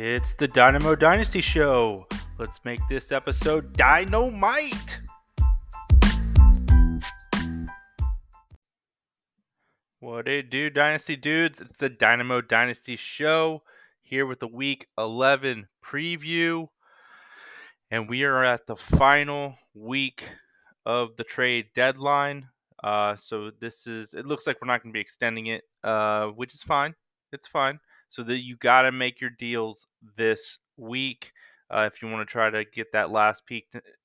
It's 0.00 0.32
the 0.32 0.46
Dynamo 0.46 0.94
Dynasty 0.94 1.40
Show. 1.40 2.06
Let's 2.38 2.64
make 2.64 2.78
this 2.88 3.10
episode 3.10 3.72
dynamite. 3.72 5.00
What 9.98 10.28
it 10.28 10.50
do, 10.50 10.70
Dynasty 10.70 11.16
dudes? 11.16 11.60
It's 11.60 11.80
the 11.80 11.88
Dynamo 11.88 12.40
Dynasty 12.40 12.94
Show 12.94 13.64
here 14.00 14.24
with 14.24 14.38
the 14.38 14.46
Week 14.46 14.86
11 14.96 15.66
preview. 15.84 16.68
And 17.90 18.08
we 18.08 18.22
are 18.22 18.44
at 18.44 18.68
the 18.68 18.76
final 18.76 19.56
week 19.74 20.22
of 20.86 21.16
the 21.16 21.24
trade 21.24 21.70
deadline. 21.74 22.50
Uh, 22.84 23.16
so 23.16 23.50
this 23.60 23.88
is, 23.88 24.14
it 24.14 24.26
looks 24.26 24.46
like 24.46 24.58
we're 24.62 24.68
not 24.68 24.80
going 24.80 24.92
to 24.92 24.96
be 24.96 25.00
extending 25.00 25.46
it, 25.46 25.64
uh, 25.82 26.26
which 26.26 26.54
is 26.54 26.62
fine. 26.62 26.94
It's 27.32 27.48
fine. 27.48 27.80
So 28.10 28.22
that 28.24 28.38
you 28.38 28.56
got 28.56 28.82
to 28.82 28.92
make 28.92 29.20
your 29.20 29.30
deals 29.30 29.86
this 30.16 30.58
week 30.76 31.32
uh, 31.70 31.88
if 31.92 32.00
you 32.00 32.08
want 32.08 32.26
to 32.26 32.32
try 32.32 32.50
to 32.50 32.64
get 32.64 32.92
that 32.92 33.10
last 33.10 33.42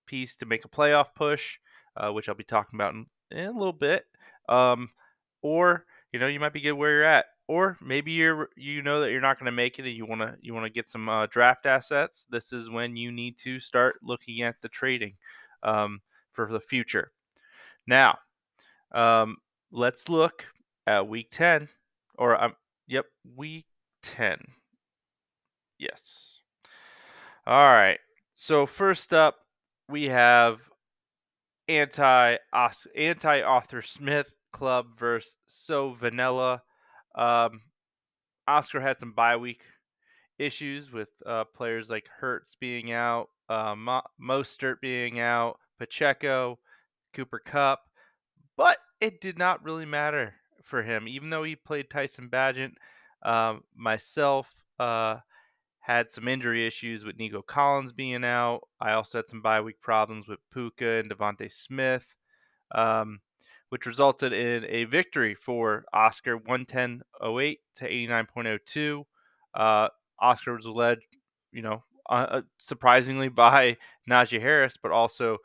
piece 0.05 0.35
to 0.35 0.45
make 0.45 0.65
a 0.65 0.69
playoff 0.69 1.07
push, 1.15 1.57
uh, 1.95 2.11
which 2.11 2.27
I'll 2.27 2.35
be 2.35 2.43
talking 2.43 2.75
about 2.77 2.93
in, 2.93 3.05
in 3.31 3.45
a 3.45 3.57
little 3.57 3.73
bit. 3.73 4.05
Um, 4.49 4.89
or 5.41 5.85
you 6.11 6.19
know 6.19 6.27
you 6.27 6.39
might 6.39 6.53
be 6.53 6.61
good 6.61 6.73
where 6.73 6.91
you're 6.91 7.03
at, 7.03 7.25
or 7.47 7.77
maybe 7.81 8.11
you're 8.11 8.49
you 8.55 8.81
know 8.81 9.01
that 9.01 9.11
you're 9.11 9.21
not 9.21 9.39
going 9.39 9.45
to 9.45 9.51
make 9.51 9.79
it 9.79 9.85
and 9.85 9.95
you 9.95 10.05
want 10.05 10.21
to 10.21 10.35
you 10.41 10.53
want 10.53 10.65
to 10.65 10.71
get 10.71 10.87
some 10.87 11.07
uh, 11.07 11.27
draft 11.27 11.65
assets. 11.65 12.25
This 12.29 12.51
is 12.51 12.69
when 12.69 12.95
you 12.95 13.11
need 13.11 13.37
to 13.39 13.59
start 13.59 13.95
looking 14.01 14.41
at 14.41 14.55
the 14.61 14.69
trading 14.69 15.13
um, 15.61 16.01
for 16.31 16.51
the 16.51 16.59
future. 16.59 17.11
Now, 17.87 18.17
um, 18.91 19.37
let's 19.71 20.09
look 20.09 20.45
at 20.87 21.07
week 21.07 21.29
ten, 21.31 21.69
or 22.17 22.41
um, 22.41 22.55
yep, 22.87 23.05
week 23.35 23.65
ten. 24.03 24.37
Yes. 25.79 26.39
All 27.47 27.73
right. 27.73 27.99
So 28.33 28.65
first 28.65 29.13
up, 29.13 29.35
we 29.89 30.09
have 30.09 30.59
anti 31.67 32.37
anti 32.95 33.41
Arthur 33.41 33.81
Smith 33.81 34.27
club 34.51 34.97
versus 34.97 35.37
So 35.47 35.93
Vanilla. 35.93 36.61
Um, 37.15 37.61
Oscar 38.47 38.81
had 38.81 38.99
some 38.99 39.13
bye 39.13 39.37
week 39.37 39.63
issues 40.39 40.91
with 40.91 41.09
uh, 41.25 41.45
players 41.55 41.89
like 41.89 42.07
Hurts 42.19 42.55
being 42.59 42.91
out, 42.91 43.29
uh, 43.49 43.75
Mo- 43.75 44.01
Mostert 44.21 44.81
being 44.81 45.19
out, 45.19 45.59
Pacheco, 45.79 46.59
Cooper 47.13 47.39
Kupp, 47.39 47.81
but 48.57 48.77
it 48.99 49.21
did 49.21 49.37
not 49.37 49.63
really 49.63 49.85
matter 49.85 50.33
for 50.63 50.81
him. 50.81 51.07
Even 51.07 51.29
though 51.29 51.43
he 51.43 51.55
played 51.55 51.89
Tyson 51.89 52.29
Bagent, 52.29 52.73
um, 53.23 53.63
myself 53.75 54.49
uh, 54.79 55.17
had 55.79 56.11
some 56.11 56.27
injury 56.27 56.65
issues 56.67 57.03
with 57.03 57.17
Nico 57.17 57.41
Collins 57.41 57.91
being 57.93 58.23
out. 58.23 58.61
I 58.79 58.93
also 58.93 59.19
had 59.19 59.29
some 59.29 59.41
bye 59.41 59.61
week 59.61 59.81
problems 59.81 60.27
with 60.27 60.39
Puka 60.51 60.99
and 60.99 61.09
DeVonta 61.09 61.51
Smith. 61.51 62.15
Um, 62.73 63.19
which 63.73 63.87
resulted 63.87 64.31
in 64.33 64.63
a 64.69 64.83
victory 64.83 65.33
for 65.33 65.83
Oscar 65.91 66.37
110.08 66.37 67.57
to 67.77 67.89
89.02. 67.89 69.03
Uh, 69.55 69.87
Oscar 70.19 70.55
was 70.55 70.67
led, 70.67 70.99
you 71.51 71.63
know, 71.63 71.83
uh, 72.07 72.27
uh, 72.29 72.41
surprisingly 72.59 73.29
by 73.29 73.75
Najee 74.07 74.39
Harris, 74.39 74.77
but 74.79 74.91
also 74.91 75.37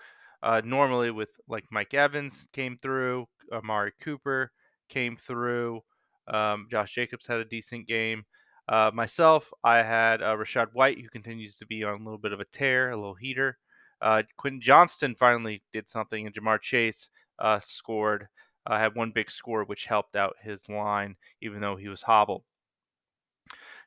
uh, 0.42 0.60
normally 0.62 1.10
with 1.10 1.30
like 1.48 1.64
Mike 1.70 1.94
Evans 1.94 2.46
came 2.52 2.76
through, 2.82 3.26
Amari 3.50 3.92
Cooper 3.98 4.52
came 4.90 5.16
through, 5.16 5.80
um, 6.28 6.66
Josh 6.70 6.94
Jacobs 6.94 7.26
had 7.26 7.38
a 7.38 7.44
decent 7.44 7.86
game. 7.86 8.24
Uh, 8.68 8.90
myself, 8.92 9.50
I 9.64 9.78
had 9.78 10.22
uh, 10.22 10.36
Rachaad 10.36 10.68
White, 10.74 11.00
who 11.00 11.08
continues 11.08 11.56
to 11.56 11.66
be 11.66 11.84
on 11.84 12.00
a 12.00 12.04
little 12.04 12.18
bit 12.18 12.32
of 12.32 12.40
a 12.40 12.44
tear, 12.46 12.90
a 12.90 12.96
little 12.96 13.14
heater. 13.14 13.56
Uh, 14.02 14.22
Quentin 14.36 14.60
Johnston 14.60 15.14
finally 15.14 15.62
did 15.72 15.88
something, 15.88 16.26
and 16.26 16.34
Ja'Marr 16.34 16.60
Chase 16.60 17.08
uh, 17.38 17.58
scored, 17.60 18.28
uh, 18.66 18.78
had 18.78 18.94
one 18.94 19.10
big 19.10 19.30
score, 19.30 19.64
which 19.64 19.86
helped 19.86 20.16
out 20.16 20.36
his 20.42 20.68
line, 20.68 21.16
even 21.40 21.60
though 21.60 21.76
he 21.76 21.88
was 21.88 22.02
hobbled. 22.02 22.42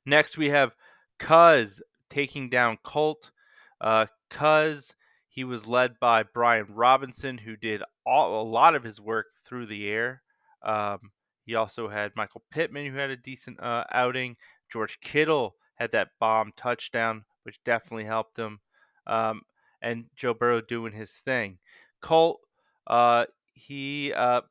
Next, 0.05 0.37
we 0.37 0.49
have 0.49 0.75
Cuz 1.19 1.81
taking 2.09 2.49
down 2.49 2.77
Colt. 2.83 3.31
Uh, 3.79 4.07
Cuz, 4.29 4.95
he 5.29 5.43
was 5.43 5.67
led 5.67 5.99
by 5.99 6.23
Brian 6.23 6.65
Robinson, 6.69 7.37
who 7.37 7.55
did 7.55 7.83
all, 8.05 8.41
a 8.41 8.43
lot 8.43 8.75
of 8.75 8.83
his 8.83 8.99
work 8.99 9.27
through 9.47 9.67
the 9.67 9.87
air. 9.87 10.23
Um, 10.63 11.11
he 11.45 11.55
also 11.55 11.87
had 11.87 12.11
Michael 12.15 12.43
Pittman, 12.51 12.91
who 12.91 12.97
had 12.97 13.09
a 13.09 13.17
decent 13.17 13.59
uh, 13.59 13.83
outing. 13.91 14.35
George 14.71 14.99
Kittle 15.01 15.55
had 15.75 15.91
that 15.91 16.09
bomb 16.19 16.51
touchdown, 16.55 17.25
which 17.43 17.59
definitely 17.65 18.05
helped 18.05 18.37
him. 18.37 18.59
Um, 19.07 19.41
and 19.81 20.05
Joe 20.15 20.33
Burrow 20.33 20.61
doing 20.61 20.93
his 20.93 21.11
thing. 21.11 21.57
Colt, 22.01 22.39
uh, 22.87 23.25
he 23.53 24.13
uh, 24.13 24.41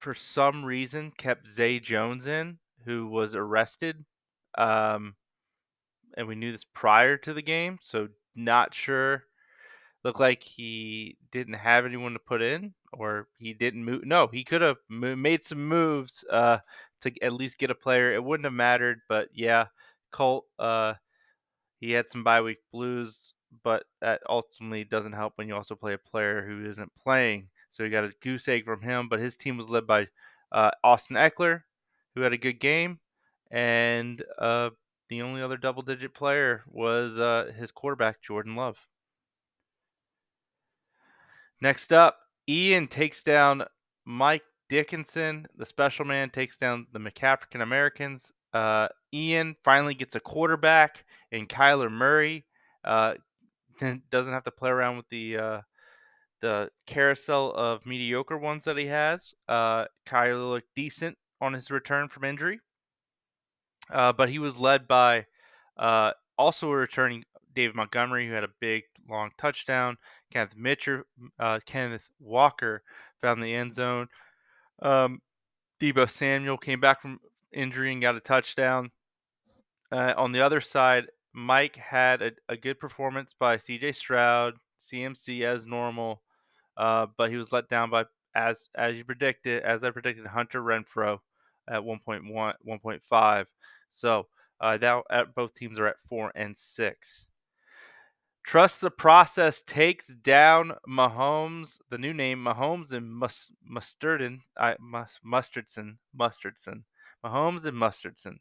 for 0.00 0.14
some 0.14 0.64
reason 0.64 1.12
kept 1.16 1.48
Zay 1.48 1.80
Jones 1.80 2.26
in, 2.26 2.58
who 2.84 3.08
was 3.08 3.34
arrested. 3.34 4.04
Um, 4.56 5.14
and 6.16 6.26
we 6.26 6.34
knew 6.34 6.52
this 6.52 6.64
prior 6.64 7.16
to 7.18 7.34
the 7.34 7.42
game, 7.42 7.78
so 7.80 8.08
not 8.34 8.74
sure. 8.74 9.24
Looked 10.04 10.20
like 10.20 10.42
he 10.42 11.16
didn't 11.32 11.54
have 11.54 11.84
anyone 11.84 12.12
to 12.12 12.18
put 12.20 12.40
in, 12.40 12.72
or 12.92 13.28
he 13.38 13.52
didn't 13.52 13.84
move. 13.84 14.04
No, 14.04 14.26
he 14.26 14.44
could 14.44 14.62
have 14.62 14.76
made 14.88 15.42
some 15.42 15.66
moves 15.66 16.24
uh, 16.30 16.58
to 17.02 17.12
at 17.22 17.32
least 17.32 17.58
get 17.58 17.70
a 17.70 17.74
player. 17.74 18.14
It 18.14 18.22
wouldn't 18.22 18.46
have 18.46 18.52
mattered, 18.52 19.00
but 19.08 19.28
yeah, 19.32 19.66
Colt. 20.10 20.44
Uh, 20.58 20.94
he 21.80 21.92
had 21.92 22.08
some 22.08 22.24
bye 22.24 22.40
week 22.40 22.58
blues, 22.72 23.34
but 23.62 23.84
that 24.00 24.20
ultimately 24.28 24.84
doesn't 24.84 25.12
help 25.12 25.34
when 25.36 25.48
you 25.48 25.54
also 25.54 25.74
play 25.74 25.94
a 25.94 25.98
player 25.98 26.44
who 26.46 26.68
isn't 26.68 26.90
playing. 27.02 27.48
So 27.70 27.84
he 27.84 27.90
got 27.90 28.04
a 28.04 28.12
goose 28.20 28.48
egg 28.48 28.64
from 28.64 28.82
him. 28.82 29.08
But 29.08 29.20
his 29.20 29.36
team 29.36 29.56
was 29.56 29.68
led 29.68 29.86
by 29.86 30.08
uh, 30.50 30.70
Austin 30.82 31.16
Ekeler, 31.16 31.62
who 32.14 32.22
had 32.22 32.32
a 32.32 32.38
good 32.38 32.58
game, 32.58 32.98
and 33.50 34.20
uh, 34.38 34.70
the 35.08 35.22
only 35.22 35.40
other 35.40 35.56
double-digit 35.56 36.14
player 36.14 36.64
was 36.66 37.18
uh, 37.18 37.52
his 37.56 37.70
quarterback 37.70 38.20
Jordan 38.22 38.56
Love. 38.56 38.76
Next 41.60 41.92
up, 41.92 42.18
Ian 42.48 42.86
takes 42.86 43.22
down 43.22 43.64
Mike 44.04 44.42
Dickinson. 44.68 45.46
The 45.56 45.66
special 45.66 46.04
man 46.04 46.30
takes 46.30 46.56
down 46.56 46.86
the 46.92 46.98
McAfrican 46.98 47.62
Americans. 47.62 48.30
Uh, 48.54 48.88
Ian 49.12 49.54
finally 49.64 49.94
gets 49.94 50.14
a 50.14 50.20
quarterback 50.20 51.04
in 51.30 51.46
Kyler 51.46 51.90
Murray. 51.90 52.46
Uh, 52.84 53.14
doesn't 54.10 54.32
have 54.32 54.44
to 54.44 54.50
play 54.50 54.70
around 54.70 54.96
with 54.96 55.08
the 55.10 55.36
uh, 55.36 55.60
the 56.40 56.70
carousel 56.86 57.52
of 57.52 57.84
mediocre 57.84 58.38
ones 58.38 58.64
that 58.64 58.76
he 58.76 58.86
has. 58.86 59.34
Uh, 59.48 59.86
Kyler 60.06 60.50
looked 60.50 60.74
decent 60.74 61.16
on 61.40 61.52
his 61.52 61.70
return 61.70 62.08
from 62.08 62.24
injury, 62.24 62.60
uh, 63.92 64.12
but 64.12 64.28
he 64.28 64.38
was 64.38 64.58
led 64.58 64.88
by 64.88 65.26
uh, 65.76 66.12
also 66.36 66.70
a 66.70 66.76
returning 66.76 67.24
David 67.54 67.76
Montgomery, 67.76 68.26
who 68.26 68.34
had 68.34 68.44
a 68.44 68.50
big 68.60 68.84
long 69.08 69.30
touchdown. 69.38 69.96
Kenneth 70.30 70.56
Mitchell, 70.56 71.02
uh, 71.38 71.60
Kenneth 71.64 72.08
Walker 72.20 72.82
found 73.20 73.42
the 73.42 73.54
end 73.54 73.72
zone. 73.72 74.08
Um, 74.80 75.20
Deebo 75.80 76.08
Samuel 76.08 76.58
came 76.58 76.80
back 76.80 77.00
from 77.00 77.20
injury 77.52 77.92
and 77.92 78.02
got 78.02 78.16
a 78.16 78.20
touchdown. 78.20 78.90
Uh, 79.90 80.12
on 80.16 80.32
the 80.32 80.40
other 80.40 80.60
side, 80.60 81.06
Mike 81.32 81.76
had 81.76 82.22
a, 82.22 82.32
a 82.48 82.56
good 82.56 82.78
performance 82.78 83.34
by 83.38 83.56
C.J. 83.56 83.92
Stroud, 83.92 84.54
CMC 84.80 85.42
as 85.42 85.66
normal, 85.66 86.22
uh, 86.76 87.06
but 87.16 87.30
he 87.30 87.36
was 87.36 87.52
let 87.52 87.68
down 87.68 87.90
by 87.90 88.04
as 88.34 88.68
as 88.74 88.94
you 88.96 89.04
predicted, 89.04 89.62
as 89.62 89.82
I 89.82 89.90
predicted, 89.90 90.26
Hunter 90.26 90.62
Renfrow 90.62 91.18
at 91.68 91.82
1.1, 91.82 92.22
1.5. 92.32 93.46
So 93.90 94.26
uh, 94.60 94.78
now 94.80 95.02
at 95.10 95.34
both 95.34 95.54
teams 95.54 95.78
are 95.78 95.88
at 95.88 95.96
four 96.08 96.32
and 96.34 96.56
six. 96.56 97.26
Trust 98.48 98.80
the 98.80 98.90
process 98.90 99.62
takes 99.62 100.06
down 100.06 100.72
Mahomes. 100.88 101.76
The 101.90 101.98
new 101.98 102.14
name 102.14 102.42
Mahomes 102.42 102.92
and 102.92 103.06
Mus- 103.12 103.52
Mustardson. 103.70 104.40
I 104.56 104.74
Mus- 104.80 105.20
Mustardson. 105.22 105.98
Mustardson. 106.18 106.84
Mahomes 107.22 107.66
and 107.66 107.76
Mustardson. 107.76 108.38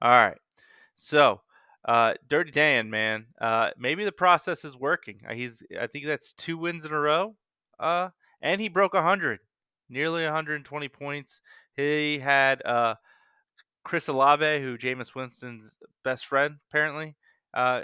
All 0.00 0.12
right. 0.12 0.36
So 0.94 1.40
uh, 1.84 2.14
Dirty 2.28 2.52
Dan, 2.52 2.88
man. 2.88 3.26
Uh, 3.40 3.70
maybe 3.76 4.04
the 4.04 4.12
process 4.12 4.64
is 4.64 4.76
working. 4.76 5.20
Uh, 5.28 5.34
he's. 5.34 5.60
I 5.80 5.88
think 5.88 6.06
that's 6.06 6.34
two 6.34 6.56
wins 6.56 6.84
in 6.84 6.92
a 6.92 7.00
row. 7.00 7.34
Uh, 7.80 8.10
and 8.40 8.60
he 8.60 8.68
broke 8.68 8.94
100, 8.94 9.40
nearly 9.88 10.22
120 10.22 10.88
points. 10.88 11.40
He 11.74 12.20
had 12.20 12.64
uh, 12.64 12.94
Chris 13.82 14.06
Olave, 14.06 14.60
who 14.60 14.78
Jameis 14.78 15.16
Winston's 15.16 15.74
best 16.04 16.26
friend, 16.26 16.58
apparently, 16.70 17.16
uh, 17.54 17.80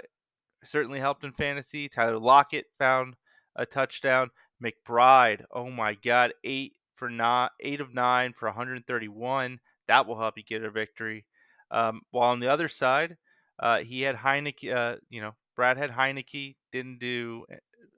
certainly 0.67 0.99
helped 0.99 1.23
in 1.23 1.31
fantasy. 1.33 1.89
Tyler 1.89 2.17
Lockett 2.19 2.65
found 2.77 3.15
a 3.55 3.65
touchdown. 3.65 4.29
McBride, 4.63 5.43
oh 5.51 5.69
my 5.69 5.95
God, 5.95 6.33
eight 6.43 6.73
for 6.95 7.09
not 7.09 7.51
eight 7.59 7.81
of 7.81 7.93
nine 7.93 8.33
for 8.33 8.47
131. 8.47 9.59
That 9.87 10.07
will 10.07 10.17
help 10.17 10.37
you 10.37 10.43
get 10.43 10.63
a 10.63 10.71
victory. 10.71 11.25
Um, 11.71 12.01
while 12.11 12.29
on 12.31 12.39
the 12.39 12.51
other 12.51 12.67
side, 12.69 13.17
Uh, 13.59 13.79
he 13.79 14.01
had 14.01 14.15
Heinicke. 14.17 14.73
Uh, 14.73 14.97
you 15.09 15.21
know, 15.21 15.33
Brad 15.55 15.77
had 15.77 15.91
Heinicke. 15.91 16.55
Didn't 16.71 16.99
do 16.99 17.45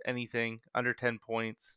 anything 0.05 0.61
under 0.75 0.93
10 0.93 1.19
points. 1.19 1.75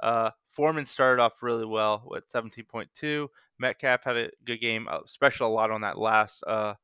Uh, 0.00 0.30
Foreman 0.50 0.84
started 0.84 1.22
off 1.22 1.42
really 1.42 1.64
well 1.64 2.02
with 2.06 2.30
17.2. 2.30 3.28
Metcalf 3.58 4.04
had 4.04 4.16
a 4.16 4.30
good 4.44 4.60
game, 4.60 4.88
especially 5.04 5.46
a 5.46 5.48
lot 5.48 5.70
on 5.70 5.80
that 5.82 5.98
last 5.98 6.42
uh, 6.46 6.74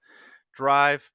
drive. 0.55 1.11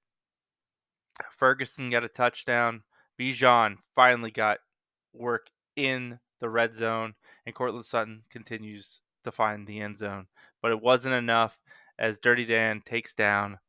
Ferguson 1.38 1.90
got 1.90 2.04
a 2.04 2.10
touchdown. 2.10 2.84
Bijan 3.20 3.78
finally 3.96 4.32
got 4.32 4.60
work 5.14 5.50
in 5.76 6.20
the 6.40 6.50
red 6.50 6.76
zone, 6.76 7.14
and 7.46 7.56
Courtland 7.56 7.86
Sutton 7.86 8.24
continues 8.30 9.00
to 9.24 9.32
find 9.32 9.66
the 9.66 9.80
end 9.80 9.98
zone. 9.98 10.28
But 10.62 10.72
it 10.72 10.82
wasn't 10.82 11.16
enough 11.16 11.58
as 12.00 12.20
Dirty 12.20 12.46
Dan 12.46 12.82
takes 12.86 13.16
down 13.16 13.60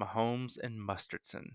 Mahomes 0.00 0.58
and 0.62 0.78
Mustardson. 0.78 1.50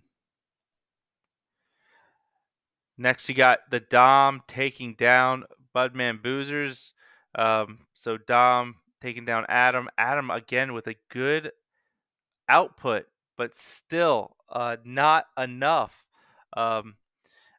Next, 2.97 3.29
you 3.29 3.35
got 3.35 3.59
the 3.69 3.79
Dom 3.79 4.41
taking 4.47 4.95
down 4.95 5.43
Budman 5.75 6.21
Boozers. 6.21 6.93
Um, 7.35 7.79
so 7.93 8.17
Dom 8.17 8.75
taking 9.01 9.25
down 9.25 9.45
Adam. 9.49 9.89
Adam 9.97 10.31
again 10.31 10.73
with 10.73 10.87
a 10.87 10.95
good 11.09 11.51
output, 12.49 13.05
but 13.37 13.55
still 13.55 14.36
uh, 14.49 14.77
not 14.83 15.25
enough. 15.38 15.94
Um, 16.55 16.95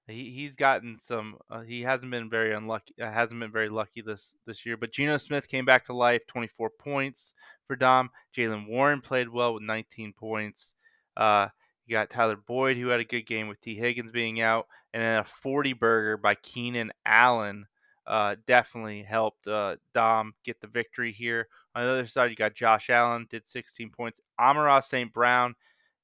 he, 0.06 0.31
he's 0.31 0.55
gotten 0.55 0.96
some. 0.96 1.37
Uh, 1.50 1.61
he 1.61 1.82
hasn't 1.82 2.11
been 2.11 2.31
very 2.31 2.55
unlucky. 2.55 2.94
Uh, 3.00 3.11
hasn't 3.11 3.40
been 3.40 3.52
very 3.52 3.69
lucky 3.69 4.00
this 4.00 4.35
this 4.46 4.64
year. 4.64 4.76
But 4.76 4.93
Geno 4.93 5.17
Smith 5.19 5.49
came 5.49 5.64
back 5.64 5.85
to 5.87 5.93
life. 5.93 6.23
24 6.26 6.70
points 6.70 7.35
for 7.67 7.76
Dom. 7.76 8.11
Jaylen 8.37 8.67
Warren 8.67 9.00
played 9.00 9.29
well 9.29 9.55
with 9.55 9.62
19 9.62 10.14
points. 10.14 10.75
Uh, 11.17 11.49
you 11.87 11.93
got 11.93 12.11
Tyler 12.11 12.37
Boyd 12.37 12.76
who 12.76 12.88
had 12.88 13.00
a 13.00 13.05
good 13.05 13.26
game 13.26 13.49
with 13.49 13.61
Tee 13.61 13.76
Higgins 13.76 14.12
being 14.12 14.40
out, 14.40 14.67
and 14.93 15.02
then 15.02 15.19
a 15.20 15.25
40 15.25 15.75
burger 15.75 16.17
by 16.17 16.35
Keenan 16.37 16.93
Allen. 17.05 17.67
Uh, 18.06 18.37
definitely 18.46 19.02
helped 19.02 19.46
uh, 19.46 19.76
Dom 19.93 20.32
get 20.43 20.58
the 20.62 20.67
victory 20.67 21.12
here. 21.12 21.46
On 21.75 21.85
the 21.85 21.90
other 21.90 22.06
side, 22.06 22.31
you 22.31 22.37
got 22.37 22.55
Josh 22.55 22.88
Allen 22.88 23.26
did 23.29 23.46
16 23.46 23.90
points. 23.90 24.19
Amon-Ra 24.40 24.81
St. 24.81 25.12
Brown 25.12 25.55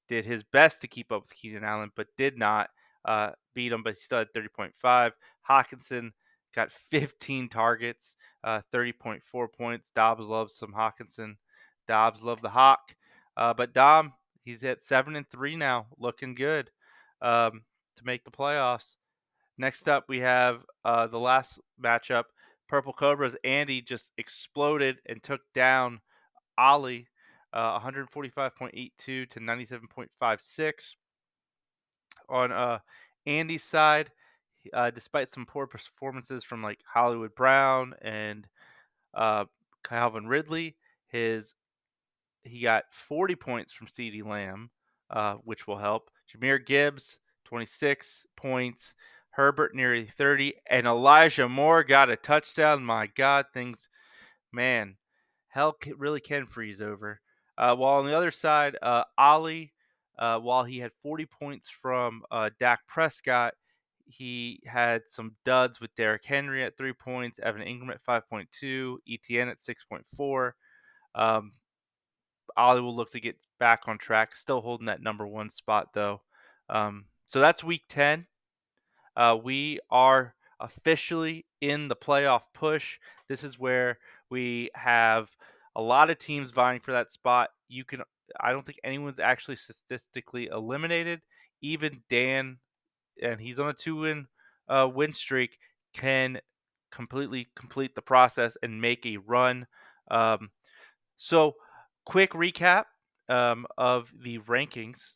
did 0.08 0.24
his 0.24 0.42
best 0.44 0.80
to 0.80 0.88
keep 0.88 1.12
up 1.12 1.22
with 1.22 1.34
Keenan 1.34 1.64
Allen, 1.64 1.90
but 1.96 2.08
did 2.16 2.38
not 2.38 2.70
uh, 3.04 3.30
beat 3.54 3.72
him, 3.72 3.82
but 3.82 3.94
he 3.94 4.00
still 4.00 4.18
had 4.18 4.32
30.5. 4.32 5.12
Hockenson 5.48 6.10
got 6.54 6.72
15 6.90 7.48
targets, 7.48 8.14
uh, 8.44 8.60
30.4 8.72 9.52
points. 9.52 9.90
Dobbs 9.94 10.24
loves 10.24 10.56
some 10.56 10.72
Hockenson. 10.72 11.34
Dobbs 11.86 12.22
love 12.22 12.40
the 12.40 12.48
Hawk. 12.48 12.94
Uh, 13.36 13.52
but 13.52 13.74
Dom, 13.74 14.12
he's 14.44 14.62
at 14.64 14.82
seven 14.82 15.16
and 15.16 15.28
three 15.28 15.56
now, 15.56 15.86
looking 15.98 16.34
good 16.34 16.70
um, 17.20 17.62
to 17.96 18.04
make 18.04 18.24
the 18.24 18.30
playoffs. 18.30 18.94
Next 19.58 19.88
up, 19.88 20.04
we 20.08 20.18
have 20.20 20.64
uh, 20.84 21.06
the 21.06 21.18
last 21.18 21.58
matchup. 21.82 22.24
Purple 22.68 22.92
Cobras. 22.92 23.36
Andy 23.44 23.82
just 23.82 24.10
exploded 24.18 24.96
and 25.06 25.22
took 25.22 25.40
down 25.54 26.00
Ollie, 26.56 27.06
uh, 27.54 27.78
145.82 27.78 28.90
to 28.98 29.26
97.56 29.30 30.96
on 32.28 32.52
uh, 32.52 32.78
Andy's 33.26 33.62
side, 33.62 34.10
uh, 34.72 34.90
despite 34.90 35.30
some 35.30 35.46
poor 35.46 35.66
performances 35.66 36.44
from 36.44 36.62
like 36.62 36.80
Hollywood 36.84 37.34
Brown 37.34 37.94
and 38.02 38.46
uh, 39.14 39.44
Calvin 39.84 40.26
Ridley, 40.26 40.76
his 41.06 41.54
he 42.42 42.60
got 42.60 42.84
40 43.08 43.36
points 43.36 43.72
from 43.72 43.86
CeeDee 43.86 44.26
Lamb, 44.26 44.70
uh, 45.10 45.36
which 45.44 45.66
will 45.66 45.78
help. 45.78 46.10
Jahmyr 46.30 46.64
Gibbs, 46.64 47.16
26 47.44 48.26
points. 48.36 48.94
Herbert 49.30 49.74
nearly 49.74 50.08
30, 50.16 50.54
and 50.70 50.86
Elijah 50.86 51.48
Moore 51.48 51.82
got 51.82 52.08
a 52.08 52.14
touchdown. 52.14 52.84
My 52.84 53.08
God, 53.08 53.46
things, 53.52 53.88
man, 54.52 54.94
hell 55.48 55.76
really 55.96 56.20
can 56.20 56.46
freeze 56.46 56.80
over. 56.80 57.20
Uh, 57.56 57.74
while 57.76 57.94
on 57.94 58.06
the 58.06 58.16
other 58.16 58.30
side, 58.30 58.76
uh, 58.82 59.04
Ollie 59.16 59.72
uh, 60.18 60.38
while 60.38 60.64
he 60.64 60.78
had 60.78 60.92
40 61.02 61.26
points 61.26 61.68
from 61.68 62.22
uh, 62.30 62.50
Dak 62.60 62.86
Prescott, 62.86 63.54
he 64.06 64.60
had 64.66 65.02
some 65.06 65.34
duds 65.44 65.80
with 65.80 65.94
Derrick 65.94 66.24
Henry 66.24 66.62
at 66.62 66.76
three 66.76 66.92
points, 66.92 67.40
Evan 67.42 67.62
Engram 67.62 67.90
at 67.90 68.04
5.2, 68.04 68.96
ETN 69.08 69.50
at 69.50 69.58
6.4. 69.58 70.52
Um, 71.14 71.52
Ollie 72.56 72.80
will 72.80 72.94
look 72.94 73.10
to 73.12 73.20
get 73.20 73.36
back 73.58 73.82
on 73.86 73.98
track, 73.98 74.34
still 74.34 74.60
holding 74.60 74.86
that 74.86 75.02
number 75.02 75.26
one 75.26 75.50
spot 75.50 75.88
though. 75.94 76.20
Um, 76.68 77.06
so 77.26 77.40
that's 77.40 77.64
week 77.64 77.84
10. 77.88 78.26
Uh, 79.16 79.36
we 79.42 79.80
are 79.90 80.34
officially 80.60 81.46
in 81.60 81.88
the 81.88 81.96
playoff 81.96 82.42
push. 82.52 82.98
This 83.28 83.42
is 83.42 83.58
where 83.58 83.98
we 84.30 84.70
have 84.74 85.28
a 85.76 85.82
lot 85.82 86.10
of 86.10 86.18
teams 86.18 86.50
vying 86.50 86.80
for 86.80 86.92
that 86.92 87.12
spot. 87.12 87.50
You 87.68 87.84
can 87.84 88.02
I 88.40 88.52
don't 88.52 88.64
think 88.64 88.78
anyone's 88.84 89.20
actually 89.20 89.56
statistically 89.56 90.46
eliminated. 90.46 91.20
Even 91.60 92.02
Dan, 92.10 92.58
and 93.22 93.40
he's 93.40 93.58
on 93.58 93.68
a 93.68 93.74
two-win 93.74 94.26
uh, 94.68 94.88
win 94.92 95.12
streak, 95.12 95.58
can 95.92 96.40
completely 96.90 97.48
complete 97.56 97.94
the 97.94 98.02
process 98.02 98.56
and 98.62 98.80
make 98.80 99.04
a 99.06 99.16
run. 99.18 99.66
Um, 100.10 100.50
so, 101.16 101.54
quick 102.04 102.32
recap 102.32 102.84
um, 103.28 103.66
of 103.78 104.08
the 104.22 104.38
rankings. 104.40 105.12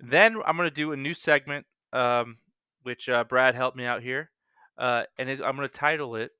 Then 0.00 0.36
I'm 0.46 0.56
going 0.56 0.68
to 0.68 0.74
do 0.74 0.92
a 0.92 0.96
new 0.96 1.14
segment, 1.14 1.66
um, 1.92 2.38
which 2.82 3.08
uh, 3.08 3.24
Brad 3.24 3.54
helped 3.54 3.76
me 3.76 3.84
out 3.84 4.02
here, 4.02 4.30
uh, 4.78 5.04
and 5.18 5.28
I'm 5.28 5.56
going 5.56 5.68
to 5.68 5.68
title 5.68 6.16
it 6.16 6.30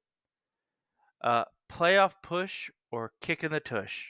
uh, 1.22 1.44
"Playoff 1.70 2.14
Push" 2.22 2.70
or 2.90 3.12
"Kick 3.20 3.44
in 3.44 3.52
the 3.52 3.60
Tush." 3.60 4.06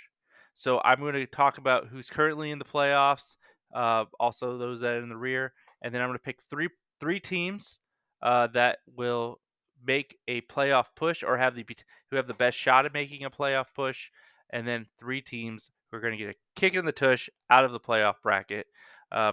So 0.54 0.80
I'm 0.84 1.00
going 1.00 1.14
to 1.14 1.26
talk 1.26 1.58
about 1.58 1.88
who's 1.88 2.10
currently 2.10 2.50
in 2.50 2.58
the 2.58 2.64
playoffs, 2.64 3.36
uh, 3.74 4.04
also 4.18 4.58
those 4.58 4.80
that 4.80 4.92
are 4.92 5.02
in 5.02 5.08
the 5.08 5.16
rear, 5.16 5.52
and 5.82 5.94
then 5.94 6.02
I'm 6.02 6.08
going 6.08 6.18
to 6.18 6.24
pick 6.24 6.40
three 6.50 6.68
three 6.98 7.20
teams 7.20 7.78
uh, 8.22 8.48
that 8.48 8.78
will 8.94 9.40
make 9.84 10.18
a 10.28 10.42
playoff 10.42 10.86
push 10.94 11.22
or 11.22 11.38
have 11.38 11.54
the 11.54 11.64
who 12.10 12.16
have 12.16 12.26
the 12.26 12.34
best 12.34 12.58
shot 12.58 12.86
at 12.86 12.92
making 12.92 13.24
a 13.24 13.30
playoff 13.30 13.66
push, 13.74 14.10
and 14.50 14.66
then 14.66 14.86
three 14.98 15.22
teams 15.22 15.70
who 15.90 15.96
are 15.96 16.00
going 16.00 16.12
to 16.12 16.18
get 16.18 16.34
a 16.34 16.38
kick 16.56 16.74
in 16.74 16.84
the 16.84 16.92
tush 16.92 17.28
out 17.48 17.64
of 17.64 17.72
the 17.72 17.80
playoff 17.80 18.16
bracket. 18.22 18.66
Uh, 19.10 19.32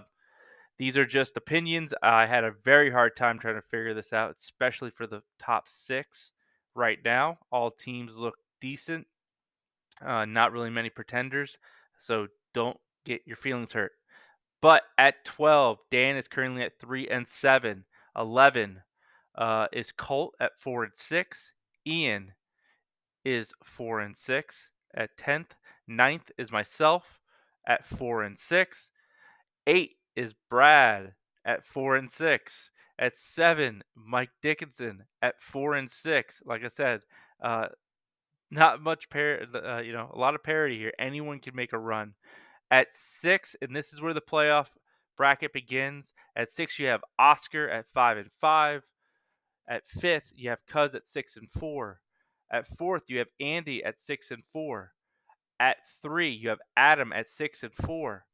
these 0.78 0.96
are 0.96 1.04
just 1.04 1.36
opinions. 1.36 1.92
I 2.02 2.26
had 2.26 2.44
a 2.44 2.54
very 2.64 2.90
hard 2.90 3.16
time 3.16 3.38
trying 3.38 3.56
to 3.56 3.62
figure 3.62 3.94
this 3.94 4.12
out, 4.12 4.36
especially 4.38 4.90
for 4.90 5.06
the 5.06 5.22
top 5.38 5.68
six 5.68 6.32
right 6.74 6.98
now. 7.04 7.38
All 7.50 7.70
teams 7.70 8.16
look 8.16 8.36
decent. 8.60 9.06
Uh, 10.04 10.24
not 10.24 10.52
really 10.52 10.70
many 10.70 10.90
pretenders, 10.90 11.58
so 11.98 12.28
don't 12.54 12.78
get 13.04 13.22
your 13.26 13.36
feelings 13.36 13.72
hurt. 13.72 13.92
But 14.60 14.82
at 14.96 15.24
12, 15.24 15.78
Dan 15.90 16.16
is 16.16 16.28
currently 16.28 16.62
at 16.62 16.78
3 16.80 17.08
and 17.08 17.26
7. 17.26 17.84
11 18.16 18.82
uh, 19.36 19.66
is 19.72 19.92
Colt 19.92 20.34
at 20.40 20.52
4 20.58 20.84
and 20.84 20.92
6. 20.94 21.52
Ian 21.86 22.32
is 23.24 23.52
4 23.62 24.00
and 24.00 24.16
6 24.16 24.70
at 24.94 25.16
10th. 25.16 25.50
Ninth 25.86 26.30
is 26.36 26.50
myself 26.50 27.20
at 27.66 27.86
4 27.86 28.22
and 28.24 28.38
6. 28.38 28.90
8 29.66 29.90
is 30.16 30.34
Brad 30.50 31.12
at 31.44 31.64
4 31.64 31.96
and 31.96 32.10
6. 32.10 32.70
At 32.98 33.16
7, 33.16 33.84
Mike 33.94 34.30
Dickinson 34.42 35.04
at 35.22 35.40
4 35.40 35.74
and 35.74 35.90
6. 35.90 36.42
Like 36.44 36.64
I 36.64 36.68
said, 36.68 37.02
uh, 37.40 37.68
not 38.50 38.82
much 38.82 39.08
par, 39.10 39.40
uh, 39.54 39.80
you 39.80 39.92
know, 39.92 40.10
a 40.12 40.18
lot 40.18 40.34
of 40.34 40.42
parity 40.42 40.78
here. 40.78 40.92
Anyone 40.98 41.40
can 41.40 41.54
make 41.54 41.72
a 41.72 41.78
run. 41.78 42.14
At 42.70 42.88
six, 42.92 43.56
and 43.62 43.74
this 43.74 43.92
is 43.92 44.00
where 44.00 44.14
the 44.14 44.20
playoff 44.20 44.66
bracket 45.16 45.52
begins. 45.52 46.12
At 46.36 46.54
six, 46.54 46.78
you 46.78 46.86
have 46.86 47.02
Oscar 47.18 47.68
at 47.68 47.86
five 47.92 48.18
and 48.18 48.30
five. 48.40 48.82
At 49.68 49.88
fifth, 49.88 50.32
you 50.34 50.50
have 50.50 50.64
Cuz 50.66 50.94
at 50.94 51.06
six 51.06 51.36
and 51.36 51.50
four. 51.50 52.00
At 52.50 52.66
fourth, 52.76 53.04
you 53.08 53.18
have 53.18 53.28
Andy 53.40 53.84
at 53.84 54.00
six 54.00 54.30
and 54.30 54.42
four. 54.52 54.92
At 55.60 55.76
three, 56.02 56.30
you 56.30 56.48
have 56.48 56.60
Adam 56.76 57.12
at 57.12 57.30
six 57.30 57.62
and 57.62 57.74
four. 57.74 58.24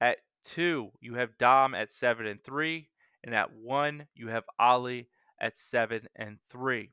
At 0.00 0.18
two, 0.44 0.90
you 1.00 1.14
have 1.14 1.36
Dom 1.38 1.74
at 1.74 1.92
seven 1.92 2.26
and 2.26 2.42
three. 2.42 2.88
And 3.24 3.34
at 3.34 3.52
one, 3.52 4.06
you 4.14 4.28
have 4.28 4.44
Ollie 4.58 5.08
at 5.40 5.56
seven 5.56 6.08
and 6.16 6.38
three. 6.50 6.92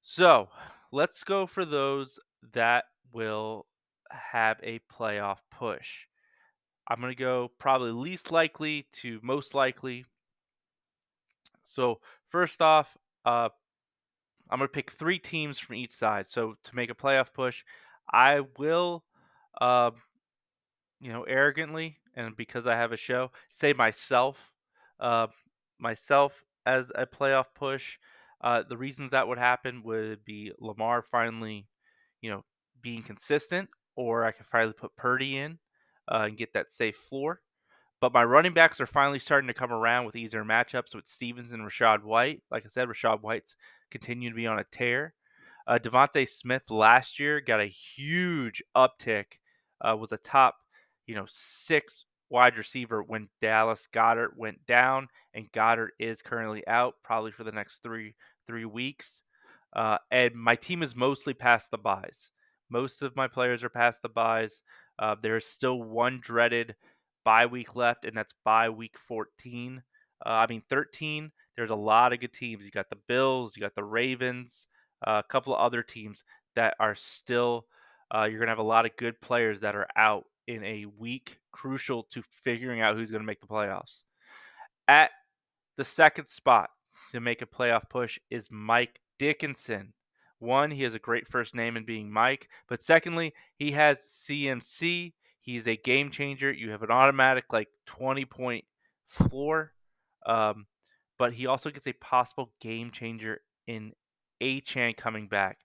So 0.00 0.48
let's 0.92 1.24
go 1.24 1.46
for 1.46 1.64
those 1.64 2.18
that 2.52 2.84
will 3.12 3.66
have 4.10 4.58
a 4.62 4.80
playoff 4.92 5.38
push. 5.50 6.06
I'm 6.88 7.00
going 7.00 7.12
to 7.12 7.18
go 7.18 7.50
probably 7.58 7.92
least 7.92 8.32
likely 8.32 8.86
to 8.94 9.20
most 9.22 9.54
likely. 9.54 10.06
So, 11.62 12.00
first 12.30 12.62
off, 12.62 12.96
uh, 13.26 13.50
I'm 14.50 14.58
going 14.58 14.68
to 14.68 14.72
pick 14.72 14.90
three 14.90 15.18
teams 15.18 15.58
from 15.58 15.76
each 15.76 15.92
side. 15.92 16.28
So, 16.28 16.54
to 16.64 16.76
make 16.76 16.90
a 16.90 16.94
playoff 16.94 17.34
push, 17.34 17.62
I 18.10 18.40
will, 18.56 19.04
uh, 19.60 19.90
you 20.98 21.12
know, 21.12 21.24
arrogantly 21.24 21.98
and 22.16 22.34
because 22.36 22.66
I 22.66 22.74
have 22.74 22.92
a 22.92 22.96
show, 22.96 23.30
say 23.50 23.74
myself, 23.74 24.38
uh, 24.98 25.28
myself 25.78 26.32
as 26.66 26.90
a 26.94 27.06
playoff 27.06 27.46
push. 27.54 27.98
Uh, 28.40 28.62
the 28.68 28.76
reasons 28.76 29.10
that 29.10 29.26
would 29.26 29.38
happen 29.38 29.82
would 29.84 30.24
be 30.24 30.52
Lamar 30.60 31.02
finally, 31.02 31.66
you 32.20 32.30
know, 32.30 32.44
being 32.80 33.02
consistent, 33.02 33.68
or 33.96 34.24
I 34.24 34.32
could 34.32 34.46
finally 34.46 34.74
put 34.74 34.96
Purdy 34.96 35.36
in 35.38 35.58
uh, 36.10 36.24
and 36.26 36.38
get 36.38 36.52
that 36.54 36.70
safe 36.70 36.96
floor. 36.96 37.40
But 38.00 38.12
my 38.12 38.22
running 38.22 38.54
backs 38.54 38.80
are 38.80 38.86
finally 38.86 39.18
starting 39.18 39.48
to 39.48 39.54
come 39.54 39.72
around 39.72 40.06
with 40.06 40.14
easier 40.14 40.44
matchups 40.44 40.94
with 40.94 41.08
Stevens 41.08 41.50
and 41.50 41.62
Rachaad 41.62 42.04
White. 42.04 42.42
Like 42.50 42.64
I 42.64 42.68
said, 42.68 42.88
Rachaad 42.88 43.22
White's 43.22 43.56
continuing 43.90 44.32
to 44.32 44.36
be 44.36 44.46
on 44.46 44.60
a 44.60 44.64
tear. 44.70 45.14
Uh, 45.66 45.78
DeVonta 45.78 46.26
Smith 46.28 46.70
last 46.70 47.18
year 47.18 47.40
got 47.40 47.60
a 47.60 47.66
huge 47.66 48.62
uptick, 48.76 49.38
uh, 49.80 49.96
was 49.96 50.12
a 50.12 50.16
top, 50.16 50.56
you 51.06 51.14
know, 51.14 51.26
six 51.28 52.04
wide 52.30 52.56
receiver 52.56 53.02
when 53.02 53.28
Dallas 53.40 53.88
Goedert 53.92 54.36
went 54.36 54.64
down, 54.66 55.08
and 55.34 55.50
Goedert 55.52 55.90
is 55.98 56.22
currently 56.22 56.66
out 56.66 56.94
probably 57.02 57.32
for 57.32 57.44
the 57.44 57.52
next 57.52 57.82
three 57.82 58.14
three 58.48 58.64
weeks. 58.64 59.20
Uh, 59.74 59.98
and 60.10 60.34
my 60.34 60.56
team 60.56 60.82
is 60.82 60.96
mostly 60.96 61.34
past 61.34 61.70
the 61.70 61.78
buys. 61.78 62.30
Most 62.70 63.02
of 63.02 63.14
my 63.14 63.28
players 63.28 63.62
are 63.62 63.68
past 63.68 64.02
the 64.02 64.08
buys. 64.08 64.62
Uh, 64.98 65.14
there's 65.22 65.46
still 65.46 65.82
one 65.82 66.18
dreaded 66.20 66.74
bye 67.24 67.46
week 67.46 67.76
left, 67.76 68.04
and 68.04 68.16
that's 68.16 68.34
bye 68.44 68.70
week 68.70 68.96
14. 69.06 69.82
Uh, 70.24 70.28
I 70.28 70.46
mean 70.46 70.62
13. 70.68 71.30
There's 71.56 71.70
a 71.70 71.76
lot 71.76 72.12
of 72.12 72.20
good 72.20 72.32
teams. 72.32 72.64
You 72.64 72.70
got 72.70 72.90
the 72.90 72.98
Bills, 73.06 73.56
you 73.56 73.60
got 73.60 73.74
the 73.74 73.84
Ravens, 73.84 74.66
uh, 75.06 75.22
a 75.24 75.28
couple 75.28 75.54
of 75.54 75.60
other 75.60 75.82
teams 75.82 76.24
that 76.56 76.74
are 76.80 76.94
still. 76.94 77.66
Uh, 78.14 78.24
you're 78.24 78.38
gonna 78.40 78.50
have 78.50 78.58
a 78.58 78.62
lot 78.62 78.86
of 78.86 78.96
good 78.96 79.20
players 79.20 79.60
that 79.60 79.76
are 79.76 79.86
out 79.96 80.24
in 80.48 80.64
a 80.64 80.86
week 80.98 81.38
crucial 81.52 82.04
to 82.04 82.22
figuring 82.42 82.80
out 82.80 82.96
who's 82.96 83.10
going 83.10 83.20
to 83.20 83.26
make 83.26 83.40
the 83.40 83.46
playoffs. 83.46 84.02
At 84.88 85.10
the 85.76 85.84
second 85.84 86.26
spot 86.26 86.70
to 87.12 87.20
make 87.20 87.42
a 87.42 87.46
playoff 87.46 87.88
push 87.88 88.18
is 88.30 88.48
Mike 88.50 89.00
Dickinson. 89.18 89.92
One, 90.38 90.70
he 90.70 90.84
has 90.84 90.94
a 90.94 91.00
great 91.00 91.26
first 91.26 91.54
name 91.54 91.76
in 91.76 91.84
being 91.84 92.10
Mike, 92.10 92.48
but 92.68 92.82
secondly, 92.82 93.34
he 93.56 93.72
has 93.72 93.98
CMC. 93.98 95.12
He's 95.40 95.66
a 95.66 95.76
game 95.76 96.10
changer. 96.10 96.52
You 96.52 96.70
have 96.70 96.82
an 96.82 96.90
automatic 96.90 97.52
like 97.52 97.68
20 97.86 98.24
point 98.26 98.64
floor, 99.08 99.72
um, 100.26 100.66
but 101.18 101.32
he 101.32 101.46
also 101.46 101.70
gets 101.70 101.86
a 101.86 101.92
possible 101.94 102.52
game 102.60 102.90
changer 102.90 103.40
in 103.66 103.92
Achane 104.40 104.96
coming 104.96 105.26
back. 105.26 105.58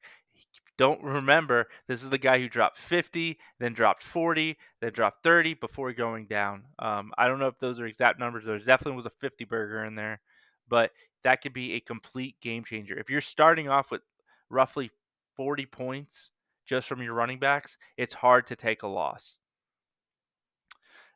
Don't 0.77 1.03
remember, 1.03 1.67
this 1.87 2.01
is 2.01 2.09
the 2.09 2.17
guy 2.17 2.39
who 2.39 2.49
dropped 2.49 2.79
50, 2.79 3.37
then 3.59 3.73
dropped 3.73 4.01
40, 4.01 4.57
then 4.81 4.91
dropped 4.91 5.21
30 5.21 5.53
before 5.55 5.93
going 5.93 6.25
down. 6.25 6.63
Um, 6.79 7.11
I 7.15 7.27
don't 7.27 7.39
know 7.39 7.47
if 7.47 7.59
those 7.59 7.79
are 7.79 7.85
exact 7.85 8.19
numbers. 8.19 8.45
There 8.45 8.57
definitely 8.57 8.95
was 8.97 9.05
a 9.05 9.11
50 9.21 9.45
burger 9.45 9.85
in 9.85 9.93
there, 9.93 10.19
but 10.67 10.91
that 11.23 11.41
could 11.41 11.53
be 11.53 11.73
a 11.73 11.79
complete 11.79 12.39
game 12.41 12.63
changer. 12.63 12.97
If 12.97 13.09
you're 13.09 13.21
starting 13.21 13.69
off 13.69 13.91
with 13.91 14.01
roughly 14.49 14.91
40 15.35 15.65
points 15.67 16.29
just 16.65 16.87
from 16.87 17.01
your 17.01 17.13
running 17.13 17.39
backs, 17.39 17.77
it's 17.97 18.13
hard 18.13 18.47
to 18.47 18.55
take 18.55 18.83
a 18.83 18.87
loss. 18.87 19.37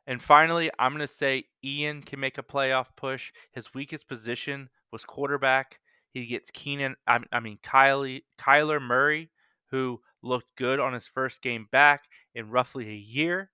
And 0.06 0.22
finally, 0.22 0.70
I'm 0.78 0.92
going 0.92 1.06
to 1.06 1.12
say 1.12 1.44
Ian 1.62 2.02
can 2.02 2.18
make 2.18 2.38
a 2.38 2.42
playoff 2.42 2.86
push. 2.96 3.30
His 3.52 3.74
weakest 3.74 4.08
position 4.08 4.70
was 4.90 5.04
quarterback. 5.04 5.80
He 6.10 6.24
gets 6.24 6.50
Keenan, 6.50 6.96
I, 7.06 7.20
I 7.30 7.40
mean, 7.40 7.58
Kylie, 7.62 8.22
Kyler 8.38 8.80
Murray, 8.80 9.30
who 9.70 10.00
looked 10.22 10.56
good 10.56 10.80
on 10.80 10.94
his 10.94 11.06
first 11.06 11.42
game 11.42 11.68
back 11.70 12.04
in 12.34 12.50
roughly 12.50 12.88
a 12.88 12.94
year. 12.94 13.50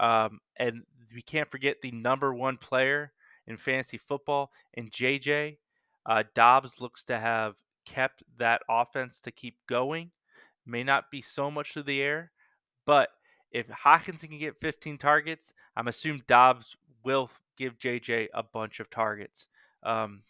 Um, 0.00 0.40
and 0.56 0.82
we 1.14 1.22
can't 1.22 1.50
forget 1.50 1.76
the 1.80 1.92
number 1.92 2.34
one 2.34 2.56
player 2.56 3.12
in 3.46 3.56
fantasy 3.56 3.98
football 3.98 4.50
in 4.74 4.88
JJ. 4.88 5.58
Uh, 6.06 6.24
Dobbs 6.34 6.80
looks 6.80 7.02
to 7.04 7.18
have 7.18 7.54
kept 7.86 8.22
that 8.38 8.62
offense 8.68 9.20
to 9.20 9.30
keep 9.30 9.56
going. 9.68 10.10
May 10.66 10.84
not 10.84 11.10
be 11.10 11.22
so 11.22 11.50
much 11.50 11.72
through 11.72 11.84
the 11.84 12.00
air, 12.00 12.32
but 12.86 13.08
if 13.50 13.68
Hockenson 13.68 14.28
can 14.28 14.38
get 14.38 14.60
15 14.60 14.98
targets, 14.98 15.52
I'm 15.76 15.88
assuming 15.88 16.22
Dobbs 16.26 16.76
will 17.04 17.30
give 17.56 17.78
JJ 17.78 18.28
a 18.34 18.42
bunch 18.42 18.80
of 18.80 18.90
targets. 18.90 19.48
Um, 19.82 20.22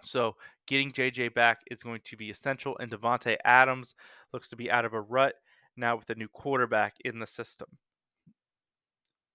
so 0.00 0.36
getting 0.66 0.92
JJ 0.92 1.34
back 1.34 1.60
is 1.70 1.82
going 1.82 2.00
to 2.04 2.16
be 2.16 2.30
essential. 2.30 2.76
And 2.78 2.90
Davante 2.90 3.36
Adams 3.44 3.94
looks 4.32 4.48
to 4.50 4.56
be 4.56 4.70
out 4.70 4.84
of 4.84 4.92
a 4.92 5.00
rut 5.00 5.34
now 5.76 5.96
with 5.96 6.10
a 6.10 6.14
new 6.14 6.28
quarterback 6.28 6.94
in 7.04 7.18
the 7.18 7.26
system. 7.26 7.68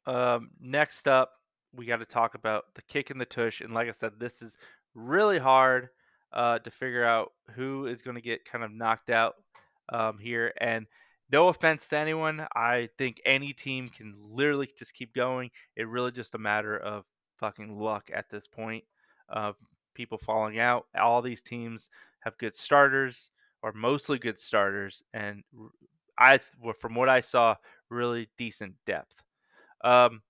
Um, 0.06 0.51
next 0.60 1.08
up, 1.08 1.32
we 1.74 1.86
got 1.86 1.98
to 1.98 2.06
talk 2.06 2.36
about 2.36 2.66
the 2.75 2.82
kick 2.84 3.12
in 3.12 3.18
the 3.18 3.25
tush. 3.25 3.62
And 3.62 3.74
like 3.74 3.88
I 3.88 3.92
said, 3.92 4.13
this 4.20 4.42
is 4.42 4.58
really 4.93 5.39
hard 5.39 5.89
uh, 6.33 6.60
to 6.60 6.71
figure 6.71 7.03
out 7.03 7.31
who 7.55 7.86
is 7.88 8.01
going 8.01 8.15
to 8.15 8.21
get 8.21 8.45
kind 8.45 8.63
of 8.63 8.71
knocked 8.71 9.10
out 9.10 9.36
um, 9.89 10.17
here. 10.17 10.53
And 10.60 10.88
no 11.31 11.48
offense 11.48 11.88
to 11.89 11.98
anyone, 11.98 12.45
I 12.55 12.89
think 12.98 13.21
any 13.25 13.53
team 13.53 13.89
can 13.89 14.15
literally 14.29 14.69
just 14.77 14.93
keep 14.93 15.13
going. 15.13 15.51
It 15.75 15.88
really 15.88 16.12
just 16.12 16.36
a 16.36 16.39
matter 16.39 16.77
of 16.77 17.05
fucking 17.39 17.77
luck 17.77 18.10
at 18.13 18.29
this 18.29 18.48
point 18.48 18.83
of 19.29 19.55
people 19.93 20.17
falling 20.17 20.60
out. 20.60 20.88
All 21.00 21.21
these 21.21 21.41
teams 21.41 21.89
have 22.21 22.38
good 22.38 22.53
starters 22.53 23.31
or 23.63 23.71
mostly 23.74 24.17
good 24.17 24.39
starters, 24.39 25.03
and 25.13 25.43
I, 26.17 26.39
from 26.79 26.95
what 26.95 27.10
I 27.10 27.21
saw, 27.21 27.55
really 27.89 28.29
decent 28.38 28.74
depth. 28.86 29.13
Um, 29.83 30.21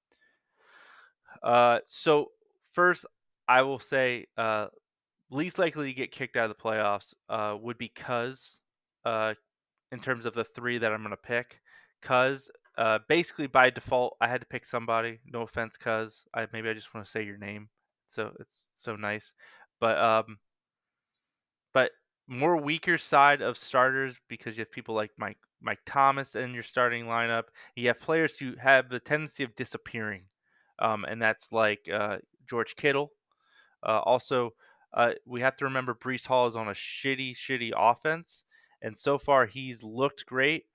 uh, 1.41 1.79
so 1.85 2.31
first, 2.73 3.05
I 3.51 3.63
will 3.63 3.79
say 3.79 4.27
uh, 4.37 4.67
least 5.29 5.59
likely 5.59 5.87
to 5.87 5.93
get 5.93 6.13
kicked 6.13 6.37
out 6.37 6.49
of 6.49 6.55
the 6.55 6.63
playoffs 6.63 7.13
uh, 7.27 7.57
would 7.61 7.77
be 7.77 7.89
Cuz, 7.89 8.57
uh, 9.03 9.33
in 9.91 9.99
terms 9.99 10.25
of 10.25 10.33
the 10.33 10.45
three 10.45 10.77
that 10.77 10.93
I'm 10.93 11.03
going 11.03 11.11
to 11.11 11.17
pick. 11.17 11.59
Cuz, 12.01 12.49
uh, 12.77 12.99
basically 13.09 13.47
by 13.47 13.69
default, 13.69 14.15
I 14.21 14.29
had 14.29 14.39
to 14.39 14.47
pick 14.47 14.63
somebody. 14.63 15.19
No 15.25 15.41
offense, 15.41 15.75
Cuz. 15.75 16.23
I 16.33 16.47
maybe 16.53 16.69
I 16.69 16.73
just 16.73 16.93
want 16.93 17.05
to 17.05 17.11
say 17.11 17.23
your 17.25 17.37
name, 17.37 17.67
so 18.07 18.31
it's 18.39 18.67
so 18.73 18.95
nice. 18.95 19.33
But 19.81 19.97
um, 19.97 20.37
but 21.73 21.91
more 22.27 22.55
weaker 22.55 22.97
side 22.97 23.41
of 23.41 23.57
starters 23.57 24.15
because 24.29 24.55
you 24.55 24.61
have 24.61 24.71
people 24.71 24.95
like 24.95 25.11
Mike 25.17 25.39
Mike 25.61 25.81
Thomas 25.85 26.35
in 26.35 26.53
your 26.53 26.63
starting 26.63 27.03
lineup. 27.03 27.43
You 27.75 27.89
have 27.89 27.99
players 27.99 28.37
who 28.37 28.53
have 28.61 28.87
the 28.87 29.01
tendency 29.01 29.43
of 29.43 29.53
disappearing, 29.57 30.23
um, 30.79 31.03
and 31.03 31.21
that's 31.21 31.51
like 31.51 31.89
uh, 31.93 32.19
George 32.49 32.77
Kittle. 32.77 33.11
Uh, 33.83 33.99
also, 33.99 34.53
uh, 34.93 35.11
we 35.25 35.41
have 35.41 35.55
to 35.57 35.65
remember 35.65 35.93
Breece 35.93 36.25
Hall 36.25 36.47
is 36.47 36.55
on 36.55 36.67
a 36.67 36.73
shitty, 36.73 37.35
shitty 37.35 37.71
offense, 37.75 38.43
and 38.81 38.97
so 38.97 39.17
far 39.17 39.45
he's 39.45 39.83
looked 39.83 40.25
great 40.25 40.65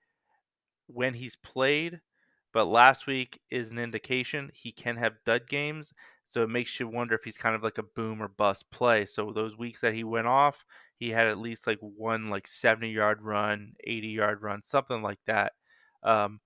when 0.87 1.13
he's 1.13 1.35
played. 1.35 1.99
But 2.53 2.65
last 2.65 3.05
week 3.07 3.39
is 3.51 3.71
an 3.71 3.77
indication 3.77 4.49
he 4.53 4.71
can 4.71 4.95
have 4.97 5.23
dud 5.25 5.47
games, 5.47 5.93
so 6.27 6.43
it 6.43 6.49
makes 6.49 6.79
you 6.79 6.87
wonder 6.87 7.13
if 7.15 7.23
he's 7.23 7.37
kind 7.37 7.55
of 7.55 7.63
like 7.63 7.77
a 7.77 7.83
boom 7.83 8.21
or 8.21 8.29
bust 8.29 8.69
play. 8.71 9.05
So 9.05 9.31
those 9.31 9.57
weeks 9.57 9.81
that 9.81 9.93
he 9.93 10.03
went 10.03 10.27
off, 10.27 10.65
he 10.97 11.09
had 11.09 11.27
at 11.27 11.37
least 11.37 11.67
like 11.67 11.79
one 11.79 12.29
like 12.29 12.47
70 12.47 12.89
yard 12.89 13.21
run, 13.21 13.73
80 13.83 14.07
yard 14.07 14.41
run, 14.41 14.61
something 14.61 15.01
like 15.01 15.19
that. 15.27 15.53
Um, 16.03 16.39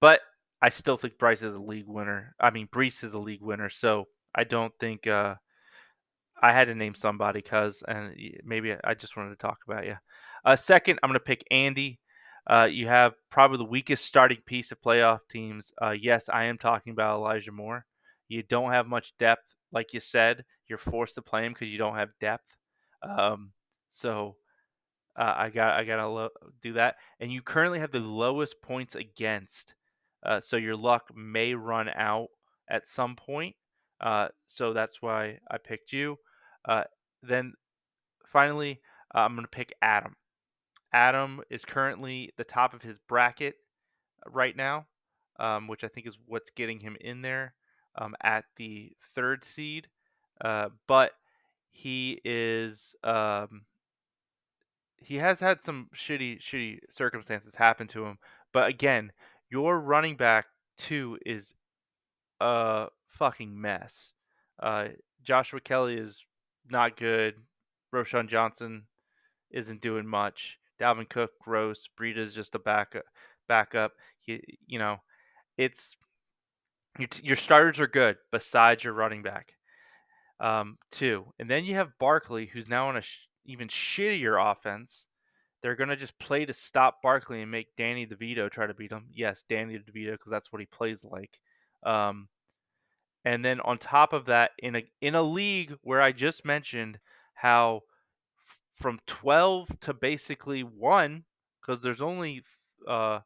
but 0.00 0.20
I 0.60 0.68
still 0.68 0.96
think 0.96 1.18
Bryce 1.18 1.42
is 1.42 1.54
a 1.54 1.58
league 1.58 1.88
winner. 1.88 2.34
I 2.40 2.50
mean, 2.50 2.68
Breece 2.68 3.04
is 3.04 3.14
a 3.14 3.18
league 3.18 3.42
winner. 3.42 3.70
So 3.70 4.08
I 4.34 4.44
don't 4.44 4.72
think 4.78 5.06
uh, 5.06 5.36
I 6.42 6.52
had 6.52 6.66
to 6.66 6.74
name 6.74 6.94
somebody 6.94 7.40
because, 7.40 7.82
and 7.88 8.14
maybe 8.44 8.74
I 8.84 8.94
just 8.94 9.16
wanted 9.16 9.30
to 9.30 9.36
talk 9.36 9.58
about 9.66 9.86
you. 9.86 9.96
Uh, 10.44 10.56
second, 10.56 10.98
I'm 11.02 11.08
going 11.08 11.18
to 11.18 11.24
pick 11.24 11.44
Andy. 11.50 11.98
Uh, 12.48 12.68
you 12.70 12.86
have 12.86 13.14
probably 13.30 13.58
the 13.58 13.64
weakest 13.64 14.04
starting 14.04 14.38
piece 14.46 14.70
of 14.70 14.80
playoff 14.80 15.20
teams. 15.30 15.72
Uh, 15.82 15.90
yes, 15.90 16.28
I 16.28 16.44
am 16.44 16.58
talking 16.58 16.92
about 16.92 17.16
Elijah 17.16 17.52
Moore. 17.52 17.84
You 18.28 18.42
don't 18.42 18.72
have 18.72 18.86
much 18.86 19.14
depth, 19.18 19.54
like 19.72 19.92
you 19.92 20.00
said. 20.00 20.44
You're 20.68 20.78
forced 20.78 21.14
to 21.14 21.22
play 21.22 21.44
him 21.44 21.52
because 21.52 21.68
you 21.68 21.78
don't 21.78 21.96
have 21.96 22.10
depth. 22.20 22.44
Um, 23.02 23.52
so 23.90 24.36
uh, 25.18 25.34
I 25.36 25.50
got 25.50 25.78
I 25.78 25.84
gotta 25.84 26.06
lo- 26.06 26.28
do 26.62 26.74
that. 26.74 26.96
And 27.20 27.32
you 27.32 27.42
currently 27.42 27.78
have 27.80 27.92
the 27.92 28.00
lowest 28.00 28.60
points 28.62 28.94
against. 28.94 29.74
Uh, 30.24 30.40
so 30.40 30.56
your 30.56 30.76
luck 30.76 31.10
may 31.14 31.54
run 31.54 31.88
out 31.88 32.28
at 32.68 32.88
some 32.88 33.16
point. 33.16 33.56
Uh, 34.00 34.28
so 34.46 34.72
that's 34.72 35.00
why 35.00 35.38
I 35.50 35.58
picked 35.58 35.92
you. 35.92 36.16
Uh, 36.66 36.84
then 37.22 37.54
finally, 38.26 38.80
uh, 39.14 39.20
I'm 39.20 39.34
gonna 39.34 39.48
pick 39.48 39.72
Adam. 39.80 40.16
Adam 40.92 41.42
is 41.50 41.64
currently 41.64 42.32
the 42.36 42.44
top 42.44 42.74
of 42.74 42.82
his 42.82 42.98
bracket 42.98 43.56
right 44.30 44.56
now, 44.56 44.86
um, 45.38 45.68
which 45.68 45.84
I 45.84 45.88
think 45.88 46.06
is 46.06 46.18
what's 46.26 46.50
getting 46.50 46.80
him 46.80 46.96
in 47.00 47.22
there 47.22 47.54
um, 47.96 48.14
at 48.22 48.44
the 48.56 48.92
third 49.14 49.44
seed. 49.44 49.88
Uh, 50.40 50.68
but 50.86 51.12
he 51.70 52.20
is 52.24 52.94
um, 53.04 53.62
he 54.98 55.16
has 55.16 55.40
had 55.40 55.62
some 55.62 55.88
shitty 55.94 56.40
shitty 56.40 56.80
circumstances 56.90 57.54
happen 57.54 57.86
to 57.88 58.04
him. 58.04 58.18
But 58.52 58.68
again, 58.68 59.12
your 59.50 59.78
running 59.78 60.16
back 60.16 60.46
two 60.78 61.18
is 61.24 61.54
a 62.40 62.88
fucking 63.06 63.60
mess. 63.60 64.12
Uh, 64.60 64.88
Joshua 65.22 65.60
Kelly 65.60 65.96
is 65.96 66.24
not 66.70 66.96
good. 66.96 67.34
Roschon 67.94 68.28
Johnson 68.28 68.84
isn't 69.50 69.80
doing 69.80 70.06
much. 70.06 70.58
Dalvin 70.80 71.08
Cook, 71.08 71.30
gross. 71.40 71.88
Breida 71.98 72.18
is 72.18 72.34
just 72.34 72.54
a 72.54 72.58
backup. 72.58 73.04
Backup. 73.48 73.92
You, 74.24 74.40
you 74.66 74.78
know, 74.78 74.96
it's 75.56 75.96
your, 76.98 77.08
your 77.22 77.36
starters 77.36 77.80
are 77.80 77.86
good 77.86 78.16
besides 78.32 78.84
your 78.84 78.92
running 78.92 79.22
back. 79.22 79.52
Um, 80.38 80.76
two, 80.90 81.32
and 81.38 81.48
then 81.48 81.64
you 81.64 81.74
have 81.76 81.98
Barkley, 81.98 82.46
who's 82.46 82.68
now 82.68 82.88
on 82.88 82.96
a 82.98 83.02
sh- 83.02 83.28
even 83.46 83.68
shittier 83.68 84.38
offense. 84.52 85.06
They're 85.62 85.76
gonna 85.76 85.96
just 85.96 86.18
play 86.18 86.44
to 86.44 86.52
stop 86.52 87.00
Barkley 87.02 87.40
and 87.40 87.50
make 87.50 87.74
Danny 87.78 88.06
DeVito 88.06 88.50
try 88.50 88.66
to 88.66 88.74
beat 88.74 88.92
him. 88.92 89.06
Yes, 89.10 89.44
Danny 89.48 89.78
DeVito, 89.78 90.12
because 90.12 90.30
that's 90.30 90.52
what 90.52 90.60
he 90.60 90.66
plays 90.66 91.04
like. 91.04 91.40
Um, 91.84 92.28
and 93.26 93.44
then 93.44 93.58
on 93.62 93.76
top 93.76 94.12
of 94.12 94.26
that, 94.26 94.52
in 94.60 94.76
a 94.76 94.84
in 95.00 95.16
a 95.16 95.22
league 95.22 95.74
where 95.82 96.00
I 96.00 96.12
just 96.12 96.44
mentioned 96.44 97.00
how 97.34 97.80
from 98.76 99.00
12 99.08 99.80
to 99.80 99.92
basically 99.92 100.62
one, 100.62 101.24
because 101.60 101.82
there's 101.82 102.00
only 102.00 102.44
uh, 102.86 103.18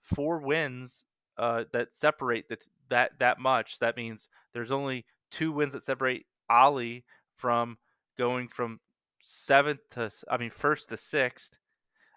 four 0.00 0.38
wins 0.38 1.04
uh, 1.36 1.64
that 1.74 1.94
separate 1.94 2.48
that 2.48 2.64
that 2.88 3.10
that 3.18 3.38
much. 3.38 3.78
That 3.78 3.98
means 3.98 4.26
there's 4.54 4.72
only 4.72 5.04
two 5.30 5.52
wins 5.52 5.74
that 5.74 5.84
separate 5.84 6.24
Ollie 6.48 7.04
from 7.36 7.76
going 8.16 8.48
from 8.48 8.80
seventh 9.20 9.80
to 9.90 10.10
I 10.30 10.38
mean 10.38 10.50
first 10.50 10.88
to 10.88 10.96
sixth. 10.96 11.58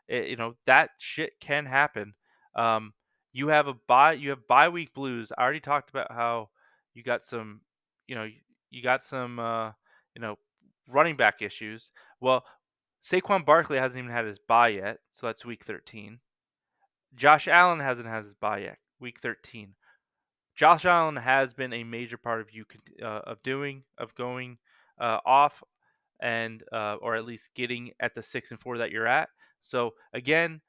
It, 0.07 0.29
you 0.29 0.37
know 0.37 0.55
that 0.67 0.91
shit 0.99 1.33
can 1.41 1.65
happen. 1.65 2.13
Um, 2.55 2.93
you 3.33 3.49
have 3.49 3.67
a 3.67 3.73
buy 3.87 4.13
you 4.13 4.29
have 4.29 4.47
bye 4.47 4.69
week 4.69 4.93
blues. 4.93 5.33
I 5.37 5.43
already 5.43 5.59
talked 5.59 5.89
about 5.89 6.13
how 6.13 6.47
you 6.99 7.03
got 7.03 7.23
some, 7.23 7.61
you 8.07 8.15
know, 8.15 8.27
you 8.71 8.83
got 8.83 9.01
some, 9.01 9.39
uh, 9.39 9.67
you 10.13 10.21
know, 10.21 10.35
running 10.85 11.15
back 11.15 11.41
issues. 11.41 11.91
Well, 12.19 12.43
Saquon 13.01 13.45
Barkley 13.45 13.77
hasn't 13.77 13.99
even 13.99 14.11
had 14.11 14.25
his 14.25 14.37
bye 14.37 14.67
yet, 14.67 14.97
so 15.13 15.27
that's 15.27 15.45
week 15.45 15.63
13. 15.65 16.19
Josh 17.15 17.47
Allen 17.47 17.79
hasn't 17.79 18.07
had 18.09 18.25
his 18.25 18.33
bye 18.33 18.59
yet, 18.59 18.79
week 18.99 19.19
13. 19.21 19.75
Josh 20.57 20.83
Allen 20.83 21.15
has 21.15 21.53
been 21.53 21.71
a 21.71 21.85
major 21.85 22.17
part 22.17 22.41
of 22.41 22.51
you 22.51 22.65
uh, 23.01 23.21
of 23.23 23.41
doing 23.43 23.83
of 23.97 24.13
going 24.15 24.57
uh, 24.99 25.19
off 25.25 25.63
and 26.19 26.61
uh, 26.73 26.95
or 27.01 27.15
at 27.15 27.23
least 27.23 27.47
getting 27.55 27.91
at 28.01 28.13
the 28.13 28.21
six 28.21 28.51
and 28.51 28.59
four 28.59 28.77
that 28.79 28.91
you're 28.91 29.07
at. 29.07 29.29
So 29.61 29.91
again, 30.13 30.59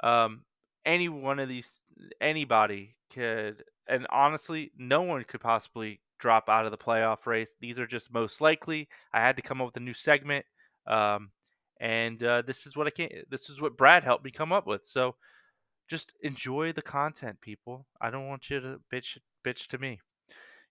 um, 0.00 0.42
any 0.84 1.08
one 1.08 1.38
of 1.38 1.48
these 1.48 1.80
anybody 2.20 2.94
could 3.10 3.64
and 3.88 4.06
honestly, 4.10 4.72
no 4.76 5.02
one 5.02 5.24
could 5.24 5.40
possibly 5.40 6.00
drop 6.18 6.48
out 6.48 6.64
of 6.64 6.70
the 6.70 6.78
playoff 6.78 7.26
race. 7.26 7.50
These 7.60 7.78
are 7.78 7.86
just 7.86 8.12
most 8.12 8.40
likely. 8.40 8.88
I 9.12 9.20
had 9.20 9.36
to 9.36 9.42
come 9.42 9.60
up 9.60 9.66
with 9.66 9.76
a 9.76 9.80
new 9.80 9.94
segment, 9.94 10.44
um, 10.86 11.30
and 11.80 12.22
uh, 12.22 12.42
this 12.42 12.66
is 12.66 12.76
what 12.76 12.86
I 12.86 12.90
can. 12.90 13.08
This 13.30 13.48
is 13.48 13.60
what 13.60 13.76
Brad 13.76 14.04
helped 14.04 14.24
me 14.24 14.30
come 14.30 14.52
up 14.52 14.66
with. 14.66 14.84
So 14.84 15.14
just 15.88 16.12
enjoy 16.22 16.72
the 16.72 16.82
content, 16.82 17.40
people. 17.40 17.86
I 18.00 18.10
don't 18.10 18.28
want 18.28 18.50
you 18.50 18.60
to 18.60 18.80
bitch 18.92 19.18
bitch 19.44 19.66
to 19.68 19.78
me. 19.78 20.00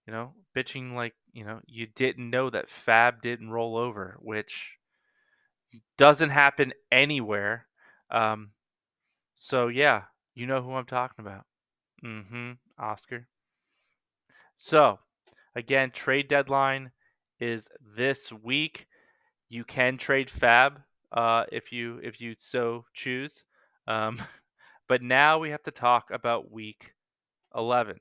You 0.05 0.13
know, 0.13 0.33
bitching 0.55 0.93
like 0.93 1.15
you 1.33 1.43
know 1.43 1.59
you 1.67 1.87
didn't 1.87 2.29
know 2.29 2.49
that 2.49 2.69
FAAB 2.69 3.21
didn't 3.21 3.49
roll 3.49 3.77
over, 3.77 4.17
which 4.21 4.77
doesn't 5.97 6.29
happen 6.29 6.73
anywhere. 6.91 7.67
Um, 8.09 8.51
so 9.35 9.67
yeah, 9.67 10.03
you 10.33 10.45
know 10.45 10.61
who 10.61 10.73
I'm 10.73 10.85
talking 10.85 11.25
about. 11.25 11.45
Mm-hmm. 12.05 12.51
Oscar. 12.79 13.27
So, 14.55 14.99
again, 15.55 15.91
trade 15.91 16.27
deadline 16.27 16.91
is 17.39 17.67
this 17.95 18.31
week. 18.31 18.87
You 19.49 19.63
can 19.63 19.97
trade 19.97 20.29
FAAB 20.29 20.77
uh, 21.11 21.45
if 21.51 21.71
you 21.71 21.99
if 22.03 22.19
you 22.19 22.35
so 22.37 22.85
choose. 22.93 23.43
Um, 23.87 24.21
but 24.87 25.01
now 25.01 25.39
we 25.39 25.49
have 25.51 25.63
to 25.63 25.71
talk 25.71 26.11
about 26.11 26.51
week 26.51 26.93
11. 27.55 27.99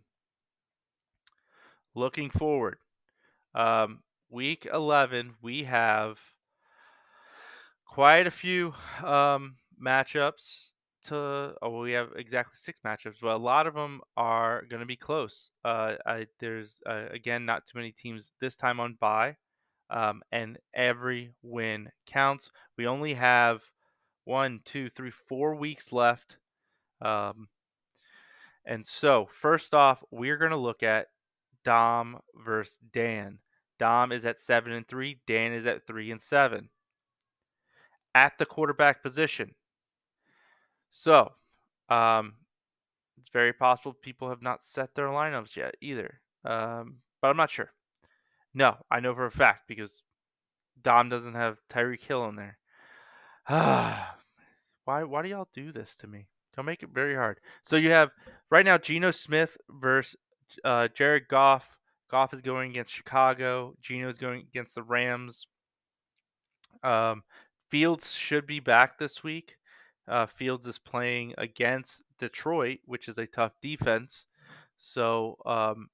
Looking 1.94 2.30
forward, 2.30 2.78
um, 3.54 4.02
week 4.28 4.66
11 4.72 5.34
we 5.40 5.64
have 5.64 6.18
quite 7.86 8.26
a 8.26 8.30
few 8.30 8.74
um, 9.02 9.56
matchups 9.82 10.70
to 11.06 11.54
oh 11.62 11.80
we 11.80 11.92
have 11.92 12.10
exactly 12.16 12.56
six 12.56 12.80
matchups, 12.84 13.16
but 13.20 13.34
a 13.34 13.36
lot 13.36 13.66
of 13.66 13.74
them 13.74 14.00
are 14.16 14.64
going 14.70 14.80
to 14.80 14.86
be 14.86 14.96
close. 14.96 15.50
Uh, 15.64 15.94
I, 16.06 16.26
there's 16.40 16.78
uh, 16.86 17.06
again 17.10 17.44
not 17.44 17.66
too 17.66 17.78
many 17.78 17.92
teams 17.92 18.32
this 18.40 18.56
time 18.56 18.80
on 18.80 18.96
bye, 19.00 19.36
um, 19.90 20.22
and 20.32 20.58
every 20.74 21.32
win 21.42 21.88
counts. 22.06 22.50
We 22.76 22.86
only 22.86 23.14
have 23.14 23.60
one, 24.24 24.60
two, 24.64 24.90
three, 24.90 25.12
four 25.28 25.54
weeks 25.54 25.92
left. 25.92 26.36
Um, 27.00 27.48
and 28.64 28.84
so 28.84 29.28
first 29.32 29.74
off, 29.74 30.02
we're 30.10 30.38
going 30.38 30.50
to 30.50 30.56
look 30.56 30.82
at 30.82 31.06
Dom 31.64 32.18
versus 32.44 32.78
Dan. 32.92 33.38
Dom 33.78 34.12
is 34.12 34.24
at 34.24 34.40
seven 34.40 34.72
and 34.72 34.86
three. 34.88 35.20
Dan 35.26 35.52
is 35.52 35.66
at 35.66 35.86
three 35.86 36.10
and 36.10 36.20
seven. 36.20 36.68
At 38.14 38.38
the 38.38 38.46
quarterback 38.46 39.02
position, 39.02 39.54
so, 40.98 41.30
um, 41.90 42.32
it's 43.18 43.28
very 43.28 43.52
possible 43.52 43.92
people 43.92 44.30
have 44.30 44.40
not 44.40 44.62
set 44.62 44.94
their 44.94 45.08
lineups 45.08 45.54
yet 45.54 45.74
either. 45.82 46.22
Um, 46.42 46.96
but 47.20 47.28
I'm 47.28 47.36
not 47.36 47.50
sure. 47.50 47.70
No, 48.54 48.78
I 48.90 49.00
know 49.00 49.14
for 49.14 49.26
a 49.26 49.30
fact 49.30 49.68
because 49.68 50.02
Dom 50.80 51.10
doesn't 51.10 51.34
have 51.34 51.58
Tyreek 51.68 52.00
Hill 52.00 52.24
in 52.30 52.36
there. 52.36 52.56
why 53.46 55.04
why 55.04 55.22
do 55.22 55.28
y'all 55.28 55.48
do 55.52 55.70
this 55.70 55.96
to 55.98 56.06
me? 56.06 56.28
Don't 56.56 56.64
make 56.64 56.82
it 56.82 56.88
very 56.94 57.14
hard. 57.14 57.40
So 57.62 57.76
you 57.76 57.90
have 57.90 58.08
right 58.50 58.64
now 58.64 58.78
Geno 58.78 59.10
Smith 59.10 59.58
versus 59.68 60.16
uh, 60.64 60.88
Jared 60.94 61.28
Goff. 61.28 61.76
Goff 62.10 62.32
is 62.32 62.40
going 62.40 62.70
against 62.70 62.94
Chicago. 62.94 63.74
Geno 63.82 64.08
is 64.08 64.16
going 64.16 64.46
against 64.48 64.74
the 64.74 64.82
Rams. 64.82 65.46
Um, 66.82 67.22
Fields 67.70 68.14
should 68.14 68.46
be 68.46 68.60
back 68.60 68.98
this 68.98 69.22
week 69.22 69.56
uh, 70.08 70.26
Fields 70.26 70.66
is 70.66 70.78
playing 70.78 71.34
against 71.38 72.02
Detroit, 72.18 72.78
which 72.84 73.08
is 73.08 73.18
a 73.18 73.26
tough 73.26 73.52
defense. 73.60 74.26
So 74.78 75.36
um, 75.46 75.88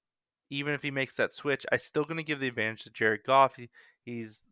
even 0.50 0.74
if 0.74 0.82
he 0.82 0.90
makes 0.90 1.16
that 1.16 1.32
switch, 1.32 1.64
I'm 1.72 1.78
still 1.78 2.04
going 2.04 2.18
to 2.18 2.22
give 2.22 2.40
the 2.40 2.48
advantage 2.48 2.84
to 2.84 2.90
Jared 2.90 3.24
Goff. 3.26 3.56
He, 3.56 3.70
he's 4.04 4.42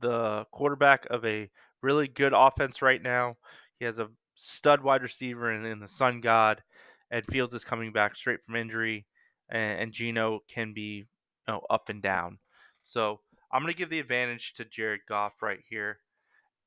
the 0.00 0.46
quarterback 0.52 1.06
of 1.10 1.24
a 1.24 1.50
really 1.82 2.08
good 2.08 2.32
offense 2.34 2.82
right 2.82 3.02
now. 3.02 3.36
He 3.78 3.84
has 3.84 3.98
a 3.98 4.08
stud 4.34 4.82
wide 4.82 5.02
receiver 5.02 5.52
in, 5.52 5.64
in 5.64 5.80
the 5.80 5.88
Sun 5.88 6.20
God, 6.20 6.62
and 7.10 7.24
Fields 7.26 7.54
is 7.54 7.64
coming 7.64 7.92
back 7.92 8.16
straight 8.16 8.40
from 8.44 8.56
injury, 8.56 9.06
and, 9.50 9.80
and 9.80 9.92
Geno 9.92 10.40
can 10.48 10.72
be 10.72 10.80
you 10.80 11.06
know, 11.48 11.60
up 11.68 11.88
and 11.88 12.00
down. 12.00 12.38
So 12.82 13.20
I'm 13.52 13.62
going 13.62 13.72
to 13.72 13.78
give 13.78 13.90
the 13.90 13.98
advantage 13.98 14.54
to 14.54 14.64
Jared 14.64 15.00
Goff 15.08 15.42
right 15.42 15.60
here 15.68 15.98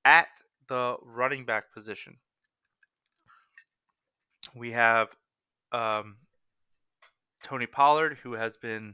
at 0.06 0.28
the 0.68 0.98
running 1.02 1.46
back 1.46 1.74
position 1.74 2.18
we 4.54 4.72
have 4.72 5.10
um, 5.72 6.18
Tony 7.44 7.66
Pollard, 7.66 8.18
who 8.22 8.34
has 8.34 8.58
been 8.58 8.94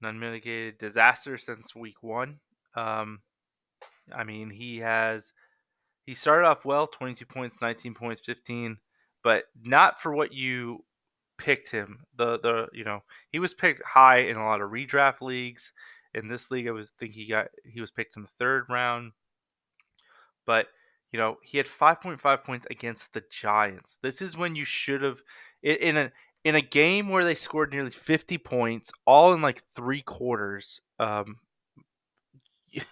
an 0.00 0.08
unmitigated 0.08 0.78
disaster 0.78 1.36
since 1.38 1.74
week 1.74 2.02
one. 2.02 2.38
Um, 2.74 3.20
I 4.14 4.24
mean, 4.24 4.50
he 4.50 4.78
has 4.78 5.32
he 6.06 6.14
started 6.14 6.46
off 6.46 6.64
well, 6.64 6.86
22 6.86 7.26
points, 7.26 7.60
19 7.60 7.94
points, 7.94 8.22
15, 8.22 8.78
but 9.22 9.44
not 9.62 10.00
for 10.00 10.14
what 10.14 10.32
you 10.32 10.84
picked 11.36 11.70
him. 11.70 12.04
The 12.16 12.38
the 12.38 12.68
you 12.72 12.84
know 12.84 13.02
he 13.30 13.38
was 13.38 13.54
picked 13.54 13.82
high 13.82 14.18
in 14.18 14.36
a 14.36 14.44
lot 14.44 14.60
of 14.60 14.70
redraft 14.70 15.20
leagues. 15.20 15.72
In 16.14 16.28
this 16.28 16.50
league, 16.50 16.68
I 16.68 16.72
was 16.72 16.92
think 16.98 17.12
he 17.12 17.26
got 17.26 17.48
he 17.64 17.80
was 17.80 17.90
picked 17.90 18.16
in 18.16 18.22
the 18.22 18.28
third 18.38 18.64
round, 18.68 19.12
but 20.46 20.68
you 21.12 21.18
know, 21.18 21.36
he 21.42 21.58
had 21.58 21.66
5.5 21.66 22.44
points 22.44 22.66
against 22.70 23.14
the 23.14 23.22
Giants. 23.30 23.98
This 24.02 24.20
is 24.20 24.36
when 24.36 24.54
you 24.54 24.64
should 24.64 25.02
have 25.02 25.22
in 25.62 25.96
a 25.96 26.12
in 26.44 26.54
a 26.54 26.60
game 26.60 27.08
where 27.08 27.24
they 27.24 27.34
scored 27.34 27.72
nearly 27.72 27.90
50 27.90 28.38
points, 28.38 28.92
all 29.06 29.32
in 29.32 29.42
like 29.42 29.62
three 29.74 30.02
quarters. 30.02 30.80
Um, 30.98 31.36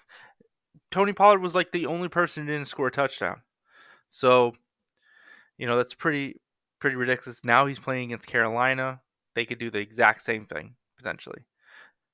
Tony 0.91 1.13
Pollard 1.13 1.41
was 1.41 1.55
like 1.55 1.71
the 1.73 1.87
only 1.87 2.09
person 2.09 2.45
who 2.47 2.53
didn't 2.53 2.69
score 2.69 2.89
a 2.89 2.93
touchdown. 2.93 3.43
So, 4.09 4.53
you 5.59 5.67
know, 5.67 5.77
that's 5.77 5.95
pretty 5.95 6.41
pretty 6.81 6.97
ridiculous. 6.97 7.45
Now 7.45 7.67
he's 7.67 7.79
playing 7.79 8.07
against 8.07 8.27
Carolina. 8.27 9.01
They 9.35 9.45
could 9.45 9.59
do 9.59 9.71
the 9.71 9.79
exact 9.79 10.23
same 10.23 10.47
thing 10.47 10.75
potentially. 10.97 11.45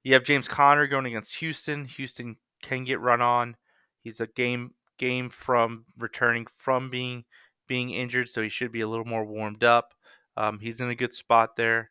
You 0.04 0.14
have 0.14 0.24
James 0.24 0.48
Conner 0.48 0.86
going 0.86 1.06
against 1.06 1.36
Houston. 1.36 1.84
Houston 1.84 2.36
can 2.62 2.84
get 2.84 3.00
run 3.00 3.20
on. 3.20 3.56
He's 4.02 4.20
a 4.20 4.26
game 4.26 4.72
game 5.02 5.28
from 5.28 5.84
returning 5.98 6.46
from 6.56 6.88
being 6.88 7.24
being 7.66 7.90
injured, 7.90 8.28
so 8.28 8.40
he 8.40 8.48
should 8.48 8.70
be 8.70 8.82
a 8.82 8.88
little 8.88 9.04
more 9.04 9.24
warmed 9.24 9.64
up. 9.64 9.94
Um, 10.36 10.60
he's 10.60 10.80
in 10.80 10.90
a 10.90 10.94
good 10.94 11.12
spot 11.12 11.56
there. 11.56 11.90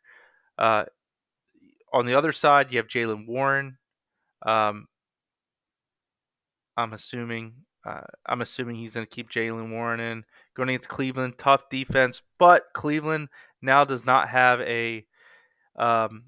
Uh, 0.57 0.85
on 1.91 2.05
the 2.05 2.15
other 2.15 2.31
side, 2.31 2.71
you 2.71 2.77
have 2.77 2.87
Jaylen 2.87 3.27
Warren. 3.27 3.77
Um, 4.45 4.87
I'm 6.77 6.93
assuming 6.93 7.53
uh, 7.85 8.07
I'm 8.25 8.41
assuming 8.41 8.77
he's 8.77 8.93
going 8.93 9.05
to 9.05 9.15
keep 9.15 9.29
Jaylen 9.29 9.71
Warren 9.71 9.99
in 9.99 10.23
going 10.55 10.69
against 10.69 10.87
Cleveland. 10.87 11.37
Tough 11.37 11.69
defense, 11.69 12.21
but 12.39 12.63
Cleveland 12.73 13.27
now 13.61 13.83
does 13.83 14.05
not 14.05 14.29
have 14.29 14.61
a 14.61 15.05
um, 15.75 16.23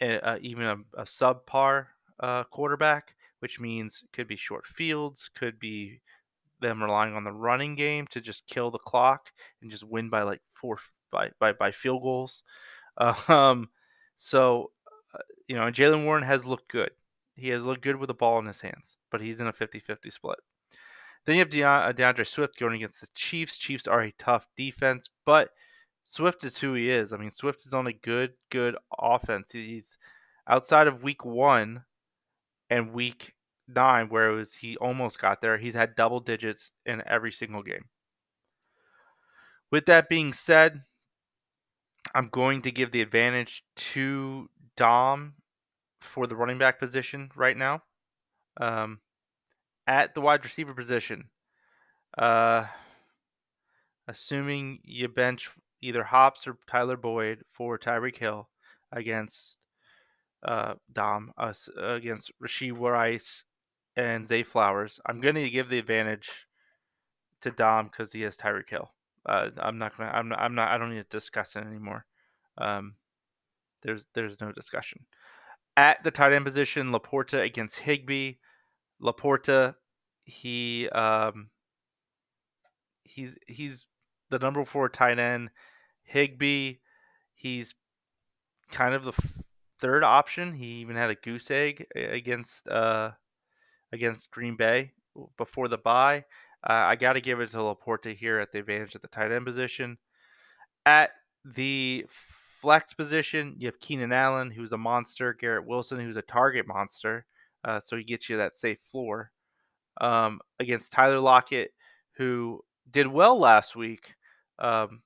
a, 0.00 0.18
a, 0.22 0.38
even 0.38 0.64
a, 0.64 0.76
a 0.96 1.04
subpar 1.04 1.86
uh, 2.20 2.44
quarterback, 2.44 3.14
which 3.40 3.60
means 3.60 4.02
could 4.14 4.28
be 4.28 4.36
short 4.36 4.66
fields, 4.66 5.28
could 5.34 5.58
be 5.58 6.00
them 6.60 6.82
relying 6.82 7.14
on 7.14 7.24
the 7.24 7.32
running 7.32 7.74
game 7.74 8.06
to 8.10 8.20
just 8.20 8.46
kill 8.46 8.70
the 8.70 8.78
clock 8.78 9.30
and 9.62 9.70
just 9.70 9.84
win 9.84 10.08
by 10.08 10.22
like 10.22 10.40
four 10.54 10.78
by 11.10 11.30
by, 11.38 11.52
by 11.52 11.72
field 11.72 12.02
goals. 12.02 12.42
Um, 13.28 13.68
so 14.16 14.70
uh, 15.14 15.18
you 15.48 15.54
know, 15.54 15.70
Jaylen 15.70 16.06
Warren 16.06 16.22
has 16.22 16.46
looked 16.46 16.70
good. 16.70 16.90
He 17.34 17.50
has 17.50 17.62
looked 17.62 17.82
good 17.82 17.96
with 17.96 18.08
the 18.08 18.14
ball 18.14 18.38
in 18.38 18.46
his 18.46 18.62
hands, 18.62 18.96
but 19.10 19.20
he's 19.20 19.40
in 19.40 19.46
a 19.46 19.52
50-50 19.52 20.10
split. 20.10 20.38
Then 21.26 21.34
you 21.34 21.40
have 21.40 21.50
De- 21.50 21.62
uh, 21.62 21.92
D'Andre 21.92 22.24
Swift 22.24 22.58
going 22.58 22.76
against 22.76 23.02
the 23.02 23.08
Chiefs. 23.14 23.58
Chiefs 23.58 23.86
are 23.86 24.02
a 24.04 24.14
tough 24.18 24.46
defense, 24.56 25.10
but 25.26 25.50
Swift 26.06 26.44
is 26.44 26.56
who 26.56 26.74
he 26.74 26.88
is. 26.88 27.12
I 27.12 27.16
mean, 27.16 27.30
Swift 27.30 27.66
is 27.66 27.74
on 27.74 27.88
a 27.88 27.92
good, 27.92 28.32
good 28.50 28.76
offense. 28.98 29.50
He's 29.50 29.98
outside 30.48 30.86
of 30.86 31.02
week 31.02 31.24
one 31.24 31.84
and 32.70 32.92
week 32.92 33.34
nine, 33.68 34.08
where 34.08 34.30
it 34.30 34.36
was 34.36 34.54
he 34.54 34.76
almost 34.76 35.20
got 35.20 35.40
there. 35.40 35.58
He's 35.58 35.74
had 35.74 35.96
double 35.96 36.20
digits 36.20 36.70
in 36.84 37.02
every 37.06 37.32
single 37.32 37.62
game. 37.62 37.84
With 39.70 39.86
that 39.86 40.08
being 40.08 40.32
said, 40.32 40.82
I'm 42.14 42.28
going 42.28 42.62
to 42.62 42.70
give 42.70 42.92
the 42.92 43.02
advantage 43.02 43.64
to 43.76 44.48
Dom 44.76 45.34
for 46.00 46.26
the 46.26 46.36
running 46.36 46.58
back 46.58 46.78
position 46.78 47.30
right 47.34 47.56
now. 47.56 47.82
Um, 48.58 49.00
at 49.86 50.14
the 50.14 50.20
wide 50.20 50.44
receiver 50.44 50.72
position, 50.72 51.24
uh, 52.16 52.64
assuming 54.08 54.78
you 54.82 55.08
bench 55.08 55.50
either 55.82 56.04
Hops 56.04 56.46
or 56.46 56.56
Tyler 56.66 56.96
Boyd 56.96 57.42
for 57.52 57.78
Tyreek 57.78 58.16
Hill 58.16 58.48
against 58.92 59.58
uh, 60.42 60.74
Dom, 60.92 61.32
uh, 61.36 61.52
against 61.78 62.32
Rashee 62.42 62.72
Rice 62.72 63.44
and 63.96 64.26
Zay 64.26 64.42
Flowers, 64.42 65.00
I'm 65.06 65.20
going 65.20 65.34
to 65.36 65.50
give 65.50 65.68
the 65.68 65.78
advantage 65.78 66.30
to 67.42 67.50
Dom 67.50 67.86
because 67.86 68.12
he 68.12 68.22
has 68.22 68.36
Tyreek 68.36 68.68
Hill. 68.68 68.90
Uh, 69.24 69.48
I'm 69.58 69.78
not 69.78 69.96
gonna. 69.96 70.10
I'm 70.10 70.28
not. 70.28 70.38
I'm 70.38 70.54
not. 70.54 70.70
I 70.70 70.78
don't 70.78 70.90
need 70.90 71.10
to 71.10 71.16
discuss 71.16 71.56
it 71.56 71.64
anymore. 71.64 72.06
Um, 72.58 72.94
there's 73.82 74.06
there's 74.14 74.40
no 74.40 74.52
discussion. 74.52 75.00
At 75.76 76.02
the 76.04 76.10
tight 76.10 76.32
end 76.32 76.44
position, 76.44 76.92
Laporta 76.92 77.44
against 77.44 77.78
Higbee. 77.78 78.34
Laporta, 79.02 79.74
he 80.24 80.88
um, 80.90 81.50
he's 83.02 83.34
he's 83.48 83.86
the 84.30 84.38
number 84.38 84.64
four 84.64 84.88
tight 84.88 85.18
end. 85.18 85.50
Higbee, 86.04 86.74
he's 87.34 87.74
kind 88.70 88.94
of 88.94 89.04
the 89.04 89.12
third 89.80 90.04
option. 90.04 90.52
He 90.52 90.66
even 90.66 90.96
had 90.96 91.10
a 91.10 91.16
goose 91.16 91.50
egg 91.50 91.86
against 91.94 92.68
uh, 92.68 93.10
against 93.92 94.30
Green 94.30 94.56
Bay 94.56 94.92
before 95.36 95.68
the 95.68 95.78
bye. 95.78 96.24
Uh, 96.68 96.72
I 96.72 96.96
got 96.96 97.14
to 97.14 97.20
give 97.20 97.40
it 97.40 97.50
to 97.50 97.58
Laporta 97.58 98.14
here 98.14 98.38
at 98.38 98.52
the 98.52 98.58
advantage 98.58 98.94
at 98.94 99.02
the 99.02 99.08
tight 99.08 99.32
end 99.32 99.46
position. 99.46 99.98
At 100.84 101.10
the 101.44 102.06
flex 102.60 102.94
position, 102.94 103.54
you 103.58 103.66
have 103.66 103.78
Keenan 103.78 104.12
Allen, 104.12 104.50
who's 104.50 104.72
a 104.72 104.78
monster. 104.78 105.34
Garrett 105.34 105.66
Wilson, 105.66 106.00
who's 106.00 106.16
a 106.16 106.22
target 106.22 106.66
monster. 106.66 107.26
Uh, 107.64 107.80
so 107.80 107.96
he 107.96 108.04
gets 108.04 108.28
you 108.28 108.36
that 108.36 108.58
safe 108.58 108.78
floor. 108.90 109.30
Um, 110.00 110.40
against 110.60 110.92
Tyler 110.92 111.20
Lockett, 111.20 111.72
who 112.16 112.62
did 112.90 113.06
well 113.06 113.38
last 113.38 113.76
week, 113.76 114.14
um, 114.58 115.00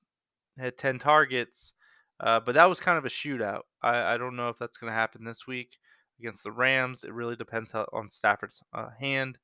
had 0.57 0.77
10 0.77 0.99
targets, 0.99 1.73
uh, 2.19 2.39
but 2.39 2.55
that 2.55 2.65
was 2.65 2.79
kind 2.79 2.97
of 2.97 3.05
a 3.05 3.09
shootout. 3.09 3.61
I, 3.81 4.13
I 4.13 4.17
don't 4.17 4.35
know 4.35 4.49
if 4.49 4.57
that's 4.59 4.77
going 4.77 4.91
to 4.91 4.97
happen 4.97 5.23
this 5.23 5.47
week 5.47 5.77
against 6.21 6.43
the 6.43 6.51
Rams. 6.51 7.03
It 7.03 7.13
really 7.13 7.35
depends 7.35 7.73
on 7.73 8.09
Stafford's 8.09 8.61
uh, 8.73 8.89
hand. 8.99 9.37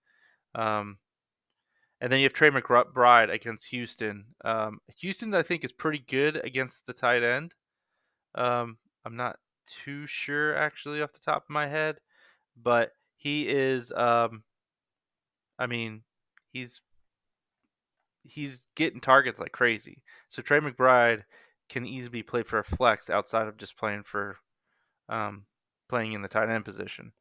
Um, 0.55 0.97
and 1.99 2.11
then 2.11 2.19
you 2.19 2.25
have 2.25 2.33
Trey 2.33 2.51
McBride 2.51 3.31
against 3.31 3.65
Houston. 3.67 4.25
Um, 4.45 4.79
Houston, 4.99 5.33
I 5.33 5.41
think, 5.41 5.63
is 5.63 5.71
pretty 5.71 6.03
good 6.07 6.43
against 6.45 6.85
the 6.85 6.93
tight 6.93 7.23
end. 7.23 7.53
Um, 8.35 8.77
I'm 9.05 9.15
not 9.15 9.37
too 9.83 10.05
sure 10.05 10.55
actually 10.55 11.01
off 11.01 11.13
the 11.13 11.19
top 11.19 11.43
of 11.43 11.49
my 11.49 11.67
head, 11.67 11.97
but 12.61 12.91
he 13.15 13.47
is. 13.47 13.91
Um, 13.91 14.43
I 15.57 15.65
mean, 15.65 16.03
he's 16.51 16.81
he's 18.23 18.67
getting 18.75 19.01
targets 19.01 19.39
like 19.39 19.51
crazy. 19.51 20.03
So 20.29 20.41
Trey 20.41 20.59
McBride 20.59 21.23
can 21.69 21.85
easily 21.85 22.21
play 22.21 22.43
for 22.43 22.59
a 22.59 22.63
flex 22.63 23.09
outside 23.09 23.47
of 23.47 23.57
just 23.57 23.77
playing 23.77 24.03
for 24.03 24.37
um, 25.09 25.45
playing 25.87 26.13
in 26.13 26.21
the 26.21 26.27
tight 26.27 26.49
end 26.49 26.65
position. 26.65 27.11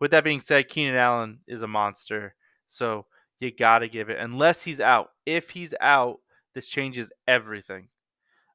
With 0.00 0.10
that 0.10 0.24
being 0.24 0.40
said, 0.40 0.68
Keenan 0.68 0.96
Allen 0.96 1.40
is 1.46 1.62
a 1.62 1.68
monster, 1.68 2.34
so 2.66 3.06
you 3.40 3.50
got 3.50 3.80
to 3.80 3.88
give 3.88 4.10
it 4.10 4.18
unless 4.18 4.62
he's 4.62 4.80
out. 4.80 5.10
If 5.26 5.50
he's 5.50 5.74
out, 5.80 6.20
this 6.54 6.66
changes 6.66 7.08
everything. 7.26 7.88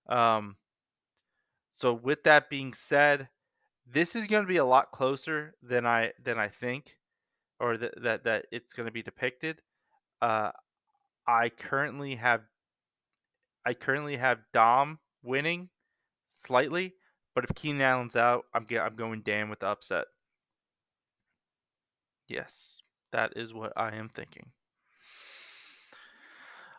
Um, 0.10 0.56
so 1.69 1.93
with 1.93 2.23
that 2.23 2.49
being 2.49 2.73
said, 2.73 3.30
this 3.86 4.15
is 4.15 4.27
going 4.27 4.43
to 4.43 4.47
be 4.47 4.58
a 4.58 4.65
lot 4.65 4.91
closer 4.91 5.56
than 5.62 5.86
I 5.86 6.12
than 6.23 6.38
I 6.38 6.49
think, 6.49 6.97
or 7.60 7.77
th- 7.77 7.93
that 8.01 8.23
that 8.25 8.45
it's 8.51 8.73
going 8.73 8.88
to 8.88 8.91
be 8.91 9.03
depicted. 9.03 9.62
Uh, 10.21 10.51
I 11.27 11.49
currently 11.49 12.15
have 12.15 12.41
I 13.65 13.73
currently 13.73 14.17
have 14.17 14.39
Dom 14.53 14.99
winning 15.23 15.69
slightly, 16.30 16.95
but 17.38 17.43
if 17.43 17.54
Keenan 17.54 17.84
Allen's 17.84 18.15
out, 18.15 18.45
I'm 18.52 18.63
get, 18.63 18.82
I'm 18.82 18.95
going 18.95 19.21
Dan 19.21 19.47
with 19.47 19.60
the 19.60 19.67
upset. 19.67 20.06
Yes, 22.28 22.82
that 23.12 23.34
is 23.36 23.54
what 23.54 23.73
I 23.78 23.95
am 23.95 24.10
thinking. 24.10 24.47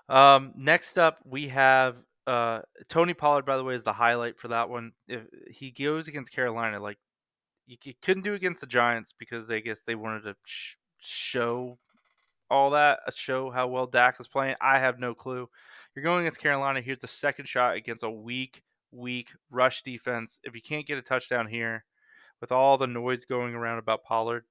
Um, 0.08 0.52
next 0.56 0.98
up, 0.98 1.20
we 1.24 1.46
have 1.46 1.94
uh, 2.26 2.62
Tony 2.88 3.14
Pollard. 3.14 3.46
By 3.46 3.56
the 3.56 3.62
way, 3.62 3.76
is 3.76 3.84
the 3.84 3.92
highlight 3.92 4.36
for 4.36 4.48
that 4.48 4.68
one. 4.68 4.90
If 5.06 5.20
he 5.48 5.70
goes 5.70 6.08
against 6.08 6.32
Carolina, 6.32 6.80
like 6.80 6.98
you, 7.68 7.76
couldn't 8.02 8.24
do 8.24 8.34
against 8.34 8.60
the 8.60 8.66
Giants 8.66 9.14
because 9.16 9.48
I 9.48 9.60
guess 9.60 9.82
they 9.86 9.94
wanted 9.94 10.22
to 10.22 10.34
sh- 10.44 10.74
show 10.98 11.78
all 12.50 12.70
that, 12.70 12.98
uh, 13.06 13.12
show 13.14 13.52
how 13.52 13.68
well 13.68 13.86
Dak 13.86 14.18
is 14.18 14.26
playing. 14.26 14.56
I 14.60 14.80
have 14.80 14.98
no 14.98 15.14
clue. 15.14 15.48
You're 15.94 16.02
going 16.02 16.26
against 16.26 16.40
Carolina. 16.40 16.80
Here's 16.80 16.98
the 16.98 17.06
second 17.06 17.46
shot 17.46 17.76
against 17.76 18.02
a 18.02 18.10
weak, 18.10 18.64
weak 18.92 19.28
rush 19.50 19.82
defense. 19.82 20.38
If 20.42 20.54
you 20.54 20.62
can't 20.62 20.86
get 20.86 20.98
a 20.98 21.02
touchdown 21.02 21.46
here, 21.46 21.84
with 22.40 22.52
all 22.52 22.78
the 22.78 22.86
noise 22.86 23.24
going 23.24 23.54
around 23.54 23.78
about 23.78 24.04
Pollard, 24.04 24.44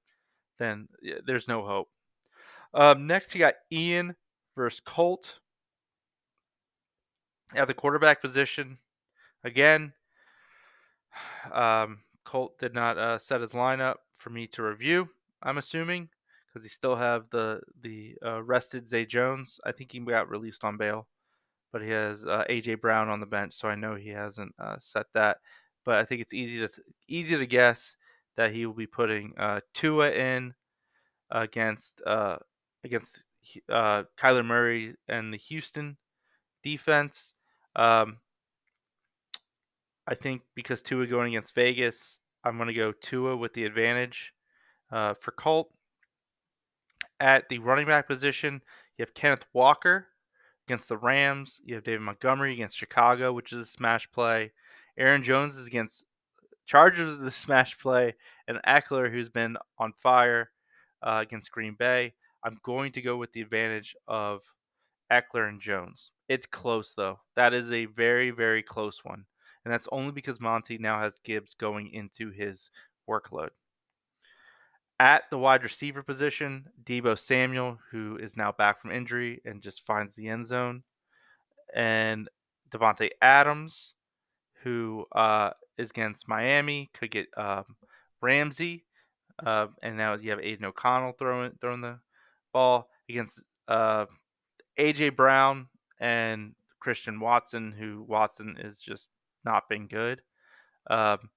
then 0.59 0.87
there's 1.25 1.47
no 1.47 1.63
hope. 1.63 1.89
Um, 2.73 3.07
next, 3.07 3.33
you 3.33 3.39
got 3.39 3.55
Ian 3.71 4.15
versus 4.55 4.81
Colt 4.85 5.39
at 7.55 7.67
the 7.67 7.73
quarterback 7.73 8.21
position. 8.21 8.77
Again, 9.43 9.93
um, 11.51 11.99
Colt 12.25 12.59
did 12.59 12.73
not 12.73 12.97
uh, 12.97 13.17
set 13.17 13.41
his 13.41 13.53
lineup 13.53 13.95
for 14.17 14.29
me 14.29 14.47
to 14.47 14.63
review. 14.63 15.07
I'm 15.41 15.57
assuming 15.57 16.09
because 16.47 16.63
he 16.65 16.69
still 16.69 16.95
have 16.95 17.29
the 17.29 17.61
the 17.81 18.15
uh, 18.25 18.43
rested 18.43 18.87
Zay 18.87 19.05
Jones. 19.05 19.59
I 19.65 19.71
think 19.71 19.91
he 19.91 19.99
got 19.99 20.29
released 20.29 20.63
on 20.63 20.75
bail, 20.75 21.07
but 21.71 21.81
he 21.81 21.89
has 21.89 22.25
uh, 22.25 22.43
AJ 22.49 22.81
Brown 22.81 23.09
on 23.09 23.19
the 23.19 23.25
bench, 23.25 23.53
so 23.53 23.67
I 23.67 23.75
know 23.75 23.95
he 23.95 24.09
hasn't 24.09 24.53
uh, 24.59 24.77
set 24.79 25.05
that. 25.13 25.37
But 25.85 25.95
I 25.95 26.05
think 26.05 26.21
it's 26.21 26.33
easy 26.33 26.59
to 26.59 26.67
th- 26.67 26.87
easy 27.07 27.37
to 27.37 27.45
guess 27.45 27.95
that 28.35 28.51
he 28.51 28.65
will 28.65 28.73
be 28.73 28.87
putting 28.87 29.33
uh, 29.37 29.61
Tua 29.73 30.11
in 30.11 30.53
against 31.31 32.01
uh, 32.05 32.37
against 32.83 33.23
uh, 33.71 34.03
Kyler 34.17 34.45
Murray 34.45 34.95
and 35.07 35.33
the 35.33 35.37
Houston 35.37 35.97
defense. 36.63 37.33
Um, 37.75 38.17
I 40.07 40.15
think 40.15 40.41
because 40.55 40.81
Tua 40.81 41.05
going 41.05 41.33
against 41.33 41.55
Vegas, 41.55 42.17
I'm 42.43 42.57
going 42.57 42.67
to 42.67 42.73
go 42.73 42.93
Tua 42.93 43.35
with 43.35 43.53
the 43.53 43.65
advantage 43.65 44.33
uh, 44.91 45.13
for 45.19 45.31
Colt. 45.31 45.69
At 47.19 47.49
the 47.49 47.57
running 47.57 47.87
back 47.87 48.07
position, 48.07 48.61
you 48.97 49.03
have 49.03 49.13
Kenneth 49.15 49.45
Walker 49.51 50.07
against 50.67 50.89
the 50.89 50.97
Rams. 50.97 51.61
You 51.63 51.75
have 51.75 51.83
David 51.83 52.01
Montgomery 52.01 52.53
against 52.53 52.77
Chicago, 52.77 53.31
which 53.31 53.53
is 53.53 53.63
a 53.63 53.65
smash 53.65 54.11
play. 54.11 54.51
Aaron 54.97 55.23
Jones 55.23 55.55
is 55.55 55.65
against 55.65 56.03
Chargers 56.65 57.17
the 57.17 57.31
smash 57.31 57.77
play, 57.79 58.13
and 58.47 58.59
Ekeler, 58.67 59.09
who's 59.09 59.29
been 59.29 59.55
on 59.79 59.93
fire 59.93 60.51
uh, 61.01 61.19
against 61.21 61.51
Green 61.51 61.75
Bay. 61.79 62.13
I'm 62.43 62.59
going 62.63 62.91
to 62.91 63.01
go 63.01 63.15
with 63.15 63.31
the 63.31 63.41
advantage 63.41 63.95
of 64.07 64.41
Ekeler 65.11 65.47
and 65.47 65.61
Jones. 65.61 66.11
It's 66.27 66.45
close 66.45 66.93
though. 66.93 67.19
That 67.37 67.53
is 67.53 67.71
a 67.71 67.85
very 67.85 68.31
very 68.31 68.61
close 68.61 69.05
one, 69.05 69.23
and 69.63 69.73
that's 69.73 69.87
only 69.93 70.11
because 70.11 70.41
Monty 70.41 70.77
now 70.77 70.99
has 70.99 71.15
Gibbs 71.23 71.53
going 71.53 71.93
into 71.93 72.29
his 72.31 72.69
workload. 73.09 73.49
At 74.99 75.23
the 75.29 75.37
wide 75.37 75.61
receiver 75.61 76.01
position, 76.01 76.65
Deebo 76.83 77.19
Samuel, 77.19 77.77
who 77.91 78.17
is 78.17 78.35
now 78.35 78.51
back 78.51 78.81
from 78.81 78.91
injury 78.91 79.41
and 79.45 79.61
just 79.61 79.85
finds 79.85 80.15
the 80.15 80.27
end 80.27 80.45
zone, 80.45 80.81
and 81.75 82.27
Davante 82.71 83.09
Adams, 83.21 83.93
who 84.63 85.05
uh, 85.11 85.51
is 85.77 85.91
against 85.91 86.27
Miami, 86.27 86.89
could 86.93 87.11
get 87.11 87.27
um, 87.37 87.65
Ramsey, 88.21 88.85
uh, 89.45 89.67
and 89.83 89.97
now 89.97 90.15
you 90.15 90.31
have 90.31 90.39
Aidan 90.39 90.65
O'Connell 90.65 91.13
throwing 91.13 91.51
throwing 91.61 91.81
the 91.81 91.99
ball 92.51 92.89
against 93.07 93.43
uh, 93.67 94.05
AJ 94.79 95.15
Brown 95.15 95.67
and 95.99 96.55
Christian 96.79 97.19
Watson, 97.19 97.71
who 97.71 98.03
Watson 98.07 98.57
is 98.59 98.79
just 98.79 99.07
not 99.45 99.69
been 99.69 99.87
good. 99.87 100.21
Um, 100.89 101.29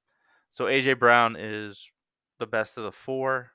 so 0.51 0.65
AJ 0.65 0.99
Brown 0.99 1.37
is 1.39 1.91
the 2.41 2.47
best 2.47 2.77
of 2.77 2.85
the 2.85 2.93
four, 2.93 3.53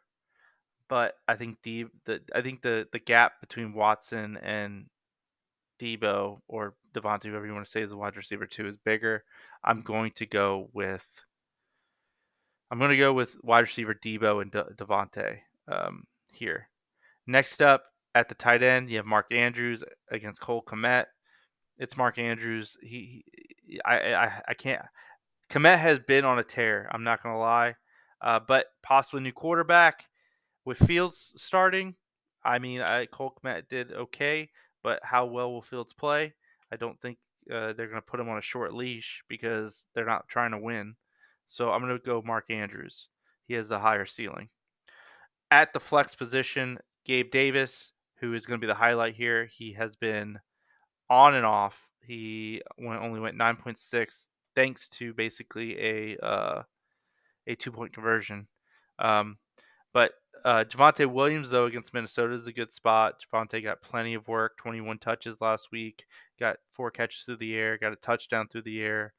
but 0.87 1.15
I 1.27 1.35
think 1.35 1.57
the 1.63 1.87
I 2.33 2.41
think 2.41 2.61
the 2.61 2.87
the 2.93 2.99
gap 2.99 3.41
between 3.41 3.73
Watson 3.73 4.37
and 4.37 4.85
Deebo 5.81 6.39
or 6.47 6.75
Davante, 6.93 7.25
whoever 7.25 7.45
you 7.45 7.53
want 7.53 7.65
to 7.65 7.71
say 7.71 7.81
is 7.81 7.89
the 7.89 7.97
wide 7.97 8.15
receiver 8.15 8.45
two, 8.45 8.67
is 8.67 8.77
bigger. 8.85 9.25
I'm 9.63 9.81
going 9.81 10.11
to 10.15 10.25
go 10.25 10.69
with 10.73 11.05
I'm 12.71 12.79
going 12.79 12.91
to 12.91 12.97
go 12.97 13.13
with 13.13 13.35
wide 13.43 13.61
receiver 13.61 13.93
Deebo 13.93 14.41
and 14.41 14.51
De- 14.51 14.69
Davante 14.75 15.37
um, 15.67 16.05
here. 16.31 16.69
Next 17.27 17.61
up 17.61 17.83
at 18.13 18.29
the 18.29 18.35
tight 18.35 18.63
end, 18.63 18.89
you 18.89 18.97
have 18.97 19.05
Mark 19.05 19.31
Andrews 19.31 19.83
against 20.11 20.41
Cole 20.41 20.63
Kmet. 20.63 21.05
It's 21.77 21.97
Mark 21.97 22.17
Andrews. 22.17 22.77
He, 22.81 23.25
he 23.65 23.81
I, 23.83 24.13
I, 24.13 24.41
I 24.49 24.53
can't. 24.53 24.81
Kmet 25.49 25.79
has 25.79 25.99
been 25.99 26.25
on 26.25 26.39
a 26.39 26.43
tear. 26.43 26.89
I'm 26.91 27.03
not 27.03 27.21
going 27.21 27.35
to 27.35 27.39
lie, 27.39 27.75
uh, 28.25 28.39
but 28.45 28.65
possibly 28.81 29.21
new 29.21 29.31
quarterback 29.31 30.05
with 30.65 30.79
Fields 30.79 31.31
starting. 31.37 31.95
I 32.43 32.59
mean, 32.59 32.81
I, 32.81 33.05
Cole 33.05 33.37
did 33.69 33.93
okay, 33.93 34.49
but 34.83 34.99
how 35.03 35.25
well 35.25 35.53
will 35.53 35.61
Fields 35.61 35.93
play? 35.93 36.33
I 36.71 36.75
don't 36.75 36.99
think 37.01 37.19
uh, 37.49 37.73
they're 37.73 37.87
going 37.87 37.95
to 37.95 38.01
put 38.01 38.19
him 38.19 38.27
on 38.27 38.39
a 38.39 38.41
short 38.41 38.73
leash 38.73 39.23
because 39.29 39.85
they're 39.93 40.05
not 40.05 40.27
trying 40.27 40.51
to 40.51 40.57
win. 40.57 40.95
So 41.47 41.71
I'm 41.71 41.81
going 41.81 41.95
to 41.95 42.03
go 42.03 42.23
Mark 42.25 42.49
Andrews. 42.49 43.07
He 43.47 43.53
has 43.53 43.69
the 43.69 43.79
higher 43.79 44.05
ceiling. 44.05 44.49
At 45.51 45.71
the 45.73 45.79
flex 45.79 46.15
position, 46.15 46.79
Gabe 47.05 47.29
Davis, 47.29 47.91
who 48.19 48.33
is 48.33 48.47
going 48.47 48.59
to 48.59 48.65
be 48.65 48.71
the 48.71 48.73
highlight 48.73 49.13
here. 49.13 49.45
He 49.45 49.73
has 49.73 49.95
been 49.95 50.39
on 51.09 51.35
and 51.35 51.45
off. 51.45 51.79
He 52.01 52.63
only 52.79 53.19
went 53.19 53.37
9.6 53.37 54.27
thanks 54.55 54.89
to 54.89 55.13
basically 55.13 55.77
a 55.79 56.17
uh, 56.25 56.63
a 57.47 57.55
two 57.55 57.71
point 57.71 57.93
conversion. 57.93 58.47
Um, 58.99 59.37
but 59.93 60.11
uh, 60.43 60.63
Javonte 60.63 61.11
Williams, 61.11 61.49
though, 61.49 61.65
against 61.65 61.93
Minnesota 61.93 62.33
is 62.35 62.47
a 62.47 62.53
good 62.53 62.71
spot. 62.71 63.15
Javonte 63.33 63.63
got 63.63 63.81
plenty 63.81 64.13
of 64.13 64.27
work, 64.27 64.57
21 64.57 64.99
touches 64.99 65.41
last 65.41 65.69
week, 65.71 66.05
got 66.39 66.57
four 66.73 66.91
catches 66.91 67.21
through 67.21 67.37
the 67.37 67.55
air, 67.55 67.77
got 67.77 67.93
a 67.93 67.97
touchdown 67.97 68.47
through 68.47 68.63
the 68.63 68.81
air. 68.81 69.13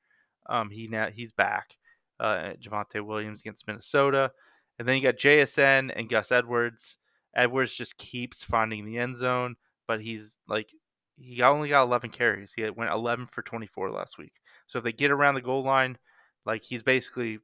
Um, 0.48 0.70
he 0.70 0.86
now 0.86 1.08
he's 1.08 1.32
back. 1.32 1.76
Uh, 2.20 2.52
Javonte 2.62 3.04
Williams 3.04 3.40
against 3.40 3.66
Minnesota, 3.66 4.30
and 4.78 4.86
then 4.86 4.96
you 4.96 5.02
got 5.02 5.16
JSN 5.16 5.92
and 5.94 6.08
Gus 6.08 6.32
Edwards. 6.32 6.96
Edwards 7.34 7.74
just 7.74 7.98
keeps 7.98 8.42
finding 8.42 8.86
the 8.86 8.98
end 8.98 9.16
zone, 9.16 9.56
but 9.86 10.00
he's 10.00 10.34
like 10.48 10.70
he 11.18 11.42
only 11.42 11.70
got 11.70 11.82
11 11.82 12.10
carries. 12.10 12.52
He 12.54 12.68
went 12.70 12.92
11 12.92 13.26
for 13.26 13.42
24 13.42 13.90
last 13.90 14.18
week. 14.18 14.32
So 14.66 14.78
if 14.78 14.84
they 14.84 14.92
get 14.92 15.10
around 15.10 15.34
the 15.34 15.40
goal 15.40 15.64
line, 15.64 15.98
like 16.44 16.62
he's 16.62 16.82
basically 16.82 17.38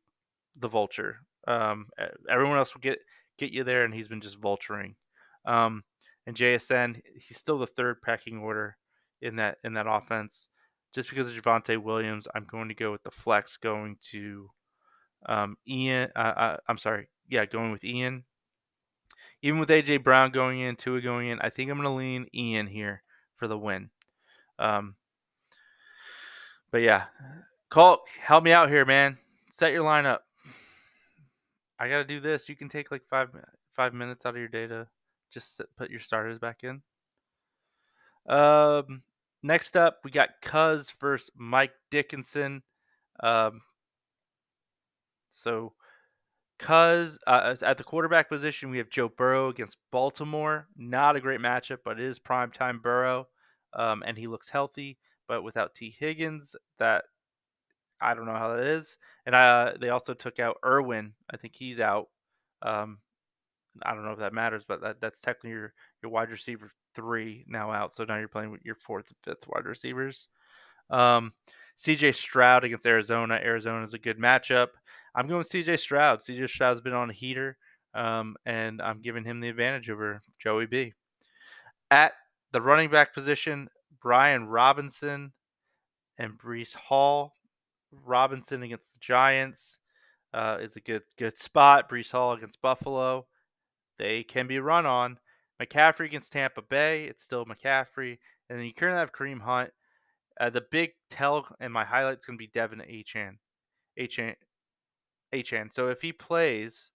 the 0.59 0.69
vulture. 0.69 1.19
Um, 1.47 1.87
everyone 2.31 2.59
else 2.59 2.75
will 2.75 2.81
get 2.81 2.99
get 3.39 3.53
you 3.53 3.65
there, 3.65 3.85
and 3.85 3.95
he's 3.95 4.09
been 4.09 4.21
just 4.21 4.41
vulturing. 4.41 4.95
Um, 5.45 5.83
and 6.27 6.37
JSN, 6.37 7.01
he's 7.15 7.39
still 7.39 7.59
the 7.59 7.67
third 7.67 8.01
packing 8.03 8.39
order 8.39 8.77
in 9.21 9.37
that 9.37 9.59
in 9.65 9.75
that 9.75 9.87
offense. 9.89 10.49
Just 10.95 11.09
because 11.09 11.29
of 11.29 11.35
Javonte 11.35 11.79
Williams, 11.79 12.29
I'm 12.35 12.45
going 12.45 12.69
to 12.69 12.75
go 12.75 12.93
with 12.93 13.03
the 13.03 13.11
flex, 13.11 13.57
going 13.57 13.97
to 14.11 14.51
um, 15.27 15.57
Ian. 15.67 16.11
Uh, 16.15 16.19
uh, 16.19 16.57
I'm 16.69 16.79
sorry, 16.79 17.09
yeah, 17.29 17.47
going 17.47 17.73
with 17.73 17.85
Ian. 17.85 18.25
Even 19.41 19.59
with 19.59 19.71
AJ 19.71 20.05
Brown 20.05 20.31
going 20.31 20.61
in, 20.61 20.77
Tua 20.77 21.01
going 21.01 21.29
in, 21.29 21.41
I 21.41 21.51
think 21.51 21.71
I'm 21.71 21.79
going 21.79 21.89
to 21.89 21.97
lean 21.97 22.27
Ian 22.35 22.67
here 22.67 23.03
for 23.37 23.49
the 23.49 23.59
win. 23.59 23.91
Um, 24.59 24.95
but 26.71 26.83
yeah, 26.83 27.05
Colt, 27.71 28.01
help 28.21 28.45
me 28.45 28.53
out 28.53 28.69
here, 28.69 28.85
man. 28.85 29.19
Set 29.51 29.73
your 29.73 29.85
lineup. 29.85 30.19
I 31.83 31.89
gotta 31.89 32.05
do 32.05 32.21
this. 32.21 32.49
You 32.49 32.55
can 32.55 32.69
take 32.69 32.93
like 32.93 33.03
five 33.11 33.31
five 33.75 33.93
minutes 33.93 34.25
out 34.25 34.35
of 34.35 34.39
your 34.39 34.47
day 34.47 34.69
to 34.69 34.87
just 35.33 35.61
put 35.77 35.91
your 35.91 35.99
starters 35.99 36.39
back 36.39 36.61
in. 36.63 36.81
Um, 38.33 39.03
next 39.43 39.77
up, 39.77 39.99
we 40.05 40.13
got 40.13 40.41
Cuz 40.43 40.95
versus 41.01 41.29
Mike 41.35 41.73
Dickinson. 41.91 42.63
Um, 43.19 43.63
so 45.29 45.73
Cuz 46.61 47.19
uh, 47.27 47.57
at 47.63 47.79
the 47.79 47.85
quarterback 47.85 48.29
position, 48.29 48.71
we 48.71 48.79
have 48.79 48.89
Joe 48.89 49.09
Burrow 49.09 49.49
against 49.49 49.79
Baltimore. 49.91 50.69
Not 50.77 51.17
a 51.17 51.21
great 51.21 51.41
matchup, 51.41 51.79
but 51.85 51.99
it 51.99 52.07
is 52.07 52.21
prime 52.21 52.53
time 52.53 52.79
Burrow, 52.79 53.27
um, 53.73 54.05
and 54.07 54.17
he 54.17 54.29
looks 54.29 54.49
healthy. 54.49 54.99
But 55.27 55.43
without 55.43 55.75
Tee. 55.75 55.97
Higgins, 55.99 56.55
that 56.79 57.07
I 58.03 58.15
don't 58.15 58.27
know 58.27 58.37
how 58.37 58.57
that 58.57 58.65
is. 58.65 58.97
And 59.27 59.35
uh, 59.35 59.73
they 59.81 59.91
also 59.91 60.15
took 60.15 60.39
out 60.39 60.59
Irwin. 60.65 61.13
I 61.31 61.37
think 61.37 61.55
he's 61.57 61.81
out. 61.81 62.09
Um, 62.63 62.99
I 63.83 63.95
don't 63.95 64.05
know 64.05 64.13
if 64.13 64.19
that 64.19 64.35
matters, 64.35 64.65
but 64.67 64.83
that, 64.83 65.01
that's 65.01 65.21
technically 65.21 65.51
your, 65.51 65.73
your 66.03 66.13
wide 66.13 66.31
receiver 66.31 66.71
three 66.95 67.45
now 67.49 67.71
out. 67.71 67.95
So 67.95 68.05
now 68.05 68.19
you're 68.19 68.29
playing 68.29 68.51
with 68.51 68.65
your 68.65 68.75
fourth 68.75 69.07
and 69.09 69.17
fifth 69.25 69.49
wide 69.49 69.67
receivers. 69.67 70.29
Um, 70.91 71.33
CJ 71.79 72.15
Stroud 72.15 72.65
against 72.65 72.87
Arizona. 72.87 73.41
Arizona 73.43 73.85
is 73.85 73.95
a 73.95 73.99
good 73.99 74.19
matchup. 74.19 74.69
I'm 75.15 75.27
going 75.27 75.39
with 75.39 75.51
CJ 75.51 75.79
Stroud. 75.79 76.21
CJ 76.21 76.49
Stroud's 76.49 76.81
been 76.81 76.93
on 76.93 77.11
a 77.11 77.15
heater, 77.15 77.57
um, 77.95 78.37
and 78.47 78.81
I'm 78.81 79.01
giving 79.01 79.25
him 79.25 79.41
the 79.41 79.49
advantage 79.49 79.91
over 79.91 80.21
Joey 80.39 80.67
B. 80.67 80.93
At 81.91 82.13
the 82.53 82.61
running 82.61 82.91
back 82.91 83.15
position, 83.15 83.69
Brian 84.01 84.47
Robinson 84.47 85.33
and 86.19 86.39
Breece 86.39 86.75
Hall. 86.75 87.35
Robinson 88.05 88.63
against 88.63 88.93
the 88.93 88.99
Giants 89.01 89.79
uh, 90.35 90.59
is 90.61 90.77
a 90.77 90.81
good 90.81 91.03
good 91.19 91.39
spot. 91.39 91.91
Breece 91.91 92.11
Hall 92.11 92.33
against 92.33 92.63
Buffalo, 92.63 93.27
they 93.99 94.23
can 94.23 94.47
be 94.47 94.59
run 94.59 94.87
on. 94.87 95.19
McCaffrey 95.61 96.07
against 96.07 96.33
Tampa 96.33 96.63
Bay, 96.63 97.05
it's 97.05 97.23
still 97.23 97.45
McCaffrey, 97.45 98.19
and 98.49 98.59
then 98.59 98.67
you 98.67 98.75
currently 98.75 98.99
have 98.99 99.13
Kareem 99.13 99.41
Hunt. 99.41 99.71
Uh, 100.41 100.51
the 100.51 100.65
big 100.71 100.91
tell 101.11 101.47
and 101.61 101.73
my 101.73 101.85
highlight's 101.85 102.25
going 102.25 102.39
to 102.39 102.45
be 102.45 102.49
De'Von 102.49 102.81
Achane, 102.91 103.37
Achane, 103.99 104.35
Achane. 105.35 105.73
So 105.73 105.89
if 105.89 106.01
he 106.01 106.13
plays 106.13 106.91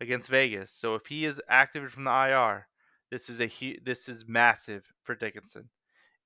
against 0.00 0.30
Vegas, 0.30 0.72
so 0.72 0.94
if 0.94 1.04
he 1.06 1.24
is 1.24 1.40
activated 1.48 1.92
from 1.92 2.04
the 2.04 2.10
IR, 2.10 2.66
this 3.10 3.28
is 3.28 3.40
a 3.40 3.50
this 3.84 4.08
is 4.08 4.24
massive 4.28 4.84
for 5.02 5.14
Dickinson. 5.14 5.68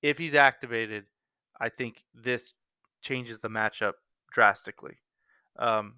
If 0.03 0.19
he's 0.19 0.35
activated, 0.35 1.07
I 1.61 1.71
think 1.71 2.05
this 2.15 2.53
changes 3.05 3.39
the 3.41 3.49
matchup 3.49 3.93
drastically. 4.33 4.97
Um, 5.59 5.95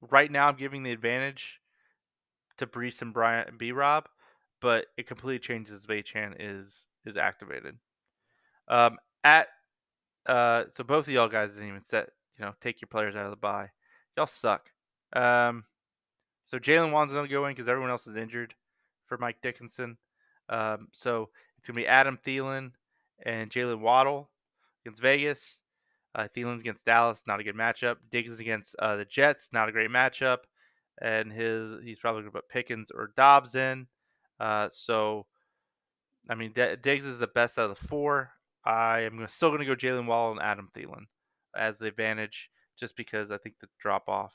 right 0.00 0.30
now, 0.30 0.48
I'm 0.48 0.56
giving 0.56 0.82
the 0.82 0.92
advantage 0.92 1.60
to 2.56 2.66
Breece 2.66 3.02
and 3.02 3.14
Bryant 3.14 3.48
and 3.48 3.58
B 3.58 3.72
Rob, 3.72 4.08
but 4.60 4.86
it 4.96 5.06
completely 5.06 5.38
changes 5.38 5.86
if 5.88 6.04
Chan 6.04 6.34
is 6.40 6.86
is 7.06 7.16
activated. 7.16 7.76
Um, 8.68 8.98
at 9.22 9.48
uh, 10.26 10.64
so 10.70 10.84
both 10.84 11.06
of 11.06 11.12
y'all 11.12 11.28
guys 11.28 11.52
didn't 11.52 11.68
even 11.68 11.84
set 11.84 12.08
you 12.38 12.44
know 12.44 12.54
take 12.60 12.80
your 12.80 12.88
players 12.88 13.14
out 13.14 13.26
of 13.26 13.30
the 13.30 13.36
bye. 13.36 13.68
Y'all 14.16 14.26
suck. 14.26 14.70
Um, 15.12 15.64
so 16.44 16.58
Jalen 16.58 16.90
Warren's 16.92 17.12
going 17.12 17.26
to 17.26 17.32
go 17.32 17.46
in 17.46 17.54
because 17.54 17.68
everyone 17.68 17.90
else 17.90 18.06
is 18.06 18.16
injured 18.16 18.54
for 19.06 19.18
Mike 19.18 19.36
Dickinson. 19.42 19.96
Um, 20.48 20.88
so 20.92 21.28
it's 21.58 21.68
going 21.68 21.76
to 21.76 21.82
be 21.82 21.86
Adam 21.86 22.18
Thielen 22.26 22.72
and 23.24 23.50
Jaylen 23.50 23.80
Waddle 23.80 24.30
against 24.82 25.00
Vegas. 25.00 25.60
Uh, 26.14 26.26
Thielen's 26.36 26.60
against 26.60 26.84
Dallas, 26.84 27.22
not 27.26 27.40
a 27.40 27.44
good 27.44 27.54
matchup. 27.54 27.96
Diggs 28.10 28.40
against 28.40 28.74
uh, 28.78 28.96
the 28.96 29.04
Jets, 29.04 29.50
not 29.52 29.68
a 29.68 29.72
great 29.72 29.90
matchup. 29.90 30.38
And 31.00 31.32
his 31.32 31.72
he's 31.82 31.98
probably 31.98 32.22
going 32.22 32.32
to 32.32 32.38
put 32.38 32.48
Pickens 32.48 32.90
or 32.90 33.12
Dobbs 33.16 33.54
in. 33.54 33.86
Uh, 34.38 34.68
so, 34.70 35.26
I 36.28 36.34
mean, 36.34 36.52
D- 36.54 36.76
Diggs 36.82 37.04
is 37.04 37.18
the 37.18 37.26
best 37.28 37.58
out 37.58 37.70
of 37.70 37.78
the 37.78 37.86
four. 37.86 38.30
I 38.64 39.00
am 39.00 39.24
still 39.28 39.50
going 39.50 39.60
to 39.60 39.66
go 39.66 39.74
Jalen 39.74 40.06
Wall 40.06 40.32
and 40.32 40.40
Adam 40.40 40.68
Thielen 40.76 41.04
as 41.56 41.78
the 41.78 41.86
advantage, 41.86 42.50
just 42.78 42.96
because 42.96 43.30
I 43.30 43.38
think 43.38 43.54
the 43.60 43.68
drop 43.80 44.08
off. 44.08 44.34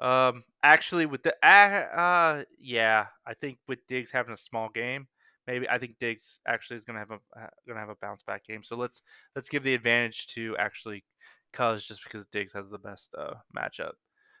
Um, 0.00 0.42
actually, 0.62 1.06
with 1.06 1.22
the 1.22 1.34
uh, 1.46 2.44
yeah, 2.58 3.06
I 3.26 3.34
think 3.34 3.58
with 3.68 3.86
Diggs 3.88 4.10
having 4.10 4.34
a 4.34 4.38
small 4.38 4.68
game, 4.68 5.06
maybe 5.52 5.68
I 5.68 5.76
think 5.78 5.98
Diggs 5.98 6.40
actually 6.48 6.78
is 6.78 6.84
going 6.84 6.94
to 6.94 7.00
have 7.00 7.10
a 7.10 7.18
going 7.66 7.76
to 7.76 7.80
have 7.80 7.90
a 7.90 7.96
bounce 8.00 8.22
back 8.22 8.46
game. 8.46 8.62
So 8.64 8.74
let's 8.74 9.02
let's 9.36 9.50
give 9.50 9.62
the 9.62 9.74
advantage 9.74 10.28
to 10.28 10.56
actually 10.58 11.04
Cuz 11.52 11.84
just 11.84 12.02
because 12.02 12.26
Diggs 12.32 12.54
has 12.54 12.70
the 12.70 12.78
best 12.78 13.14
uh, 13.18 13.34
matchup 13.54 13.92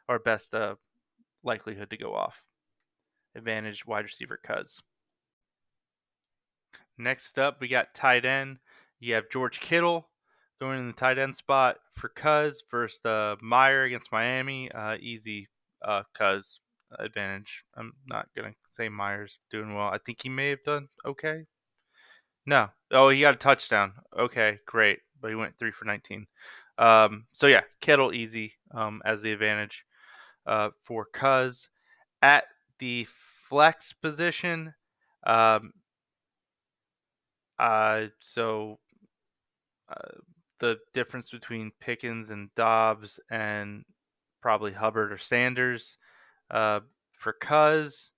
or 0.08 0.18
best 0.18 0.54
uh, 0.54 0.76
likelihood 1.44 1.90
to 1.90 1.98
go 1.98 2.14
off. 2.14 2.42
Advantage 3.36 3.86
wide 3.86 4.04
receiver 4.04 4.40
Cuz. 4.42 4.80
Next 6.96 7.38
up, 7.38 7.60
we 7.60 7.68
got 7.68 7.94
tight 7.94 8.24
end. 8.24 8.58
You 8.98 9.14
have 9.14 9.28
George 9.30 9.60
Kittle 9.60 10.08
going 10.60 10.78
in 10.78 10.86
the 10.86 10.92
tight 10.94 11.18
end 11.18 11.36
spot 11.36 11.76
for 11.92 12.08
Cuz 12.08 12.64
versus 12.70 13.04
uh, 13.04 13.36
Meyer 13.42 13.82
against 13.82 14.12
Miami. 14.12 14.72
Uh, 14.72 14.96
easy 14.98 15.48
uh, 15.84 16.04
Cuz 16.14 16.60
advantage. 16.98 17.64
I'm 17.76 17.92
not 18.06 18.28
gonna 18.36 18.54
say 18.70 18.88
Myers 18.88 19.38
doing 19.50 19.74
well. 19.74 19.88
I 19.88 19.98
think 19.98 20.22
he 20.22 20.28
may 20.28 20.50
have 20.50 20.62
done 20.64 20.88
okay. 21.04 21.44
No. 22.46 22.68
Oh, 22.90 23.08
he 23.08 23.20
got 23.20 23.34
a 23.34 23.38
touchdown. 23.38 23.92
Okay, 24.18 24.58
great. 24.66 24.98
But 25.20 25.28
he 25.28 25.34
went 25.36 25.56
three 25.58 25.70
for 25.70 25.84
19. 25.84 26.26
Um, 26.78 27.26
so 27.32 27.46
yeah, 27.46 27.62
Kittle 27.80 28.12
easy 28.12 28.54
um, 28.74 29.00
as 29.04 29.22
the 29.22 29.32
advantage 29.32 29.84
uh, 30.46 30.70
for 30.84 31.06
Cuz. 31.12 31.68
At 32.22 32.44
the 32.78 33.06
flex 33.48 33.92
position, 33.92 34.74
um, 35.24 35.72
uh, 37.58 38.06
so 38.20 38.78
uh, 39.88 40.18
the 40.60 40.78
difference 40.94 41.30
between 41.30 41.72
Pickens 41.80 42.30
and 42.30 42.52
Dobbs 42.54 43.20
and 43.30 43.84
probably 44.40 44.72
Hubbard 44.72 45.12
or 45.12 45.18
Sanders 45.18 45.96
uh, 46.52 46.80
for 47.18 47.32
Cuz. 47.32 48.10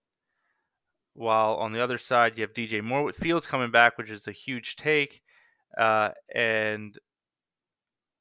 While 1.14 1.54
on 1.54 1.72
the 1.72 1.82
other 1.82 1.98
side, 1.98 2.36
you 2.36 2.42
have 2.42 2.52
DJ 2.52 2.82
Moore 2.82 3.04
with 3.04 3.16
Fields 3.16 3.46
coming 3.46 3.70
back, 3.70 3.96
which 3.96 4.10
is 4.10 4.26
a 4.26 4.32
huge 4.32 4.74
take. 4.74 5.22
Uh, 5.78 6.10
and 6.34 6.98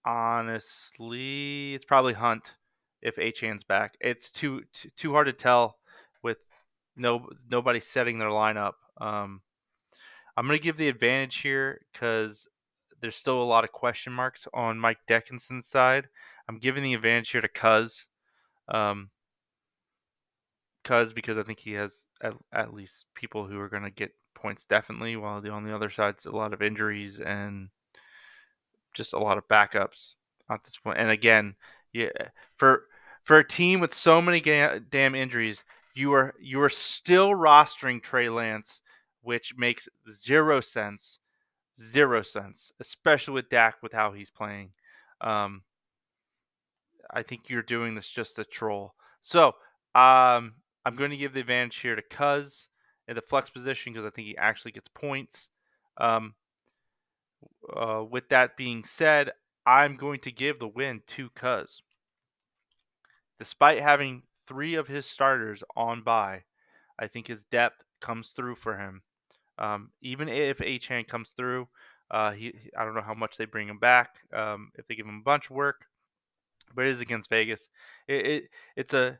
honestly, 0.05 1.73
it's 1.73 1.85
probably 1.85 2.13
Hunt 2.13 2.53
if 3.01 3.17
Achane's 3.17 3.63
back. 3.63 3.95
It's 3.99 4.29
too, 4.31 4.61
too 4.73 4.89
too 4.95 5.11
hard 5.11 5.25
to 5.27 5.33
tell 5.33 5.77
with 6.21 6.37
no 6.95 7.27
nobody 7.49 7.79
setting 7.79 8.19
their 8.19 8.29
lineup. 8.29 8.73
Um, 9.01 9.41
I'm 10.37 10.45
gonna 10.45 10.59
give 10.59 10.77
the 10.77 10.87
advantage 10.87 11.37
here 11.37 11.81
because 11.91 12.47
there's 13.01 13.15
still 13.15 13.41
a 13.41 13.43
lot 13.43 13.63
of 13.63 13.71
question 13.71 14.13
marks 14.13 14.47
on 14.53 14.79
Mike 14.79 14.99
Dickinson's 15.07 15.67
side. 15.67 16.07
I'm 16.47 16.59
giving 16.59 16.83
the 16.83 16.93
advantage 16.93 17.31
here 17.31 17.41
to 17.41 17.47
Cuz. 17.47 18.05
Um, 18.69 19.09
Cuz 20.83 21.13
because 21.13 21.37
I 21.37 21.43
think 21.43 21.59
he 21.59 21.73
has 21.73 22.05
at, 22.21 22.33
at 22.51 22.73
least 22.73 23.05
people 23.15 23.45
who 23.47 23.59
are 23.59 23.69
going 23.69 23.83
to 23.83 23.89
get 23.89 24.11
points 24.35 24.65
definitely, 24.65 25.15
while 25.15 25.41
the 25.41 25.49
on 25.49 25.63
the 25.63 25.75
other 25.75 25.89
side's 25.89 26.25
a 26.25 26.31
lot 26.31 26.53
of 26.53 26.61
injuries 26.61 27.19
and 27.19 27.69
just 28.93 29.13
a 29.13 29.19
lot 29.19 29.37
of 29.37 29.47
backups 29.47 30.15
at 30.49 30.63
this 30.63 30.77
point. 30.77 30.99
And 30.99 31.09
again, 31.09 31.55
yeah, 31.93 32.09
for 32.57 32.87
for 33.23 33.37
a 33.37 33.47
team 33.47 33.79
with 33.79 33.93
so 33.93 34.21
many 34.21 34.41
ga- 34.41 34.79
damn 34.89 35.15
injuries, 35.15 35.63
you 35.93 36.13
are 36.13 36.33
you 36.39 36.61
are 36.61 36.69
still 36.69 37.31
rostering 37.31 38.01
Trey 38.01 38.29
Lance, 38.29 38.81
which 39.21 39.55
makes 39.57 39.87
zero 40.09 40.59
sense, 40.59 41.19
zero 41.81 42.21
sense, 42.21 42.71
especially 42.79 43.35
with 43.35 43.49
Dak 43.49 43.75
with 43.81 43.93
how 43.93 44.11
he's 44.11 44.29
playing. 44.29 44.71
Um, 45.21 45.63
I 47.11 47.23
think 47.23 47.49
you're 47.49 47.61
doing 47.61 47.95
this 47.95 48.09
just 48.09 48.35
to 48.35 48.43
troll. 48.43 48.95
So 49.21 49.53
um, 49.95 50.55
I'm 50.85 50.95
going 50.95 51.11
to 51.11 51.17
give 51.17 51.33
the 51.33 51.39
advantage 51.39 51.79
here 51.79 51.95
to 51.95 52.01
Cuz 52.01 52.67
in 53.07 53.15
the 53.15 53.21
flex 53.21 53.49
position 53.49 53.93
because 53.93 54.05
I 54.05 54.09
think 54.09 54.27
he 54.27 54.37
actually 54.37 54.71
gets 54.71 54.87
points. 54.87 55.49
Um, 55.97 56.35
uh, 57.75 58.03
with 58.09 58.29
that 58.29 58.57
being 58.57 58.83
said, 58.83 59.31
I'm 59.65 59.95
going 59.95 60.19
to 60.21 60.31
give 60.31 60.59
the 60.59 60.67
win 60.67 61.01
to 61.07 61.29
Cuz. 61.29 61.81
Despite 63.39 63.81
having 63.81 64.23
three 64.47 64.75
of 64.75 64.87
his 64.87 65.05
starters 65.05 65.63
on 65.75 66.01
by, 66.01 66.43
I 66.99 67.07
think 67.07 67.27
his 67.27 67.43
depth 67.45 67.83
comes 68.01 68.29
through 68.29 68.55
for 68.55 68.77
him. 68.77 69.01
Um, 69.57 69.91
even 70.01 70.29
if 70.29 70.57
Achane 70.57 71.07
comes 71.07 71.31
through, 71.31 71.67
uh, 72.11 72.31
he 72.31 72.53
I 72.77 72.83
don't 72.83 72.95
know 72.95 73.01
how 73.01 73.13
much 73.13 73.37
they 73.37 73.45
bring 73.45 73.67
him 73.67 73.79
back. 73.79 74.17
Um, 74.33 74.71
if 74.75 74.87
they 74.87 74.95
give 74.95 75.05
him 75.05 75.19
a 75.19 75.23
bunch 75.23 75.45
of 75.49 75.55
work, 75.55 75.85
but 76.75 76.85
it 76.85 76.91
is 76.91 77.01
against 77.01 77.29
Vegas. 77.29 77.67
It, 78.07 78.25
it 78.25 78.49
it's 78.75 78.93
a 78.93 79.19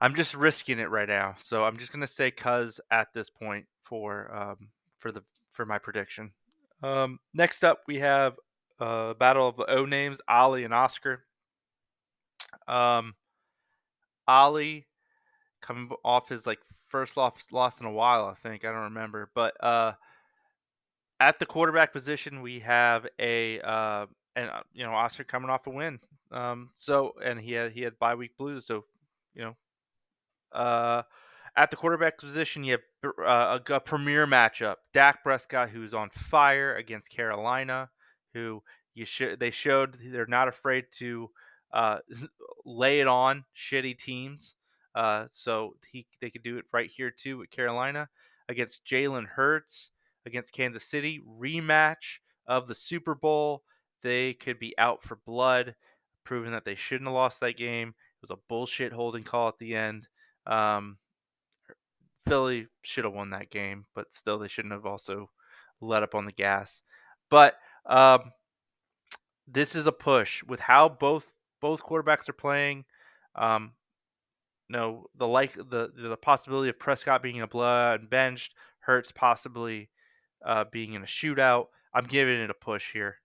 I'm 0.00 0.14
just 0.14 0.34
risking 0.34 0.78
it 0.78 0.90
right 0.90 1.08
now, 1.08 1.36
so 1.38 1.64
I'm 1.64 1.78
just 1.78 1.92
gonna 1.92 2.06
say 2.06 2.30
Cuz 2.30 2.80
at 2.90 3.08
this 3.14 3.30
point 3.30 3.66
for 3.82 4.34
um, 4.34 4.68
for 4.98 5.12
the 5.12 5.22
for 5.52 5.64
my 5.64 5.78
prediction. 5.78 6.32
Um, 6.82 7.18
next 7.32 7.64
up, 7.64 7.80
we 7.86 7.98
have 8.00 8.36
uh, 8.78 9.14
battle 9.14 9.48
of 9.48 9.56
the 9.56 9.70
O 9.70 9.86
names, 9.86 10.20
Ollie 10.28 10.64
and 10.64 10.74
Oscar. 10.74 11.24
Um, 12.68 13.14
Ollie 14.28 14.86
coming 15.62 15.90
off 16.04 16.28
his 16.28 16.46
like 16.46 16.60
first 16.88 17.16
loss 17.16 17.32
loss 17.50 17.80
in 17.80 17.86
a 17.86 17.92
while, 17.92 18.26
I 18.26 18.34
think. 18.34 18.64
I 18.64 18.72
don't 18.72 18.82
remember, 18.82 19.30
but 19.34 19.62
uh, 19.64 19.92
at 21.20 21.38
the 21.38 21.46
quarterback 21.46 21.92
position, 21.92 22.42
we 22.42 22.60
have 22.60 23.06
a 23.18 23.60
uh, 23.60 24.06
and 24.34 24.50
uh, 24.50 24.60
you 24.74 24.84
know 24.84 24.92
Oscar 24.92 25.24
coming 25.24 25.50
off 25.50 25.66
a 25.66 25.70
win. 25.70 25.98
Um, 26.30 26.70
so 26.76 27.14
and 27.24 27.40
he 27.40 27.52
had 27.52 27.72
he 27.72 27.82
had 27.82 27.98
bye 27.98 28.14
week 28.14 28.36
blues, 28.36 28.66
so 28.66 28.84
you 29.34 29.42
know. 29.42 29.56
Uh, 30.52 31.02
at 31.56 31.70
the 31.70 31.76
quarterback 31.76 32.18
position, 32.18 32.64
you 32.64 32.72
have 32.72 33.12
uh, 33.18 33.58
a, 33.68 33.74
a 33.74 33.80
premier 33.80 34.26
matchup: 34.26 34.76
Dak 34.92 35.22
Prescott, 35.22 35.70
who's 35.70 35.94
on 35.94 36.10
fire 36.10 36.76
against 36.76 37.10
Carolina, 37.10 37.88
who 38.34 38.62
you 38.94 39.04
should 39.04 39.40
they 39.40 39.50
showed 39.50 39.96
they're 40.10 40.26
not 40.26 40.48
afraid 40.48 40.84
to 40.98 41.30
uh, 41.72 41.98
lay 42.64 43.00
it 43.00 43.06
on 43.06 43.44
shitty 43.56 43.98
teams. 43.98 44.54
Uh, 44.94 45.26
so 45.28 45.76
he 45.90 46.06
they 46.20 46.30
could 46.30 46.42
do 46.42 46.58
it 46.58 46.64
right 46.72 46.90
here 46.90 47.10
too 47.10 47.38
with 47.38 47.50
Carolina 47.50 48.08
against 48.48 48.84
Jalen 48.84 49.26
Hurts 49.26 49.90
against 50.26 50.52
Kansas 50.52 50.84
City 50.84 51.22
rematch 51.40 52.18
of 52.46 52.66
the 52.66 52.74
Super 52.74 53.14
Bowl. 53.14 53.62
They 54.02 54.34
could 54.34 54.58
be 54.58 54.76
out 54.78 55.02
for 55.02 55.18
blood, 55.24 55.74
proving 56.24 56.52
that 56.52 56.64
they 56.64 56.74
shouldn't 56.74 57.08
have 57.08 57.14
lost 57.14 57.40
that 57.40 57.56
game. 57.56 57.88
It 57.88 58.22
was 58.22 58.30
a 58.30 58.42
bullshit 58.48 58.92
holding 58.92 59.22
call 59.22 59.48
at 59.48 59.58
the 59.58 59.74
end. 59.74 60.06
Um, 60.46 60.98
Philly 62.26 62.66
should 62.82 63.04
have 63.04 63.14
won 63.14 63.30
that 63.30 63.50
game, 63.50 63.86
but 63.94 64.12
still 64.12 64.38
they 64.38 64.48
shouldn't 64.48 64.74
have 64.74 64.86
also 64.86 65.30
let 65.80 66.02
up 66.02 66.14
on 66.14 66.24
the 66.24 66.32
gas. 66.32 66.82
But 67.30 67.54
um, 67.86 68.32
this 69.46 69.74
is 69.74 69.86
a 69.86 69.92
push 69.92 70.42
with 70.44 70.60
how 70.60 70.88
both 70.88 71.30
both 71.60 71.82
quarterbacks 71.82 72.28
are 72.28 72.34
playing. 72.34 72.84
Um, 73.34 73.72
no, 74.68 75.06
the 75.16 75.26
like 75.26 75.54
the 75.54 75.90
the 75.96 76.16
possibility 76.16 76.68
of 76.70 76.78
Prescott 76.78 77.22
being 77.22 77.42
a 77.42 77.46
blood 77.46 78.10
benched, 78.10 78.54
Hurts 78.80 79.12
possibly 79.12 79.88
uh, 80.44 80.64
being 80.72 80.94
in 80.94 81.02
a 81.02 81.06
shootout. 81.06 81.66
I'm 81.94 82.06
giving 82.06 82.40
it 82.40 82.50
a 82.50 82.54
push 82.54 82.92
here. 82.92 83.16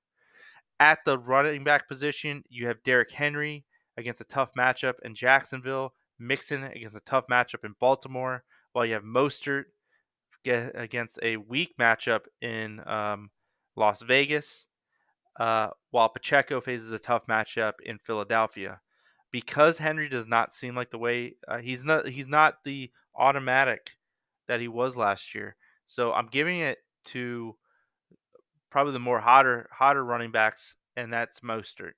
At 0.79 0.99
the 1.05 1.17
running 1.17 1.63
back 1.63 1.87
position, 1.87 2.43
you 2.49 2.67
have 2.67 2.83
Derrick 2.83 3.11
Henry 3.11 3.65
against 3.97 4.21
a 4.21 4.25
tough 4.25 4.51
matchup 4.57 4.95
in 5.03 5.13
Jacksonville, 5.13 5.93
Mixon 6.21 6.63
against 6.63 6.95
a 6.95 7.01
tough 7.01 7.25
matchup 7.29 7.65
in 7.65 7.75
Baltimore, 7.79 8.43
while 8.73 8.85
you 8.85 8.93
have 8.93 9.03
Mostert 9.03 9.65
against 10.45 11.19
a 11.21 11.37
weak 11.37 11.73
matchup 11.79 12.21
in 12.41 12.81
um, 12.87 13.29
Las 13.75 14.01
Vegas, 14.01 14.65
uh, 15.39 15.69
while 15.91 16.09
Pacheco 16.09 16.61
faces 16.61 16.91
a 16.91 16.99
tough 16.99 17.27
matchup 17.27 17.73
in 17.83 17.97
Philadelphia. 17.99 18.79
Because 19.31 19.77
Henry 19.77 20.09
does 20.09 20.27
not 20.27 20.51
seem 20.51 20.75
like 20.75 20.91
the 20.91 20.97
way 20.97 21.35
uh, 21.47 21.59
he's 21.59 21.85
not 21.85 22.07
he's 22.07 22.27
not 22.27 22.55
the 22.65 22.91
automatic 23.15 23.91
that 24.47 24.59
he 24.59 24.67
was 24.67 24.97
last 24.97 25.33
year. 25.33 25.55
So 25.85 26.11
I'm 26.11 26.27
giving 26.27 26.59
it 26.59 26.79
to 27.05 27.55
probably 28.69 28.93
the 28.93 28.99
more 28.99 29.19
hotter 29.19 29.69
hotter 29.71 30.03
running 30.03 30.31
backs, 30.31 30.75
and 30.97 31.13
that's 31.13 31.39
Mostert. 31.39 31.93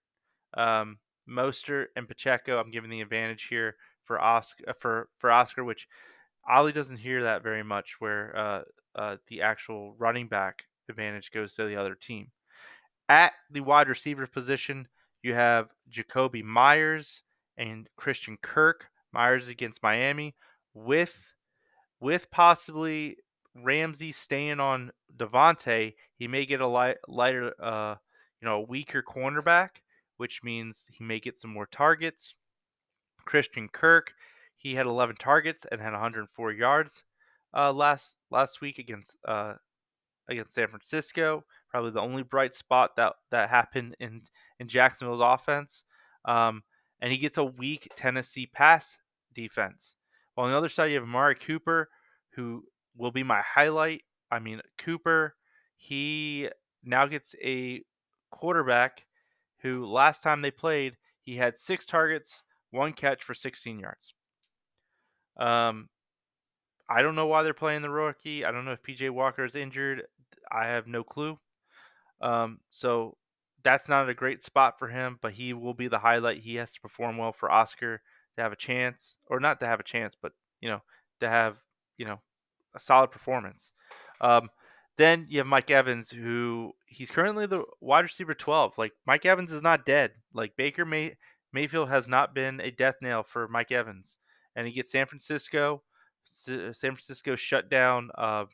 Um, 0.56 1.00
Mostert 1.28 1.86
and 1.96 2.08
Pacheco, 2.08 2.60
I'm 2.60 2.72
giving 2.72 2.92
the 2.92 3.02
advantage 3.02 3.46
here 3.46 3.76
for 4.06 4.22
Oscar 4.22 4.64
uh, 4.70 4.74
for 4.80 5.10
for 5.18 5.32
Oscar, 5.32 5.64
which 5.64 5.88
Ollie 6.48 6.72
doesn't 6.72 6.98
hear 6.98 7.24
that 7.24 7.44
very 7.44 7.64
much, 7.64 7.96
where 8.00 8.36
uh, 8.38 8.62
uh, 8.96 9.18
the 9.28 9.42
actual 9.42 9.96
running 9.98 10.28
back 10.28 10.66
advantage 10.90 11.32
goes 11.32 11.54
to 11.56 11.66
the 11.66 11.76
other 11.76 11.96
team. 11.96 12.32
At 13.10 13.34
the 13.52 13.62
wide 13.62 13.90
receiver 13.90 14.28
position, 14.28 14.88
you 15.22 15.34
have 15.34 15.70
Jakobi 15.92 16.44
Meyers 16.44 17.24
and 17.58 17.88
Christian 17.96 18.38
Kirk. 18.42 18.90
Myers 19.14 19.48
against 19.48 19.84
Miami, 19.84 20.36
with 20.74 21.36
with 22.00 22.30
possibly 22.32 23.18
Ramsey 23.56 24.12
staying 24.12 24.60
on 24.60 24.92
Davante, 25.16 25.94
he 26.18 26.28
may 26.28 26.46
get 26.46 26.62
a 26.62 26.68
light, 26.68 26.98
lighter, 27.08 27.54
uh, 27.62 27.96
you 28.42 28.48
know, 28.48 28.56
a 28.56 28.62
weaker 28.62 29.04
cornerback, 29.04 29.70
which 30.18 30.42
means 30.44 30.88
he 30.92 31.04
may 31.04 31.20
get 31.20 31.38
some 31.38 31.52
more 31.52 31.68
targets. 31.68 32.36
Christian 33.26 33.68
Kirk, 33.70 34.14
he 34.56 34.76
had 34.76 34.86
11 34.86 35.16
targets 35.18 35.66
and 35.72 35.82
had 35.82 35.92
104 35.92 36.52
yards 36.52 37.04
uh, 37.56 37.72
last 37.72 38.16
last 38.32 38.62
week 38.62 38.80
against 38.80 39.16
uh, 39.28 39.54
against 40.30 40.54
San 40.54 40.68
Francisco 40.68 41.44
probably 41.74 41.90
the 41.90 42.00
only 42.00 42.22
bright 42.22 42.54
spot 42.54 42.96
that 42.96 43.14
that 43.32 43.50
happened 43.50 43.96
in 44.00 44.22
in 44.60 44.68
Jacksonville's 44.68 45.22
offense. 45.22 45.84
Um, 46.26 46.62
and 47.02 47.12
he 47.12 47.18
gets 47.18 47.38
a 47.38 47.44
weak 47.44 47.90
Tennessee 47.98 48.46
pass 48.46 48.98
defense. 49.34 49.96
While 50.36 50.46
on 50.46 50.52
the 50.52 50.58
other 50.58 50.70
side, 50.70 50.92
you 50.92 50.96
have 50.96 51.04
Amari 51.04 51.36
Cooper, 51.36 51.90
who 52.36 52.64
will 52.96 53.12
be 53.12 53.24
my 53.24 53.42
highlight. 53.42 54.04
I 54.32 54.40
mean, 54.40 54.62
Cooper, 54.78 55.36
he 55.76 56.48
now 56.84 57.08
gets 57.08 57.36
a 57.44 57.84
quarterback 58.32 59.06
who 59.62 59.86
last 59.86 60.22
time 60.22 60.42
they 60.42 60.52
played, 60.52 60.96
he 61.24 61.36
had 61.36 61.58
six 61.58 61.86
targets, 61.86 62.44
one 62.74 62.94
catch 62.94 63.24
for 63.24 63.34
16 63.34 63.80
yards. 63.80 64.14
Um, 65.38 65.90
I 66.90 67.02
don't 67.02 67.16
know 67.16 67.28
why 67.28 67.44
they're 67.44 67.54
playing 67.54 67.82
the 67.82 67.90
rookie. 67.90 68.44
I 68.44 68.52
don't 68.52 68.66
know 68.66 68.72
if 68.72 68.84
PJ 68.84 69.10
Walker 69.12 69.46
is 69.46 69.56
injured. 69.56 70.04
I 70.52 70.68
have 70.68 70.88
no 70.88 71.04
clue. 71.04 71.40
Um, 72.22 72.60
so 72.72 73.18
that's 73.64 73.88
not 73.88 74.10
a 74.10 74.14
great 74.14 74.44
spot 74.44 74.78
for 74.78 74.88
him, 74.88 75.20
but 75.22 75.34
he 75.34 75.54
will 75.54 75.74
be 75.74 75.88
the 75.88 76.00
highlight. 76.00 76.40
He 76.40 76.56
has 76.56 76.74
to 76.74 76.82
perform 76.82 77.18
well 77.18 77.32
for 77.32 77.52
Oscar 77.52 78.02
to 78.36 78.42
have 78.42 78.52
a 78.52 78.58
chance, 78.58 79.18
or 79.28 79.40
not 79.40 79.60
to 79.60 79.68
have 79.68 79.80
a 79.80 79.84
chance, 79.84 80.16
but 80.20 80.34
you 80.62 80.70
know, 80.70 80.82
to 81.20 81.30
have 81.30 81.58
you 81.98 82.06
know 82.06 82.20
a 82.76 82.80
solid 82.80 83.12
performance. 83.12 83.72
Um, 84.22 84.50
then 84.98 85.26
you 85.30 85.40
have 85.40 85.48
Mike 85.48 85.72
Evans, 85.72 86.10
who 86.10 86.74
he's 86.86 87.12
currently 87.12 87.46
the 87.46 87.64
wide 87.82 88.02
receiver 88.02 88.34
12. 88.34 88.78
Like 88.78 88.94
Mike 89.06 89.26
Evans 89.26 89.52
is 89.52 89.62
not 89.62 89.86
dead. 89.86 90.12
Like 90.34 90.56
Baker 90.56 90.86
May, 90.86 91.16
Mayfield 91.54 91.90
has 91.90 92.08
not 92.08 92.34
been 92.34 92.60
a 92.62 92.72
death 92.72 92.96
nail 93.02 93.24
for 93.24 93.48
Mike 93.48 93.72
Evans, 93.72 94.18
and 94.56 94.68
he 94.68 94.74
gets 94.74 94.92
San 94.92 95.06
Francisco. 95.06 95.84
San 96.26 96.74
Francisco 96.74 97.36
shut 97.36 97.70
down, 97.70 98.10
uh, 98.18 98.46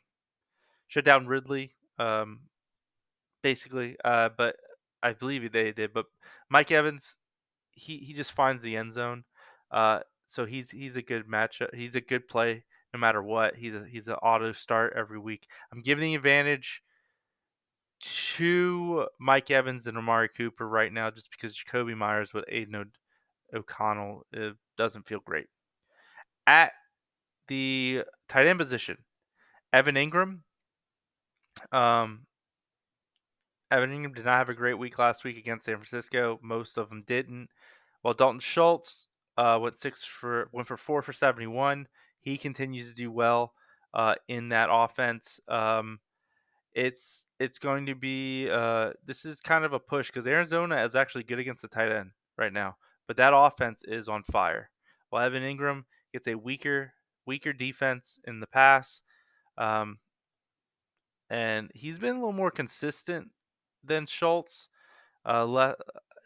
shut 0.88 1.04
down 1.04 1.26
Ridley, 1.26 1.72
um, 1.98 2.40
basically. 3.42 3.96
Uh, 4.04 4.28
but 4.36 4.56
I 5.02 5.12
believe 5.12 5.50
they 5.50 5.72
did. 5.72 5.92
But 5.92 6.06
Mike 6.48 6.72
Evans, 6.72 7.16
he 7.72 7.98
he 7.98 8.12
just 8.12 8.32
finds 8.32 8.62
the 8.62 8.76
end 8.76 8.92
zone. 8.92 9.24
Uh, 9.70 10.00
so 10.26 10.44
he's 10.44 10.70
he's 10.70 10.96
a 10.96 11.02
good 11.02 11.26
matchup. 11.26 11.74
He's 11.74 11.94
a 11.94 12.00
good 12.00 12.28
play 12.28 12.64
no 12.92 13.00
matter 13.00 13.22
what. 13.22 13.56
He's 13.56 13.74
a, 13.74 13.84
he's 13.88 14.08
an 14.08 14.14
auto 14.14 14.52
start 14.52 14.94
every 14.96 15.18
week. 15.18 15.46
I'm 15.72 15.82
giving 15.82 16.04
the 16.04 16.14
advantage 16.14 16.82
to 18.00 19.06
Mike 19.18 19.50
Evans 19.50 19.86
and 19.86 19.98
Amari 19.98 20.28
Cooper 20.28 20.68
right 20.68 20.92
now, 20.92 21.10
just 21.10 21.30
because 21.30 21.54
Jakobi 21.56 21.96
Meyers 21.96 22.32
with 22.32 22.44
Aidan 22.48 22.90
O'Connell 23.54 24.24
it 24.32 24.54
doesn't 24.78 25.06
feel 25.06 25.20
great. 25.24 25.46
At 26.46 26.72
the 27.48 28.04
tight 28.28 28.46
end 28.46 28.58
position, 28.58 28.96
Evan 29.72 29.96
Engram. 29.96 30.40
Um, 31.72 32.26
Evan 33.70 33.90
Engram 33.90 34.14
did 34.14 34.24
not 34.24 34.38
have 34.38 34.48
a 34.48 34.54
great 34.54 34.78
week 34.78 34.98
last 34.98 35.24
week 35.24 35.36
against 35.36 35.66
San 35.66 35.76
Francisco. 35.76 36.38
Most 36.42 36.78
of 36.78 36.88
them 36.88 37.04
didn't. 37.06 37.48
While 38.02 38.14
Dalton 38.14 38.40
Schultz 38.40 39.06
uh, 39.36 39.58
went 39.60 39.78
six 39.78 40.04
for 40.04 40.48
went 40.52 40.68
for 40.68 40.76
four 40.76 41.02
for 41.02 41.12
seventy 41.12 41.46
one. 41.46 41.86
He 42.20 42.36
continues 42.36 42.88
to 42.88 42.94
do 42.94 43.10
well 43.10 43.54
uh, 43.94 44.14
in 44.28 44.50
that 44.50 44.68
offense. 44.70 45.40
Um, 45.48 45.98
it's 46.74 47.26
it's 47.38 47.58
going 47.58 47.86
to 47.86 47.94
be 47.94 48.48
uh, 48.50 48.90
this 49.06 49.24
is 49.24 49.40
kind 49.40 49.64
of 49.64 49.72
a 49.72 49.78
push 49.78 50.08
because 50.08 50.26
Arizona 50.26 50.82
is 50.84 50.94
actually 50.94 51.24
good 51.24 51.38
against 51.38 51.62
the 51.62 51.68
tight 51.68 51.90
end 51.90 52.10
right 52.36 52.52
now, 52.52 52.76
but 53.06 53.16
that 53.16 53.32
offense 53.34 53.82
is 53.86 54.08
on 54.08 54.22
fire. 54.24 54.70
While 55.08 55.24
Evan 55.24 55.42
Engram 55.42 55.84
gets 56.12 56.28
a 56.28 56.34
weaker 56.34 56.92
weaker 57.26 57.52
defense 57.52 58.18
in 58.26 58.40
the 58.40 58.46
pass, 58.46 59.02
um, 59.58 59.98
and 61.28 61.70
he's 61.74 61.98
been 61.98 62.16
a 62.16 62.18
little 62.18 62.32
more 62.32 62.50
consistent 62.50 63.28
than 63.84 64.06
Schultz. 64.06 64.68
Uh, 65.26 65.44
le- 65.44 65.76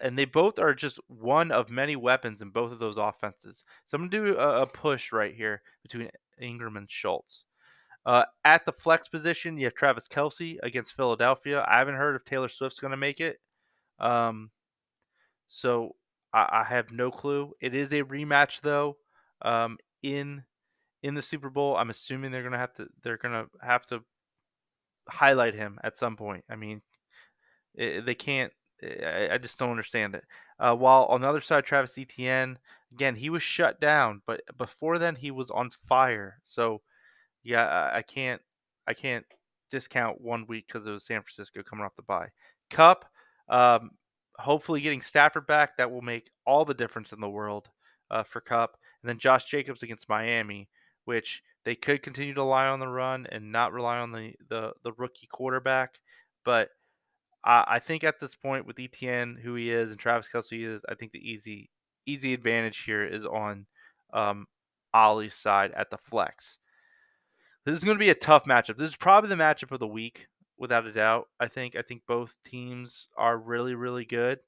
and 0.01 0.19
they 0.19 0.25
both 0.25 0.59
are 0.59 0.75
just 0.75 0.99
one 1.09 1.51
of 1.51 1.71
many 1.71 1.97
weapons 1.97 2.43
in 2.43 2.51
both 2.51 2.73
of 2.73 2.79
those 2.79 2.99
offenses. 2.99 3.65
So 3.87 3.97
I'm 3.97 4.09
gonna 4.09 4.11
do 4.11 4.37
a, 4.37 4.63
a 4.63 4.67
push 4.67 5.13
right 5.13 5.35
here 5.35 5.63
between 5.83 6.11
Engram 6.43 6.77
and 6.77 6.91
Schultz. 6.91 7.45
Uh, 8.07 8.25
at 8.45 8.67
the 8.67 8.73
flex 8.73 9.09
position, 9.09 9.57
you 9.57 9.65
have 9.65 9.75
Travis 9.75 10.09
Kelce 10.09 10.59
against 10.63 10.95
Philadelphia. 10.95 11.65
I 11.67 11.79
haven't 11.79 11.95
heard 11.95 12.17
if 12.17 12.25
Taylor 12.25 12.49
Swift's 12.49 12.79
gonna 12.79 12.97
make 12.97 13.21
it, 13.21 13.41
um, 13.99 14.51
so 15.49 15.97
I, 16.33 16.49
I, 16.51 16.65
have 16.65 16.91
no 16.91 17.11
clue. 17.11 17.55
It 17.61 17.75
is 17.75 17.93
a 17.93 18.03
rematch 18.03 18.61
though. 18.61 18.97
Um, 19.43 19.79
in 20.03 20.43
in 21.03 21.15
the 21.15 21.23
Super 21.23 21.49
Bowl, 21.49 21.77
I'm 21.77 21.91
assuming 21.91 22.31
they're 22.31 22.43
gonna 22.43 22.59
have 22.59 22.75
to 22.75 22.89
they're 23.03 23.17
gonna 23.17 23.47
have 23.63 23.87
to 23.87 24.03
highlight 25.09 25.55
him 25.55 25.79
at 25.83 25.97
some 25.97 26.17
point. 26.17 26.45
I 26.51 26.57
mean, 26.57 26.83
it, 27.75 28.05
they 28.05 28.15
can't 28.15 28.53
I, 28.83 29.31
I 29.33 29.39
just 29.39 29.59
don't 29.59 29.71
understand 29.71 30.15
it. 30.15 30.25
Uh, 30.59 30.75
while 30.75 31.05
on 31.05 31.21
the 31.21 31.29
other 31.29 31.41
side, 31.41 31.65
Travis 31.65 31.99
Etienne, 31.99 32.59
again, 32.93 33.15
he 33.15 33.31
was 33.31 33.43
shut 33.43 33.81
down, 33.81 34.23
but 34.27 34.43
before 34.57 34.99
then 34.99 35.17
he 35.17 35.31
was 35.31 35.51
on 35.51 35.71
fire. 35.89 36.41
So 36.45 36.83
yeah, 37.45 37.91
I, 37.93 38.03
can't 38.03 38.41
I 38.89 38.95
can't 38.95 39.25
discount 39.71 40.21
one 40.21 40.47
week 40.49 40.67
because 40.67 40.87
it 40.87 40.91
was 40.91 41.05
San 41.05 41.23
Francisco 41.23 41.63
coming 41.63 41.85
off 41.85 41.97
the 41.97 42.03
bye. 42.03 42.29
Kupp, 42.71 43.05
um, 43.49 43.91
hopefully 44.39 44.81
getting 44.81 45.01
Stafford 45.01 45.47
back, 45.47 45.77
that 45.77 45.91
will 45.91 46.03
make 46.03 46.31
all 46.47 46.65
the 46.65 46.75
difference 46.75 47.13
in 47.13 47.21
the 47.21 47.29
world 47.29 47.69
uh, 48.11 48.23
for 48.23 48.41
Kupp, 48.41 48.77
And 49.03 49.09
then 49.09 49.19
Josh 49.19 49.45
Jacobs 49.45 49.83
against 49.83 50.09
Miami, 50.09 50.69
which 51.05 51.43
they 51.65 51.75
could 51.75 52.03
continue 52.03 52.35
to 52.35 52.41
rely 52.41 52.67
on 52.67 52.81
the 52.81 52.89
run 52.89 53.27
and 53.31 53.53
not 53.53 53.73
rely 53.73 53.99
on 53.99 54.13
the 54.13 54.33
the, 54.49 54.73
the 54.83 54.93
rookie 54.93 55.29
quarterback, 55.31 55.99
but 56.45 56.69
I, 57.45 57.65
I 57.67 57.79
think 57.79 58.05
at 58.05 58.21
this 58.21 58.35
point 58.35 58.67
with 58.67 58.79
Etienne, 58.79 59.39
who 59.43 59.55
he 59.55 59.71
is, 59.71 59.91
and 59.91 59.99
Travis 59.99 60.29
Kelce 60.33 60.67
is, 60.67 60.83
I 60.89 60.95
think 60.95 61.13
the 61.13 61.19
easy 61.19 61.71
easy 62.07 62.35
advantage 62.35 62.85
here 62.85 63.05
is 63.05 63.25
on 63.25 63.67
um, 64.13 64.47
Ollie's 64.93 65.35
side 65.35 65.73
at 65.77 65.91
the 65.91 65.99
flex. 65.99 66.59
This 67.65 67.79
is 67.79 67.85
going 67.85 67.97
to 67.97 68.05
be 68.05 68.11
a 68.11 68.15
tough 68.15 68.45
matchup. 68.45 68.77
This 68.77 68.91
is 68.91 68.97
probably 68.97 69.31
the 69.31 69.37
matchup 69.37 69.73
of 69.73 69.81
the 69.81 69.87
week, 69.87 70.27
without 70.59 70.87
a 70.87 70.93
doubt. 70.93 71.29
I 71.41 71.49
think 71.49 71.77
I 71.77 71.83
think 71.83 72.03
both 72.07 72.37
teams 72.45 73.09
are 73.17 73.39
really 73.39 73.75
really 73.75 74.05
good. 74.05 74.41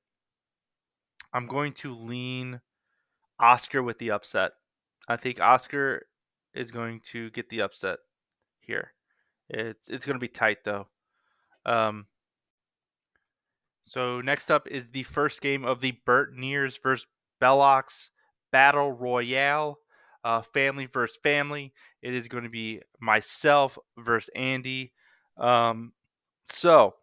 I'm 1.33 1.47
going 1.47 1.73
to 1.75 1.95
lean 1.95 2.61
Oscar 3.39 3.83
with 3.83 3.99
the 3.99 4.11
upset. 4.11 4.53
I 5.09 5.17
think 5.17 5.41
Oscar 5.41 6.07
is 6.55 6.71
going 6.71 7.01
to 7.12 7.31
get 7.31 7.49
the 7.49 7.62
upset 7.62 7.99
here. 8.61 8.93
It's 9.49 9.89
it's 9.89 10.07
going 10.07 10.17
to 10.17 10.21
be 10.21 10.29
tight 10.29 10.59
though. 10.64 10.89
Um, 11.64 12.07
so 13.83 14.21
next 14.21 14.51
up 14.51 14.67
is 14.69 14.91
the 14.91 15.03
first 15.05 15.41
game 15.41 15.64
of 15.64 15.81
the 15.81 15.99
Burtoneers 16.07 16.81
versus 16.83 17.07
Bellocks 17.41 18.11
Battle 18.53 18.93
Royale. 18.93 19.79
Uh, 20.27 20.43
family 20.43 20.87
versus 20.87 21.16
family. 21.22 21.72
It 22.03 22.12
is 22.12 22.27
going 22.27 22.43
to 22.43 22.51
be 22.51 22.81
myself 22.99 23.79
versus 23.97 24.29
Andy. 24.35 24.93
Um, 25.37 25.93
so 26.47 26.95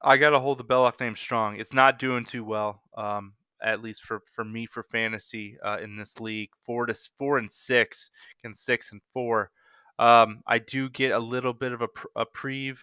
I 0.00 0.16
got 0.16 0.30
to 0.30 0.38
hold 0.38 0.56
the 0.56 0.64
Belloc 0.64 0.98
name 0.98 1.14
strong. 1.14 1.56
It's 1.56 1.74
not 1.74 1.98
doing 1.98 2.24
too 2.24 2.42
well, 2.42 2.80
um, 2.96 3.34
at 3.62 3.82
least 3.82 4.02
for, 4.02 4.22
for 4.32 4.46
me 4.46 4.64
for 4.64 4.82
fantasy 4.82 5.58
uh, 5.62 5.76
in 5.82 5.98
this 5.98 6.20
league. 6.20 6.48
Four 6.64 6.86
to 6.86 6.94
four 7.18 7.36
and 7.36 7.52
six, 7.52 8.08
and 8.44 8.56
six 8.56 8.90
and 8.90 9.02
four. 9.12 9.50
Um, 9.98 10.40
I 10.46 10.58
do 10.58 10.88
get 10.88 11.10
a 11.10 11.18
little 11.18 11.52
bit 11.52 11.72
of 11.72 11.82
a, 11.82 11.88
a 12.16 12.24
preve 12.24 12.78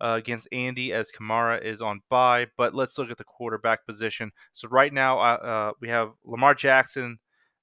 uh, 0.00 0.14
against 0.18 0.48
Andy 0.50 0.92
as 0.92 1.12
Kamara 1.12 1.62
is 1.62 1.80
on 1.80 2.02
bye. 2.10 2.48
But 2.56 2.74
let's 2.74 2.98
look 2.98 3.12
at 3.12 3.18
the 3.18 3.22
quarterback 3.22 3.86
position. 3.86 4.32
So 4.54 4.66
right 4.66 4.92
now 4.92 5.20
uh, 5.20 5.22
uh 5.22 5.72
we 5.80 5.88
have 5.88 6.10
Lamar 6.24 6.56
Jackson 6.56 7.20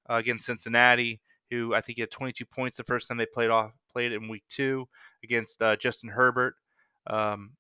uh, 0.09 0.15
against 0.15 0.45
Cincinnati, 0.45 1.21
who 1.49 1.73
I 1.73 1.81
think 1.81 1.99
had 1.99 2.11
22 2.11 2.45
points 2.45 2.77
the 2.77 2.83
first 2.83 3.07
time 3.07 3.17
they 3.17 3.25
played 3.25 3.49
off 3.49 3.71
played 3.91 4.13
in 4.13 4.29
Week 4.29 4.43
Two 4.49 4.87
against 5.23 5.61
uh, 5.61 5.75
Justin 5.75 6.09
Herbert 6.09 6.55
um, 7.07 7.51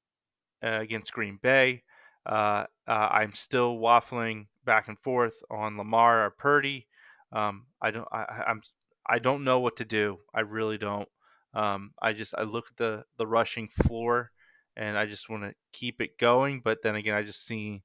against 0.61 1.13
Green 1.13 1.39
Bay. 1.41 1.83
I'm 2.25 3.33
still 3.33 3.77
waffling 3.77 4.47
back 4.65 4.87
and 4.87 4.99
forth 4.99 5.41
on 5.49 5.77
Lamar 5.77 6.25
or 6.25 6.31
Purdy. 6.31 6.87
Um, 7.31 7.65
I 7.81 7.91
don't. 7.91 8.07
I, 8.11 8.43
I'm. 8.47 8.61
I 9.07 9.19
don't 9.19 9.43
know 9.43 9.59
what 9.59 9.77
to 9.77 9.85
do. 9.85 10.19
I 10.33 10.41
really 10.41 10.77
don't. 10.77 11.09
Um, 11.53 11.91
I 12.01 12.13
just 12.13 12.33
I 12.37 12.43
look 12.43 12.67
at 12.69 12.77
the 12.77 13.03
the 13.17 13.27
rushing 13.27 13.67
floor 13.67 14.31
and 14.77 14.97
I 14.97 15.05
just 15.05 15.29
want 15.29 15.43
to 15.43 15.53
keep 15.73 16.01
it 16.01 16.17
going. 16.17 16.61
But 16.63 16.79
then 16.83 16.95
again, 16.95 17.15
I 17.15 17.23
just 17.23 17.45
see 17.45 17.83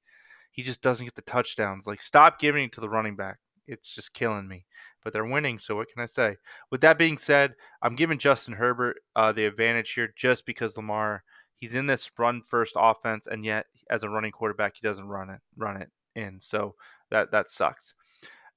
he 0.52 0.62
just 0.62 0.82
doesn't 0.82 1.04
get 1.04 1.14
the 1.14 1.22
touchdowns. 1.22 1.86
Like, 1.86 2.02
stop 2.02 2.38
giving 2.38 2.64
it 2.64 2.72
to 2.72 2.80
the 2.80 2.88
running 2.88 3.16
back. 3.16 3.38
It's 3.66 3.94
just 3.94 4.14
killing 4.14 4.48
me. 4.48 4.64
But 5.02 5.12
they're 5.12 5.24
winning, 5.24 5.58
so 5.58 5.76
what 5.76 5.88
can 5.88 6.02
I 6.02 6.06
say? 6.06 6.36
With 6.70 6.80
that 6.80 6.98
being 6.98 7.16
said, 7.18 7.54
I'm 7.82 7.94
giving 7.94 8.18
Justin 8.18 8.54
Herbert 8.54 8.96
uh, 9.14 9.32
the 9.32 9.46
advantage 9.46 9.92
here 9.92 10.12
just 10.16 10.44
because 10.46 10.76
Lamar 10.76 11.22
he's 11.58 11.74
in 11.74 11.86
this 11.86 12.10
run 12.18 12.42
first 12.46 12.74
offense, 12.76 13.26
and 13.26 13.44
yet 13.44 13.66
as 13.90 14.02
a 14.02 14.08
running 14.08 14.32
quarterback, 14.32 14.74
he 14.74 14.86
doesn't 14.86 15.08
run 15.08 15.30
it 15.30 15.40
run 15.56 15.80
it 15.80 15.90
in. 16.14 16.38
So 16.40 16.74
that 17.10 17.30
that 17.32 17.50
sucks. 17.50 17.94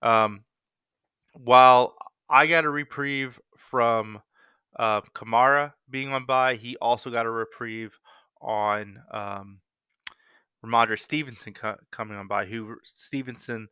Um, 0.02 0.44
while 1.34 1.96
I 2.30 2.48
got 2.48 2.66
a 2.66 2.70
reprieve 2.70 3.40
from 3.58 4.22
uh, 4.78 5.02
Kamara 5.14 5.74
being 5.90 6.12
on 6.14 6.26
bye, 6.26 6.56
he 6.56 6.78
also 6.78 7.10
got 7.10 7.26
a 7.26 7.32
reprieve 7.32 7.98
on 8.42 9.00
um, 9.12 9.60
Rhamondre 10.66 11.00
Stevenson 11.00 11.54
co- 11.54 11.78
coming 11.92 12.18
on 12.18 12.28
by. 12.28 12.46
Who 12.46 12.76
Stevenson, 12.84 13.68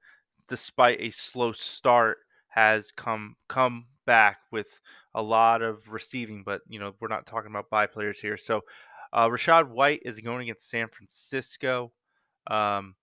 despite 0.48 1.02
a 1.02 1.10
slow 1.12 1.52
start, 1.52 2.20
has 2.48 2.92
come 2.92 3.36
come 3.48 3.86
back 4.06 4.40
with 4.52 4.80
a 5.14 5.22
lot 5.22 5.62
of 5.62 5.90
receiving. 5.90 6.44
But 6.44 6.62
you 6.68 6.80
know 6.80 6.94
we're 7.00 7.08
not 7.08 7.26
talking 7.26 7.52
about 7.52 7.70
bye 7.70 7.88
players 7.88 8.20
here. 8.20 8.38
So 8.38 8.62
uh, 9.14 9.28
Rachaad 9.28 9.70
White 9.70 10.02
is 10.06 10.20
going 10.20 10.44
against 10.44 10.70
San 10.70 10.88
Francisco. 10.90 11.92
Um, 12.48 12.96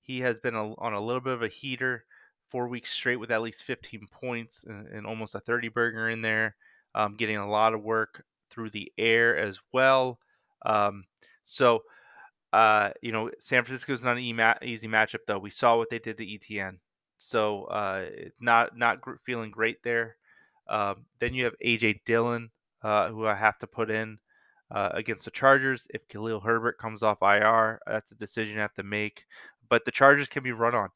he 0.00 0.20
has 0.20 0.40
been 0.40 0.54
a, 0.54 0.74
on 0.74 0.94
a 0.94 1.00
little 1.00 1.20
bit 1.20 1.34
of 1.34 1.42
a 1.42 1.48
heater, 1.48 2.04
four 2.50 2.68
weeks 2.68 2.90
straight 2.90 3.16
with 3.16 3.30
at 3.30 3.42
least 3.42 3.62
15 3.64 4.06
points 4.10 4.64
and, 4.66 4.88
and 4.88 5.06
almost 5.06 5.34
a 5.34 5.40
30 5.40 5.68
burger 5.68 6.08
in 6.08 6.22
there. 6.22 6.56
Um, 6.94 7.14
getting 7.16 7.38
a 7.38 7.48
lot 7.48 7.72
of 7.72 7.82
work 7.82 8.24
through 8.50 8.70
the 8.70 8.92
air 8.98 9.36
as 9.38 9.58
well. 9.72 10.18
Um, 10.66 11.04
so 11.42 11.82
uh, 12.52 12.90
you 13.00 13.12
know, 13.12 13.30
San 13.38 13.64
Francisco's 13.64 14.04
not 14.04 14.18
an 14.18 14.54
easy 14.62 14.88
matchup 14.88 15.20
though. 15.26 15.38
We 15.38 15.50
saw 15.50 15.76
what 15.76 15.88
they 15.88 15.98
did 15.98 16.18
to 16.18 16.34
Etienne, 16.34 16.78
so 17.22 17.64
uh, 17.64 18.06
not 18.40 18.76
not 18.76 18.98
feeling 19.24 19.50
great 19.50 19.82
there. 19.82 20.16
Um, 20.68 21.06
then 21.20 21.34
you 21.34 21.44
have 21.44 21.54
AJ 21.64 22.00
Dillon, 22.04 22.50
uh, 22.82 23.08
who 23.08 23.26
I 23.26 23.34
have 23.34 23.58
to 23.58 23.66
put 23.66 23.90
in 23.90 24.18
uh, 24.70 24.90
against 24.92 25.24
the 25.24 25.30
Chargers. 25.30 25.86
If 25.90 26.08
Khalil 26.08 26.40
Herbert 26.40 26.78
comes 26.78 27.02
off 27.02 27.22
IR, 27.22 27.80
that's 27.86 28.10
a 28.10 28.16
decision 28.16 28.58
I 28.58 28.62
have 28.62 28.74
to 28.74 28.82
make. 28.82 29.24
But 29.68 29.84
the 29.84 29.90
Chargers 29.90 30.28
can 30.28 30.42
be 30.42 30.52
run 30.52 30.74
on. 30.74 30.88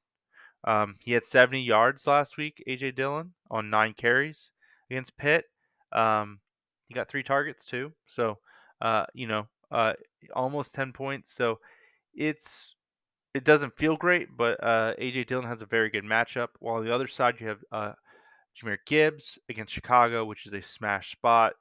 Um, 0.65 0.97
he 1.01 1.13
had 1.13 1.25
70 1.25 1.63
yards 1.63 2.07
last 2.07 2.37
week, 2.37 2.63
AJ 2.67 2.97
Dillon, 2.97 3.33
on 3.51 3.71
nine 3.71 3.95
carries 3.95 4.51
against 4.91 5.17
Pitt. 5.17 5.45
Um, 5.93 6.41
he 6.89 6.95
got 6.95 7.09
three 7.09 7.23
targets 7.23 7.65
too. 7.65 7.93
So, 8.05 8.39
uh, 8.81 9.07
you 9.15 9.29
know, 9.29 9.47
uh, 9.71 9.93
almost 10.35 10.75
10 10.75 10.93
points. 10.93 11.33
So 11.33 11.61
it's 12.15 12.76
it 13.37 13.45
doesn't 13.45 13.77
feel 13.77 13.97
great, 13.97 14.35
but 14.35 14.63
uh, 14.65 14.95
AJ 14.99 15.27
Dillon 15.27 15.47
has 15.47 15.61
a 15.61 15.67
very 15.67 15.91
good 15.91 16.05
matchup. 16.05 16.49
While 16.59 16.77
on 16.77 16.85
the 16.87 16.95
other 16.95 17.07
side, 17.07 17.35
you 17.39 17.49
have 17.49 17.59
uh, 17.71 17.93
Jahmyr 18.59 18.79
Gibbs 18.87 19.39
against 19.51 19.75
Chicago, 19.75 20.25
which 20.25 20.47
is 20.47 20.55
a 20.55 20.63
smash 20.63 21.13
spot. 21.13 21.53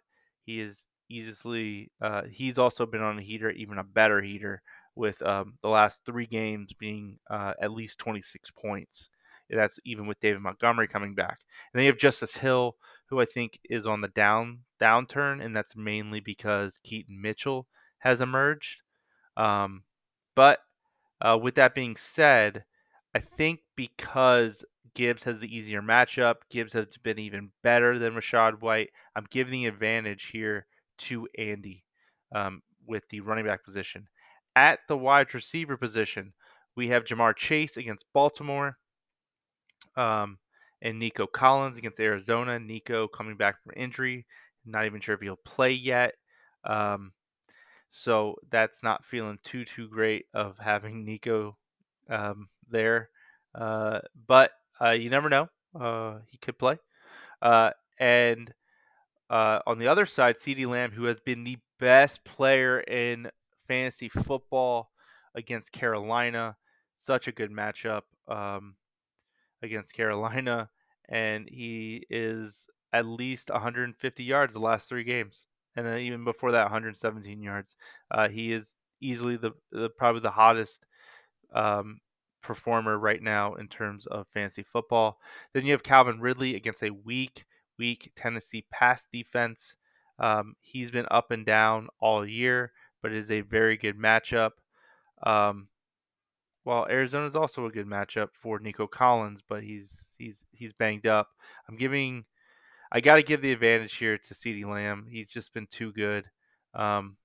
He 0.46 0.62
is 0.62 0.86
easily 1.10 1.92
uh, 2.02 2.22
he's 2.32 2.58
also 2.58 2.86
been 2.86 3.02
on 3.02 3.20
a 3.20 3.22
heater, 3.22 3.52
even 3.52 3.78
a 3.78 3.84
better 3.84 4.22
heater, 4.22 4.62
with 4.96 5.22
um, 5.22 5.56
the 5.62 5.68
last 5.68 6.00
three 6.06 6.26
games 6.26 6.72
being 6.80 7.20
uh, 7.30 7.54
at 7.62 7.72
least 7.72 8.00
26 8.00 8.52
points. 8.52 9.10
That's 9.50 9.78
even 9.84 10.08
with 10.08 10.22
David 10.22 10.40
Montgomery 10.40 10.88
coming 10.88 11.14
back. 11.14 11.40
And 11.74 11.80
then 11.80 11.84
you 11.84 11.92
have 11.92 12.00
Justice 12.00 12.38
Hill, 12.38 12.78
who 13.10 13.20
I 13.20 13.26
think 13.26 13.60
is 13.70 13.86
on 13.86 14.00
the 14.00 14.08
down 14.08 14.60
downturn, 14.82 15.44
and 15.44 15.54
that's 15.54 15.76
mainly 15.76 16.22
because 16.22 16.80
Keaton 16.84 17.22
Mitchell 17.22 17.68
has 18.00 18.22
emerged. 18.22 18.78
Um, 19.36 19.84
but 20.36 20.60
uh, 21.22 21.38
with 21.42 21.56
that 21.56 21.76
being 21.76 21.96
said, 21.96 22.64
I 23.14 23.20
think 23.20 23.62
because 23.76 24.64
Gibbs 24.94 25.24
has 25.24 25.40
the 25.40 25.54
easier 25.54 25.82
matchup, 25.82 26.36
Gibbs 26.50 26.74
has 26.74 26.88
been 27.04 27.20
even 27.20 27.52
better 27.64 27.98
than 28.00 28.14
Rachaad 28.14 28.62
White. 28.62 28.90
I'm 29.16 29.28
giving 29.30 29.54
the 29.54 29.66
advantage 29.68 30.30
here 30.32 30.66
to 31.00 31.28
Andy 31.38 31.84
um, 32.34 32.62
with 32.88 33.04
the 33.10 33.20
running 33.22 33.46
back 33.46 33.64
position. 33.64 34.08
At 34.56 34.80
the 34.88 34.98
wide 34.98 35.34
receiver 35.34 35.78
position, 35.78 36.34
we 36.76 36.88
have 36.90 37.04
Ja'Marr 37.04 37.36
Chase 37.36 37.78
against 37.78 38.06
Baltimore 38.14 38.78
um, 39.96 40.38
and 40.82 41.00
Nico 41.00 41.26
Collins 41.26 41.78
against 41.78 42.00
Arizona. 42.00 42.60
Nico 42.60 43.08
coming 43.08 43.36
back 43.36 43.62
from 43.62 43.74
injury. 43.76 44.26
Not 44.66 44.86
even 44.86 45.02
sure 45.02 45.16
if 45.16 45.22
he'll 45.22 45.36
play 45.38 45.72
yet. 45.72 46.14
Um, 46.64 47.12
so 47.96 48.36
that's 48.52 48.84
not 48.84 49.06
feeling 49.06 49.40
too 49.42 49.64
too 49.64 49.88
great 49.88 50.26
of 50.34 50.58
having 50.58 51.06
Nico 51.06 51.56
um, 52.10 52.50
there. 52.70 53.10
Uh, 53.58 54.00
but 54.28 54.52
uh, 54.82 54.90
you 54.90 55.10
never 55.10 55.30
know. 55.30 55.48
Uh, 55.74 56.18
he 56.28 56.38
could 56.38 56.60
play. 56.60 56.78
Uh, 57.42 57.70
and 57.98 58.54
uh, 59.30 59.60
on 59.66 59.80
the 59.80 59.88
other 59.88 60.06
side, 60.06 60.36
CeeDee 60.36 60.68
Lamb, 60.68 60.92
who 60.92 61.06
has 61.06 61.22
been 61.22 61.46
the 61.46 61.58
best 61.80 62.26
player 62.26 62.82
in 62.82 63.32
fantasy 63.66 64.10
football 64.10 64.92
against 65.34 65.72
Carolina, 65.72 66.58
such 66.98 67.30
a 67.30 67.32
good 67.32 67.50
matchup 67.50 68.02
um, 68.28 68.76
against 69.64 69.94
Carolina, 69.94 70.70
and 71.08 71.48
he 71.50 72.06
is 72.10 72.68
at 72.92 73.06
least 73.06 73.50
150 73.50 74.24
yards 74.26 74.54
the 74.54 74.60
last 74.60 74.90
three 74.90 75.06
games 75.06 75.46
and 75.76 75.86
then 75.86 76.00
even 76.00 76.24
before 76.24 76.52
that, 76.52 76.64
117 76.64 77.42
yards. 77.42 77.76
Uh, 78.12 78.30
he 78.30 78.52
is 78.52 78.78
easily 79.02 79.38
the, 79.38 79.52
the, 79.72 79.90
probably 79.90 80.22
the 80.22 80.32
hottest 80.32 80.86
um, 81.54 82.00
performer 82.42 82.98
right 82.98 83.22
now 83.22 83.56
in 83.56 83.68
terms 83.68 84.06
of 84.08 84.28
fantasy 84.34 84.64
football. 84.64 85.20
Then 85.54 85.66
you 85.66 85.72
have 85.72 85.84
Calvin 85.84 86.20
Ridley 86.20 86.56
against 86.56 86.84
a 86.84 86.92
weak, 86.92 87.46
weak 87.78 88.12
Tennessee 88.16 88.66
pass 88.72 89.08
defense. 89.12 89.76
Um, 90.20 90.56
he's 90.62 90.92
been 90.92 91.08
up 91.12 91.32
and 91.32 91.46
down 91.46 91.90
all 92.00 92.26
year, 92.26 92.72
but 93.02 93.12
it 93.12 93.18
is 93.18 93.32
a 93.32 93.42
very 93.42 93.78
good 93.78 93.98
matchup. 93.98 94.52
Um, 95.24 95.68
well, 96.64 96.88
Arizona 96.90 97.28
is 97.28 97.36
also 97.36 97.66
a 97.66 97.72
good 97.72 97.88
matchup 97.88 98.30
for 98.34 98.60
Nico 98.60 98.88
Collins, 98.88 99.44
but 99.48 99.64
he's 99.64 100.06
he's 100.18 100.44
he's 100.52 100.74
banged 100.74 101.06
up. 101.06 101.30
I'm 101.70 101.78
giving 101.78 102.26
I 102.96 103.02
got 103.02 103.16
to 103.16 103.24
give 103.24 103.42
the 103.42 103.52
advantage 103.52 103.94
here 103.96 104.18
to 104.18 104.34
CeeDee 104.34 104.66
Lamb. 104.66 105.06
He's 105.12 105.30
just 105.30 105.54
been 105.54 105.68
too 105.68 105.92
good. 105.92 106.24
Um, 106.74 107.18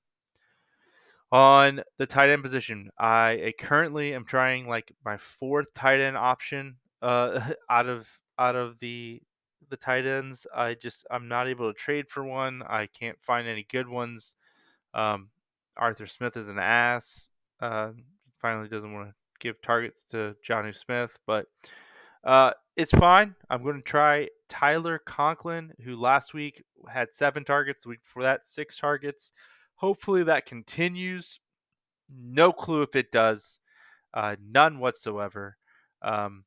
on 1.31 1.85
the 1.97 2.07
tight 2.07 2.29
end 2.29 2.43
position, 2.43 2.91
I, 2.99 3.41
I, 3.47 3.55
currently 3.57 4.13
am 4.13 4.25
trying 4.25 4.67
like 4.67 4.93
my 5.05 5.17
fourth 5.17 5.73
tight 5.73 6.01
end 6.01 6.17
option 6.17 6.79
uh, 7.03 7.53
out 7.71 7.87
of 7.87 8.09
out 8.37 8.57
of 8.57 8.81
the 8.81 9.23
the 9.69 9.77
tight 9.77 10.07
ends. 10.07 10.45
I 10.53 10.75
just 10.75 11.07
I'm 11.09 11.29
not 11.29 11.47
able 11.47 11.73
to 11.73 11.79
trade 11.79 12.09
for 12.09 12.25
one. 12.25 12.65
I 12.69 12.87
can't 12.87 13.19
find 13.23 13.47
any 13.47 13.65
good 13.71 13.87
ones. 13.87 14.35
Um, 14.93 15.29
Arthur 15.77 16.09
Smith 16.09 16.37
is 16.37 16.49
an 16.49 16.59
ass. 16.59 17.29
Uh, 17.61 17.91
finally 18.41 18.69
doesn't 18.69 18.93
want 18.93 19.11
to 19.11 19.15
give 19.39 19.63
targets 19.63 20.03
to 20.11 20.35
Jonnu 20.45 20.77
Smith, 20.77 21.17
but 21.29 21.47
uh, 22.25 22.53
it's 22.77 22.93
fine. 22.93 23.35
I'm 23.49 23.63
going 23.63 23.77
to 23.77 23.83
try 23.83 24.29
Tyler 24.49 24.99
Conklin, 24.99 25.73
who 25.85 25.97
last 25.97 26.35
week 26.35 26.63
had 26.89 27.15
seven 27.15 27.45
targets, 27.45 27.83
the 27.83 27.91
week 27.91 28.03
before 28.03 28.23
that, 28.23 28.47
six 28.47 28.79
targets. 28.79 29.33
Hopefully 29.77 30.23
that 30.25 30.47
continues. 30.47 31.41
No 32.11 32.53
clue 32.53 32.83
if 32.83 32.97
it 32.97 33.13
does. 33.13 33.59
Uh, 34.13 34.37
none 34.43 34.79
whatsoever. 34.79 35.57
Um, 36.03 36.45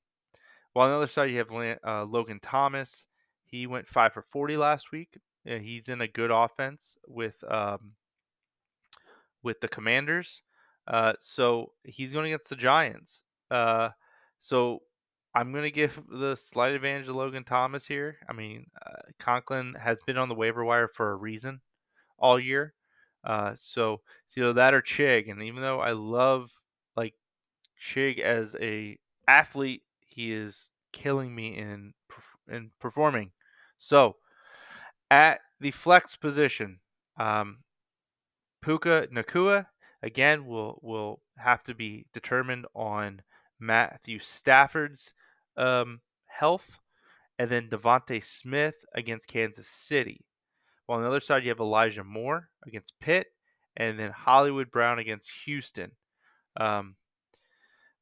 while 0.73 0.87
on 0.87 0.91
the 0.91 0.97
other 0.97 1.07
side, 1.07 1.29
you 1.29 1.37
have 1.37 1.77
uh, 1.85 2.03
Logan 2.05 2.39
Thomas. 2.41 3.05
He 3.45 3.67
went 3.67 3.87
five 3.87 4.13
for 4.13 4.23
40 4.23 4.57
last 4.57 4.91
week. 4.91 5.17
He's 5.45 5.89
in 5.89 6.01
a 6.01 6.07
good 6.07 6.31
offense 6.31 6.97
with 7.07 7.35
um, 7.49 7.91
with 9.43 9.59
the 9.59 9.67
Commanders. 9.67 10.41
Uh, 10.87 11.13
so 11.19 11.73
he's 11.83 12.11
going 12.11 12.27
against 12.27 12.49
the 12.49 12.55
Giants. 12.55 13.21
Uh, 13.51 13.89
so 14.39 14.79
I'm 15.35 15.51
going 15.51 15.63
to 15.63 15.71
give 15.71 15.99
the 16.09 16.35
slight 16.35 16.73
advantage 16.73 17.07
to 17.07 17.13
Logan 17.13 17.43
Thomas 17.43 17.85
here. 17.85 18.17
I 18.29 18.33
mean, 18.33 18.67
uh, 18.85 19.01
Conklin 19.17 19.75
has 19.79 19.99
been 20.05 20.17
on 20.17 20.29
the 20.29 20.35
waiver 20.35 20.63
wire 20.63 20.87
for 20.87 21.11
a 21.11 21.15
reason 21.15 21.59
all 22.19 22.39
year. 22.39 22.73
Uh, 23.23 23.53
so 23.55 24.01
it's 24.27 24.37
either 24.37 24.53
that 24.53 24.73
or 24.73 24.81
Chig. 24.81 25.31
And 25.31 25.41
even 25.41 25.61
though 25.61 25.79
I 25.79 25.93
love 25.93 26.51
like 26.95 27.15
Chig 27.81 28.19
as 28.19 28.55
a 28.61 28.99
athlete, 29.27 29.83
he 30.05 30.33
is 30.33 30.69
killing 30.91 31.33
me 31.33 31.57
in 31.57 31.93
in 32.47 32.69
performing. 32.79 33.31
So 33.77 34.17
at 35.09 35.39
the 35.59 35.71
flex 35.71 36.15
position, 36.15 36.79
um, 37.17 37.59
Puka 38.61 39.07
Nacua 39.11 39.67
again 40.03 40.45
will 40.45 40.79
will 40.83 41.21
have 41.37 41.63
to 41.63 41.73
be 41.73 42.05
determined 42.13 42.65
on 42.75 43.21
Matthew 43.59 44.19
Stafford's 44.19 45.13
um, 45.57 46.01
health, 46.27 46.77
and 47.39 47.49
then 47.49 47.69
DeVonta 47.69 48.23
Smith 48.23 48.85
against 48.95 49.27
Kansas 49.27 49.67
City. 49.67 50.25
While 50.85 50.97
on 50.97 51.03
the 51.03 51.09
other 51.09 51.19
side, 51.19 51.43
you 51.43 51.49
have 51.49 51.59
Elijah 51.59 52.03
Moore 52.03 52.49
against 52.65 52.99
Pitt, 52.99 53.27
and 53.77 53.99
then 53.99 54.11
Hollywood 54.11 54.71
Brown 54.71 54.99
against 54.99 55.31
Houston. 55.45 55.91
Um, 56.59 56.95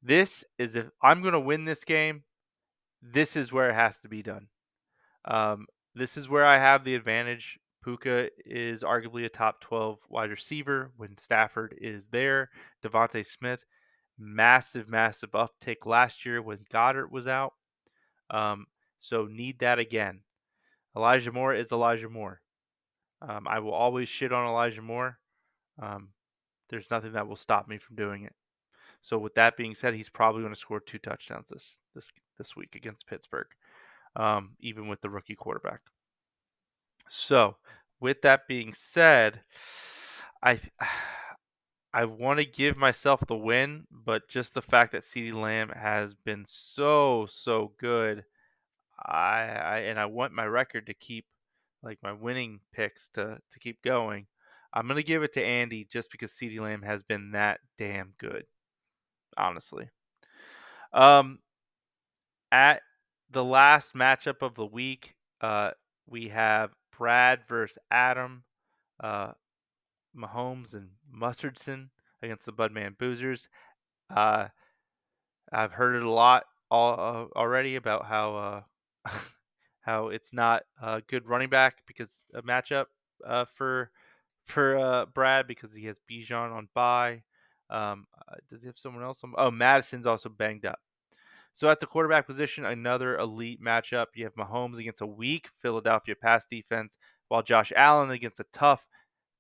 this 0.02 0.43
is 0.58 0.76
if 0.76 0.88
I'm 1.02 1.22
going 1.22 1.34
to 1.34 1.39
win 1.39 1.66
this 1.66 1.84
game, 1.84 2.24
this 3.02 3.36
is 3.36 3.52
where 3.52 3.70
it 3.70 3.76
has 3.76 3.99
to 4.02 4.10
be 4.10 4.22
done. 4.22 4.47
Um, 5.26 5.68
this 5.95 6.18
is 6.18 6.30
where 6.30 6.45
I 6.45 6.58
have 6.58 6.84
the 6.84 6.95
advantage. 6.95 7.60
Puka 7.84 8.30
is 8.45 8.84
arguably 8.84 9.26
a 9.26 9.30
top 9.30 9.60
12 9.62 9.99
wide 10.10 10.30
receiver 10.30 10.91
when 10.97 11.18
Stafford 11.18 11.76
is 11.80 12.10
there. 12.10 12.49
DeVonta 12.84 13.26
Smith 13.26 13.64
massive, 14.22 14.90
massive 14.90 15.32
uptick 15.32 15.86
last 15.86 16.26
year 16.26 16.42
when 16.42 16.60
Goedert 16.72 17.12
was 17.12 17.28
out. 17.28 17.54
Um, 18.30 18.68
so 19.00 19.26
need 19.26 19.60
that 19.60 19.80
again. 19.80 20.22
Elijah 20.96 21.32
Moore 21.32 21.54
is 21.54 21.72
Elijah 21.72 22.10
Moore. 22.10 22.42
Um, 23.22 23.48
I 23.48 23.60
will 23.60 23.74
always 23.74 24.08
shit 24.08 24.32
on 24.32 24.48
Elijah 24.48 24.82
Moore. 24.82 25.18
Um, 25.82 26.10
there's 26.70 26.90
nothing 26.92 27.14
that 27.14 27.28
will 27.28 27.36
stop 27.36 27.68
me 27.68 27.78
from 27.78 27.96
doing 27.96 28.24
it. 28.24 28.34
So 29.02 29.18
with 29.18 29.34
that 29.36 29.58
being 29.58 29.76
said, 29.76 29.94
he's 29.94 30.10
probably 30.10 30.42
going 30.42 30.54
to 30.54 30.60
score 30.60 30.80
two 30.80 31.00
touchdowns 31.00 31.48
this 31.50 31.78
this 31.96 32.12
this 32.38 32.56
week 32.56 32.76
against 32.76 33.08
Pittsburgh, 33.08 33.48
um, 34.16 34.52
even 34.60 34.88
with 34.88 35.02
the 35.02 35.10
rookie 35.10 35.36
quarterback. 35.36 35.82
So 37.10 37.58
with 38.00 38.22
that 38.22 38.48
being 38.48 38.74
said, 38.74 39.42
I 40.44 40.60
I 41.94 42.06
want 42.06 42.39
to 42.39 42.46
give 42.46 42.78
myself 42.78 43.20
the 43.28 43.36
win, 43.36 43.86
but 43.92 44.30
just 44.30 44.54
the 44.54 44.62
fact 44.62 44.94
that 44.94 45.04
CeeDee 45.04 45.34
Lamb 45.34 45.70
has 45.70 46.14
been 46.14 46.46
so 46.48 47.26
so 47.30 47.74
good, 47.78 48.24
I, 49.06 49.39
I 49.42 49.78
and 49.80 50.00
I 50.00 50.06
want 50.06 50.34
my 50.34 50.46
record 50.46 50.88
to 50.88 50.94
keep 50.94 51.26
like 51.84 52.00
my 52.02 52.14
winning 52.14 52.60
picks 52.74 53.08
to 53.16 53.39
to 53.52 53.60
keep 53.60 53.82
going. 53.84 54.28
I'm 54.74 54.88
gonna 54.88 55.04
give 55.04 55.24
it 55.24 55.34
to 55.34 55.44
Andy 55.44 55.86
just 55.92 56.12
because 56.12 56.32
CeeDee 56.32 56.62
Lamb 56.62 56.82
has 56.82 57.04
been 57.04 57.32
that 57.32 57.60
damn 57.78 58.14
good, 58.18 58.46
honestly. 59.38 59.89
Um, 60.94 61.39
at 62.52 62.82
the 63.32 63.44
last 63.44 63.94
matchup 63.96 64.42
of 64.42 64.56
the 64.56 64.66
week, 64.66 65.16
uh, 65.42 65.72
we 66.08 66.30
have 66.30 66.72
Brad 66.98 67.42
versus 67.48 67.78
Adam, 67.89 68.44
uh, 69.02 69.32
Mahomes 70.18 70.74
and 70.74 70.89
Mustardson 71.14 71.89
against 72.22 72.45
the 72.45 72.53
Budman 72.53 72.97
Boozers. 72.97 73.47
Uh, 74.09 74.47
I've 75.51 75.74
heard 75.74 75.95
it 75.95 76.03
a 76.03 76.12
lot 76.12 76.43
all, 76.70 76.93
uh, 76.93 77.38
already 77.38 77.76
about 77.76 78.05
how 78.05 78.64
uh, 79.05 79.12
how 79.82 80.07
it's 80.07 80.34
not 80.34 80.64
a 80.82 81.01
good 81.07 81.28
running 81.28 81.49
back 81.49 81.78
because 81.88 82.24
a 82.34 82.41
matchup 82.41 82.86
uh, 83.28 83.45
for 83.55 83.91
for 84.45 84.78
uh, 84.78 85.05
Brad 85.05 85.47
because 85.47 85.74
he 85.74 85.86
has 85.86 85.99
Bijan 86.09 86.51
on 86.51 86.68
bye. 86.74 87.24
Um, 87.70 88.05
uh, 88.18 88.36
does 88.49 88.62
he 88.62 88.68
have 88.68 88.78
someone 88.78 89.03
else? 89.03 89.24
On, 89.24 89.34
oh, 89.38 89.51
Mattison's 89.51 90.05
also 90.05 90.30
banged 90.30 90.66
up. 90.66 90.80
So 91.53 91.70
at 91.70 91.80
the 91.80 91.86
quarterback 91.86 92.28
position, 92.28 92.66
another 92.66 93.18
elite 93.18 93.62
matchup. 93.62 94.07
You 94.16 94.26
have 94.26 94.36
Mahomes 94.36 94.78
against 94.78 95.01
a 95.01 95.07
weak 95.07 95.49
Philadelphia 95.62 96.16
pass 96.16 96.45
defense, 96.45 96.97
while 97.28 97.43
Josh 97.43 97.72
Allen 97.76 98.12
against 98.12 98.39
a 98.39 98.45
tough 98.53 98.86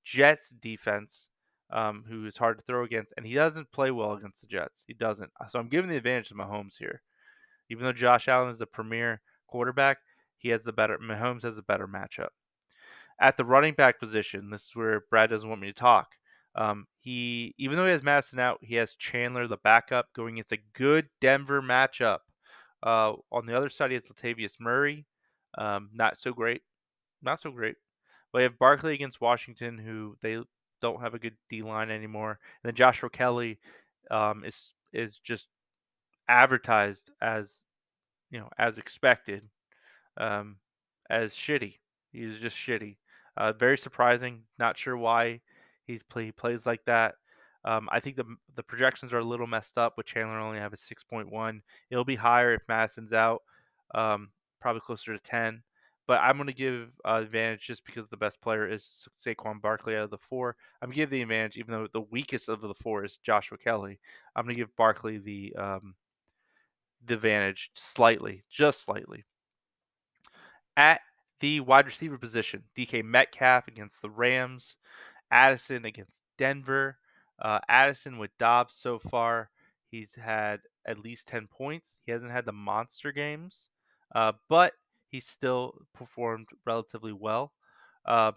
Jets 0.03 0.49
defense, 0.61 1.27
um, 1.71 2.03
who 2.07 2.25
is 2.25 2.37
hard 2.37 2.57
to 2.57 2.63
throw 2.63 2.83
against, 2.83 3.13
and 3.17 3.25
he 3.25 3.33
doesn't 3.33 3.71
play 3.71 3.91
well 3.91 4.13
against 4.13 4.41
the 4.41 4.47
Jets. 4.47 4.83
He 4.87 4.93
doesn't. 4.93 5.31
So 5.49 5.59
I'm 5.59 5.69
giving 5.69 5.89
the 5.89 5.97
advantage 5.97 6.29
to 6.29 6.35
Mahomes 6.35 6.77
here. 6.77 7.01
Even 7.69 7.85
though 7.85 7.93
Josh 7.93 8.27
Allen 8.27 8.53
is 8.53 8.61
a 8.61 8.65
premier 8.65 9.21
quarterback, 9.47 9.99
he 10.37 10.49
has 10.49 10.63
the 10.63 10.73
better. 10.73 10.97
Mahomes 10.97 11.43
has 11.43 11.57
a 11.57 11.63
better 11.63 11.87
matchup. 11.87 12.29
At 13.19 13.37
the 13.37 13.45
running 13.45 13.75
back 13.75 13.99
position, 13.99 14.49
this 14.49 14.63
is 14.63 14.71
where 14.75 15.03
Brad 15.09 15.29
doesn't 15.29 15.47
want 15.47 15.61
me 15.61 15.67
to 15.67 15.73
talk. 15.73 16.07
Um, 16.55 16.87
he 16.99 17.55
even 17.57 17.77
though 17.77 17.85
he 17.85 17.91
has 17.91 18.03
Mattison 18.03 18.39
out, 18.39 18.59
he 18.61 18.75
has 18.75 18.95
Chandler 18.95 19.47
the 19.47 19.57
backup 19.57 20.07
going 20.13 20.35
against 20.35 20.51
a 20.51 20.57
good 20.73 21.07
Denver 21.21 21.61
matchup. 21.61 22.19
Uh, 22.83 23.13
on 23.31 23.45
the 23.45 23.55
other 23.55 23.69
side, 23.69 23.91
he 23.91 23.95
has 23.95 24.03
Latavius 24.05 24.59
Murray. 24.59 25.05
Um, 25.57 25.89
not 25.93 26.17
so 26.17 26.33
great, 26.33 26.61
not 27.21 27.39
so 27.39 27.51
great. 27.51 27.75
You 28.33 28.43
have 28.43 28.59
Barkley 28.59 28.93
against 28.93 29.21
Washington, 29.21 29.77
who 29.77 30.15
they 30.21 30.41
don't 30.81 31.01
have 31.01 31.13
a 31.13 31.19
good 31.19 31.35
D 31.49 31.61
line 31.61 31.91
anymore. 31.91 32.39
And 32.63 32.69
then 32.69 32.75
Joshua 32.75 33.09
Kelley 33.09 33.59
um, 34.09 34.43
is 34.45 34.73
is 34.93 35.17
just 35.17 35.47
advertised 36.27 37.09
as 37.21 37.59
you 38.29 38.39
know 38.39 38.49
as 38.57 38.77
expected, 38.77 39.43
um, 40.17 40.57
as 41.09 41.33
shitty. 41.33 41.75
He's 42.11 42.39
just 42.39 42.57
shitty. 42.57 42.97
Uh, 43.37 43.53
very 43.53 43.77
surprising. 43.77 44.43
Not 44.59 44.77
sure 44.77 44.97
why 44.97 45.41
he's 45.85 46.03
play, 46.03 46.25
he 46.25 46.31
plays 46.31 46.65
like 46.65 46.83
that. 46.85 47.15
Um, 47.63 47.87
I 47.91 47.99
think 47.99 48.15
the 48.15 48.25
the 48.55 48.63
projections 48.63 49.13
are 49.13 49.19
a 49.19 49.23
little 49.23 49.47
messed 49.47 49.77
up 49.77 49.93
with 49.97 50.07
Chandler 50.07 50.39
only 50.39 50.59
have 50.59 50.73
a 50.73 50.77
6.1. 50.77 51.61
It'll 51.89 52.05
be 52.05 52.15
higher 52.15 52.53
if 52.53 52.61
Mattison's 52.67 53.13
out, 53.13 53.43
um, 53.93 54.29
probably 54.59 54.81
closer 54.81 55.13
to 55.13 55.19
10. 55.23 55.61
But 56.07 56.19
I'm 56.21 56.35
going 56.35 56.47
to 56.47 56.53
give 56.53 56.89
uh, 57.07 57.21
advantage 57.21 57.65
just 57.67 57.85
because 57.85 58.09
the 58.09 58.17
best 58.17 58.41
player 58.41 58.67
is 58.67 59.07
Saquon 59.25 59.61
Barkley 59.61 59.95
out 59.95 60.05
of 60.05 60.09
the 60.09 60.17
four. 60.17 60.55
I'm 60.81 60.87
going 60.87 60.95
to 60.95 61.01
give 61.01 61.09
the 61.09 61.21
advantage, 61.21 61.57
even 61.57 61.73
though 61.73 61.87
the 61.93 62.01
weakest 62.01 62.49
of 62.49 62.61
the 62.61 62.73
four 62.73 63.05
is 63.05 63.17
Joshua 63.17 63.57
Kelley. 63.57 63.99
I'm 64.35 64.45
going 64.45 64.55
to 64.55 64.61
give 64.61 64.75
Barkley 64.75 65.19
the 65.19 65.55
um, 65.57 65.95
the 67.05 67.13
advantage 67.15 67.71
slightly, 67.75 68.43
just 68.49 68.83
slightly. 68.83 69.23
At 70.77 71.01
the 71.39 71.59
wide 71.59 71.85
receiver 71.85 72.17
position, 72.17 72.63
DK 72.77 73.03
Metcalf 73.03 73.67
against 73.67 74.01
the 74.01 74.09
Rams, 74.09 74.77
Addison 75.31 75.85
against 75.85 76.21
Denver. 76.37 76.97
Uh, 77.41 77.59
Addison 77.69 78.17
with 78.17 78.37
Dobbs 78.37 78.75
so 78.75 78.99
far, 78.99 79.49
he's 79.89 80.13
had 80.13 80.59
at 80.85 80.99
least 80.99 81.27
10 81.27 81.47
points. 81.47 81.99
He 82.05 82.11
hasn't 82.11 82.31
had 82.31 82.45
the 82.45 82.51
monster 82.51 83.11
games, 83.11 83.67
uh, 84.13 84.33
but 84.47 84.73
he's 85.11 85.27
still 85.27 85.75
performed 85.93 86.47
relatively 86.65 87.13
well. 87.13 87.51
Uh, 88.05 88.31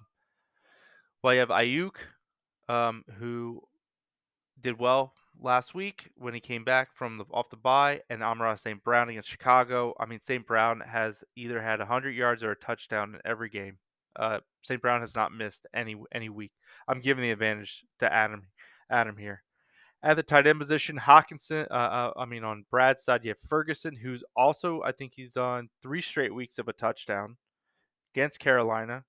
well, 1.23 1.33
you 1.33 1.41
have 1.41 1.49
Aiyuk, 1.49 1.95
um, 2.69 3.05
who 3.19 3.63
did 4.61 4.79
well 4.79 5.15
last 5.41 5.75
week 5.75 6.11
when 6.17 6.35
he 6.35 6.41
came 6.41 6.65
back 6.65 6.95
from 6.95 7.19
the 7.19 7.25
off 7.31 7.49
the 7.51 7.57
bye, 7.57 8.01
and 8.11 8.23
Amon-Ra 8.23 8.57
St. 8.57 8.83
Brown 8.83 9.09
against 9.09 9.31
Chicago. 9.31 9.95
I 9.99 10.07
mean, 10.07 10.21
St. 10.21 10.47
Brown 10.47 10.81
has 10.81 11.25
either 11.37 11.63
had 11.63 11.79
100 11.79 12.11
yards 12.11 12.43
or 12.43 12.51
a 12.51 12.57
touchdown 12.57 13.15
in 13.15 13.21
every 13.25 13.49
game. 13.49 13.79
Uh, 14.17 14.41
St. 14.63 14.81
Brown 14.83 15.01
has 15.01 15.15
not 15.15 15.33
missed 15.33 15.67
any 15.75 15.97
any 16.13 16.29
week. 16.29 16.53
I'm 16.89 17.01
giving 17.01 17.23
the 17.23 17.31
advantage 17.31 17.85
to 18.01 18.13
Adam 18.13 18.43
Adam 18.91 19.17
here. 19.17 19.44
At 20.05 20.17
the 20.17 20.23
tight 20.23 20.47
end 20.47 20.61
position, 20.61 20.99
Hockenson. 20.99 21.67
Uh, 21.71 21.75
uh, 21.75 22.13
I 22.19 22.27
mean, 22.27 22.45
on 22.45 22.67
Brad's 22.71 23.03
side, 23.03 23.25
you 23.25 23.31
have 23.31 23.39
Ferguson, 23.49 23.97
who's 23.97 24.23
also 24.37 24.83
I 24.83 24.93
think 24.93 25.15
he's 25.17 25.39
on 25.39 25.71
three 25.81 26.03
straight 26.03 26.35
weeks 26.35 26.59
of 26.59 26.69
a 26.69 26.75
touchdown 26.75 27.39
against 28.15 28.39
Carolina. 28.39 29.05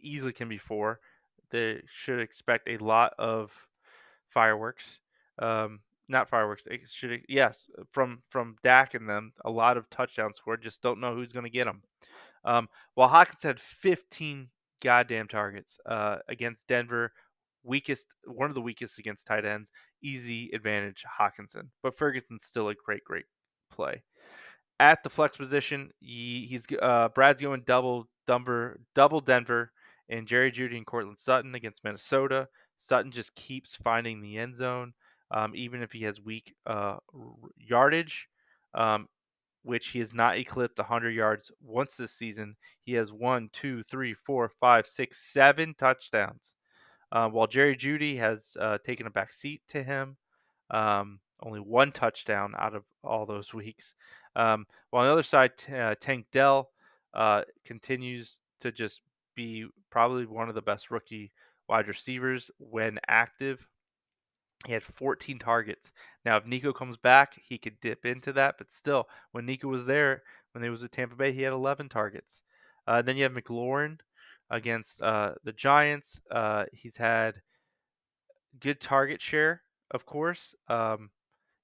Easily 0.00 0.32
can 0.32 0.48
be 0.48 0.56
four. 0.56 1.00
They 1.50 1.82
should 1.92 2.18
expect 2.18 2.66
a 2.66 2.78
lot 2.78 3.12
of 3.18 3.52
fireworks. 4.30 5.00
Um, 5.38 5.80
not 6.08 6.30
fireworks. 6.30 6.66
Should 6.86 7.20
yes 7.28 7.66
from 7.92 8.22
from 8.30 8.56
Dak 8.62 8.94
and 8.94 9.06
them 9.06 9.34
a 9.44 9.50
lot 9.50 9.76
of 9.76 9.90
touchdowns 9.90 10.38
scored. 10.38 10.62
Just 10.62 10.80
don't 10.80 11.00
know 11.00 11.14
who's 11.14 11.32
going 11.32 11.44
to 11.44 11.50
get 11.50 11.66
them. 11.66 11.82
Um, 12.46 12.68
while 12.94 13.08
Hawkins 13.08 13.42
had 13.42 13.60
15 13.60 14.48
goddamn 14.80 15.28
targets 15.28 15.78
uh, 15.84 16.20
against 16.26 16.66
Denver, 16.68 17.12
weakest 17.62 18.06
one 18.24 18.50
of 18.50 18.54
the 18.54 18.60
weakest 18.60 18.98
against 18.98 19.26
tight 19.26 19.44
ends. 19.44 19.70
Easy 20.02 20.50
advantage 20.52 21.04
Hockenson. 21.18 21.68
but 21.82 21.96
Ferguson's 21.96 22.44
still 22.44 22.68
a 22.68 22.74
great 22.74 23.04
great 23.04 23.26
play. 23.70 24.02
At 24.78 25.02
the 25.02 25.10
flex 25.10 25.36
position, 25.36 25.90
he, 26.00 26.46
he's 26.48 26.64
uh, 26.80 27.08
Brad's 27.08 27.42
going 27.42 27.62
double 27.66 28.08
Denver, 28.26 28.80
double 28.94 29.20
Denver, 29.20 29.72
and 30.08 30.26
Jerry 30.26 30.50
Jeudy 30.50 30.76
and 30.76 30.86
Courtland 30.86 31.18
Sutton 31.18 31.54
against 31.54 31.84
Minnesota. 31.84 32.48
Sutton 32.78 33.10
just 33.10 33.34
keeps 33.34 33.74
finding 33.74 34.22
the 34.22 34.38
end 34.38 34.56
zone, 34.56 34.94
um, 35.30 35.52
even 35.54 35.82
if 35.82 35.92
he 35.92 36.04
has 36.04 36.20
weak 36.20 36.54
uh, 36.66 36.96
yardage. 37.58 38.28
Um, 38.74 39.08
which 39.62 39.88
he 39.88 39.98
has 39.98 40.14
not 40.14 40.38
eclipsed 40.38 40.78
100 40.78 41.10
yards 41.10 41.50
once 41.60 41.94
this 41.94 42.12
season. 42.12 42.56
He 42.82 42.94
has 42.94 43.12
one, 43.12 43.50
two, 43.52 43.82
three, 43.82 44.14
four, 44.14 44.50
five, 44.60 44.86
six, 44.86 45.32
seven 45.32 45.74
touchdowns. 45.76 46.54
Uh, 47.12 47.28
while 47.28 47.46
Jerry 47.46 47.76
Jeudy 47.76 48.18
has 48.18 48.56
uh, 48.60 48.78
taken 48.78 49.06
a 49.06 49.10
back 49.10 49.32
seat 49.32 49.62
to 49.68 49.82
him, 49.82 50.16
um, 50.70 51.18
only 51.42 51.60
one 51.60 51.92
touchdown 51.92 52.54
out 52.58 52.74
of 52.74 52.84
all 53.02 53.26
those 53.26 53.52
weeks. 53.54 53.94
Um, 54.36 54.66
while 54.90 55.02
on 55.02 55.08
the 55.08 55.12
other 55.12 55.22
side, 55.22 55.52
uh, 55.74 55.94
Tank 56.00 56.26
Dell 56.32 56.70
uh, 57.14 57.42
continues 57.64 58.38
to 58.60 58.70
just 58.70 59.00
be 59.34 59.66
probably 59.90 60.26
one 60.26 60.48
of 60.48 60.54
the 60.54 60.62
best 60.62 60.90
rookie 60.90 61.32
wide 61.68 61.88
receivers 61.88 62.50
when 62.58 62.98
active. 63.08 63.66
He 64.66 64.72
had 64.72 64.82
14 64.82 65.38
targets. 65.38 65.90
Now, 66.24 66.36
if 66.36 66.46
Nico 66.46 66.72
comes 66.72 66.96
back, 66.96 67.40
he 67.48 67.56
could 67.56 67.80
dip 67.80 68.04
into 68.04 68.32
that, 68.34 68.56
but 68.58 68.70
still, 68.70 69.08
when 69.32 69.46
Nico 69.46 69.68
was 69.68 69.86
there, 69.86 70.22
when 70.52 70.62
he 70.62 70.68
was 70.68 70.82
with 70.82 70.90
Tampa 70.90 71.16
Bay, 71.16 71.32
he 71.32 71.42
had 71.42 71.52
11 71.54 71.88
targets. 71.88 72.42
Uh, 72.86 73.00
then 73.00 73.16
you 73.16 73.22
have 73.22 73.32
McLaurin 73.32 73.98
against 74.50 75.00
uh, 75.00 75.32
the 75.44 75.52
Giants. 75.52 76.20
Uh, 76.30 76.64
he's 76.72 76.96
had 76.96 77.40
good 78.58 78.80
target 78.80 79.20
share, 79.20 79.62
of 79.90 80.06
course. 80.06 80.54
Um, 80.68 81.10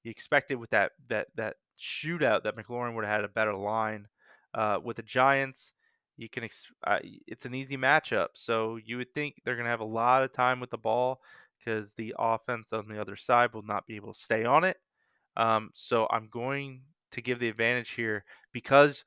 you 0.02 0.10
expected 0.10 0.56
with 0.56 0.70
that 0.70 0.92
that 1.08 1.28
that 1.34 1.56
shootout 1.80 2.44
that 2.44 2.56
McLaurin 2.56 2.94
would 2.94 3.04
have 3.04 3.16
had 3.16 3.24
a 3.24 3.28
better 3.28 3.54
line. 3.54 4.06
Uh, 4.54 4.78
with 4.82 4.96
the 4.96 5.02
Giants, 5.02 5.72
you 6.16 6.28
can 6.28 6.44
ex- 6.44 6.72
uh, 6.86 6.98
it's 7.26 7.44
an 7.44 7.54
easy 7.54 7.76
matchup, 7.76 8.28
so 8.34 8.76
you 8.76 8.96
would 8.96 9.12
think 9.12 9.34
they're 9.44 9.56
going 9.56 9.66
to 9.66 9.70
have 9.70 9.80
a 9.80 9.84
lot 9.84 10.22
of 10.22 10.32
time 10.32 10.60
with 10.60 10.70
the 10.70 10.78
ball 10.78 11.20
because 11.58 11.92
the 11.96 12.14
offense 12.18 12.72
on 12.72 12.88
the 12.88 13.00
other 13.00 13.16
side 13.16 13.52
will 13.52 13.64
not 13.64 13.86
be 13.86 13.96
able 13.96 14.14
to 14.14 14.18
stay 14.18 14.44
on 14.44 14.64
it. 14.64 14.78
Um, 15.36 15.70
so 15.74 16.06
I'm 16.10 16.28
going 16.30 16.82
to 17.12 17.20
give 17.20 17.38
the 17.38 17.48
advantage 17.48 17.90
here 17.90 18.24
because 18.52 19.04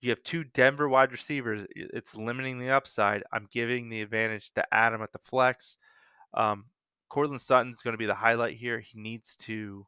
you 0.00 0.10
have 0.10 0.22
two 0.22 0.44
Denver 0.44 0.88
wide 0.88 1.12
receivers. 1.12 1.66
It's 1.74 2.16
limiting 2.16 2.58
the 2.58 2.70
upside. 2.70 3.22
I'm 3.32 3.48
giving 3.52 3.88
the 3.88 4.00
advantage 4.00 4.52
to 4.54 4.74
Adam 4.74 5.02
at 5.02 5.12
the 5.12 5.18
flex. 5.18 5.76
Um, 6.32 6.66
Courtland 7.08 7.40
Sutton's 7.40 7.82
going 7.82 7.92
to 7.92 7.98
be 7.98 8.06
the 8.06 8.14
highlight 8.14 8.56
here. 8.56 8.78
He 8.78 8.98
needs 8.98 9.36
to 9.40 9.86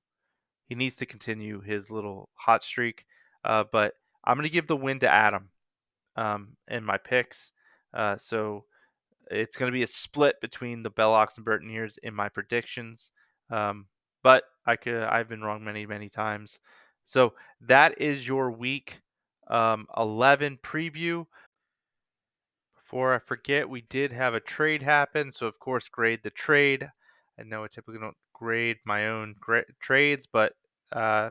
he 0.68 0.74
needs 0.74 0.96
to 0.96 1.06
continue 1.06 1.60
his 1.60 1.90
little 1.90 2.28
hot 2.34 2.64
streak. 2.64 3.04
Uh, 3.44 3.64
but 3.70 3.94
I'm 4.24 4.36
going 4.36 4.44
to 4.44 4.52
give 4.52 4.66
the 4.66 4.76
win 4.76 5.00
to 5.00 5.08
Adam 5.08 5.48
um, 6.16 6.56
in 6.68 6.84
my 6.84 6.98
picks. 6.98 7.52
Uh, 7.92 8.16
so 8.16 8.64
it's 9.30 9.56
going 9.56 9.70
to 9.70 9.76
be 9.76 9.82
a 9.82 9.88
split 9.88 10.40
between 10.40 10.82
the 10.82 10.90
Bellocks 10.90 11.36
and 11.36 11.46
Burtoneers 11.46 11.96
in 12.02 12.14
my 12.14 12.28
predictions. 12.28 13.10
Um, 13.50 13.86
but 14.22 14.44
I 14.66 14.76
could 14.76 15.02
I've 15.02 15.28
been 15.28 15.42
wrong 15.42 15.64
many 15.64 15.86
many 15.86 16.10
times. 16.10 16.58
So 17.04 17.32
that 17.62 18.00
is 18.00 18.26
your 18.26 18.50
week 18.50 19.00
um, 19.48 19.86
11 19.96 20.58
preview. 20.62 21.26
Before 22.76 23.14
I 23.14 23.18
forget, 23.18 23.68
we 23.68 23.82
did 23.82 24.12
have 24.12 24.34
a 24.34 24.40
trade 24.40 24.82
happen. 24.82 25.32
So 25.32 25.46
of 25.46 25.58
course, 25.58 25.88
grade 25.88 26.20
the 26.22 26.30
trade. 26.30 26.88
I 27.38 27.42
know 27.44 27.64
I 27.64 27.68
typically 27.68 28.00
don't 28.00 28.16
grade 28.34 28.76
my 28.84 29.08
own 29.08 29.34
gra- 29.40 29.64
trades, 29.80 30.28
but 30.30 30.52
uh, 30.92 31.30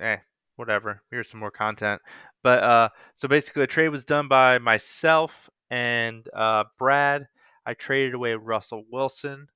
eh, 0.00 0.18
whatever. 0.56 1.02
Here's 1.10 1.28
some 1.28 1.40
more 1.40 1.50
content. 1.50 2.00
But 2.42 2.62
uh, 2.62 2.88
so 3.16 3.28
basically, 3.28 3.62
the 3.62 3.66
trade 3.66 3.88
was 3.88 4.04
done 4.04 4.28
by 4.28 4.58
myself 4.58 5.50
and 5.70 6.28
uh, 6.34 6.64
Brad. 6.78 7.26
I 7.66 7.74
traded 7.74 8.14
away 8.14 8.34
Russell 8.34 8.84
Wilson 8.90 9.48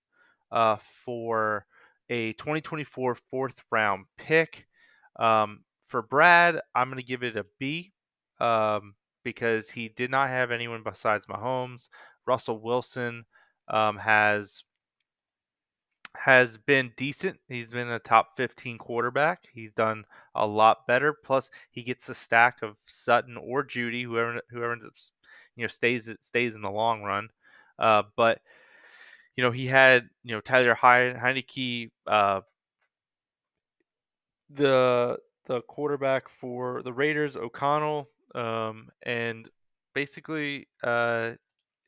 uh, 0.51 0.76
for 1.05 1.66
a 2.11 2.32
2024 2.34 3.16
fourth 3.30 3.55
round 3.70 4.07
pick. 4.16 4.66
Um, 5.18 5.61
for 5.89 6.03
Brad, 6.03 6.61
I'm 6.74 6.89
going 6.89 7.01
to 7.01 7.07
give 7.07 7.22
it 7.22 7.36
a 7.36 7.47
B 7.59 7.93
um, 8.41 8.95
because 9.24 9.70
he 9.70 9.89
did 9.89 10.11
not 10.11 10.28
have 10.28 10.51
anyone 10.51 10.82
besides 10.84 11.26
Mahomes. 11.26 11.89
Russell 12.26 12.61
Wilson 12.61 13.24
um, 13.68 13.97
has 13.97 14.62
has 16.14 16.59
been 16.59 16.93
decent. 16.97 17.39
He's 17.49 17.70
been 17.70 17.91
a 17.91 17.99
top 17.99 18.36
15 18.36 18.78
quarterback. 18.78 19.45
He's 19.53 19.72
done 19.72 20.05
a 20.34 20.47
lot 20.47 20.86
better. 20.86 21.12
Plus, 21.24 21.51
he 21.70 21.82
gets 21.82 22.07
the 22.07 22.14
stack 22.14 22.62
of 22.62 22.76
Sutton 22.86 23.36
or 23.36 23.64
Jeudy, 23.64 24.05
whoever 24.05 24.41
whoever 24.51 24.72
ends 24.72 24.86
up, 24.86 24.93
you 25.57 25.64
know, 25.64 25.68
stays 25.68 26.11
stays 26.20 26.55
in 26.55 26.62
the 26.62 26.70
long 26.70 27.03
run. 27.03 27.28
Uh, 27.78 28.03
but 28.16 28.41
you 29.36 29.45
know, 29.45 29.53
he 29.53 29.66
had 29.66 30.09
you 30.24 30.34
know 30.34 30.41
Tyler 30.41 30.74
Heinicke, 30.74 31.91
uh, 32.07 32.41
the 34.51 35.18
the 35.49 35.62
quarterback 35.62 36.28
for 36.28 36.82
the 36.82 36.92
Raiders, 36.92 37.36
O'Connell, 37.36 38.09
um, 38.34 38.90
and 39.03 39.49
basically 39.94 40.68
uh, 40.84 41.32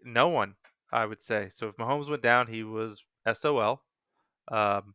no 0.05 0.29
one, 0.29 0.55
I 0.91 1.07
would 1.07 1.23
say. 1.23 1.51
So 1.53 1.69
if 1.69 1.77
Mahomes 1.77 2.09
went 2.09 2.23
down, 2.23 2.49
he 2.49 2.65
was 2.65 3.05
SOL. 3.33 3.83
Um, 4.51 4.95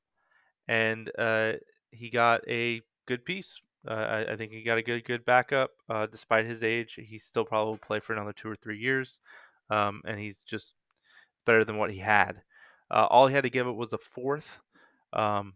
and 0.68 1.12
uh, 1.18 1.54
he 1.92 2.10
got 2.10 2.42
a 2.50 2.82
good 3.06 3.24
piece. 3.24 3.62
Uh, 3.88 3.94
I, 3.94 4.34
I, 4.34 4.36
think 4.36 4.52
he 4.52 4.64
got 4.64 4.80
a 4.80 4.82
good 4.82 5.06
good 5.06 5.24
backup. 5.26 5.72
Uh, 5.88 6.08
despite 6.08 6.46
his 6.46 6.64
age, 6.64 6.98
he 6.98 7.20
still 7.20 7.46
probably 7.46 7.72
will 7.72 7.78
play 7.78 8.00
for 8.00 8.14
another 8.14 8.34
two 8.34 8.50
or 8.50 8.56
three 8.56 8.80
years, 8.80 9.20
um, 9.70 10.02
and 10.06 10.20
he's 10.20 10.40
just 10.40 10.74
better 11.46 11.64
than 11.64 11.78
what 11.78 11.92
he 11.92 12.00
had. 12.00 12.42
Uh, 12.90 13.06
all 13.06 13.28
he 13.28 13.36
had 13.36 13.44
to 13.44 13.50
give 13.50 13.68
it 13.68 13.76
was 13.76 13.94
a 13.94 14.00
fourth. 14.00 14.60
Um, 15.14 15.54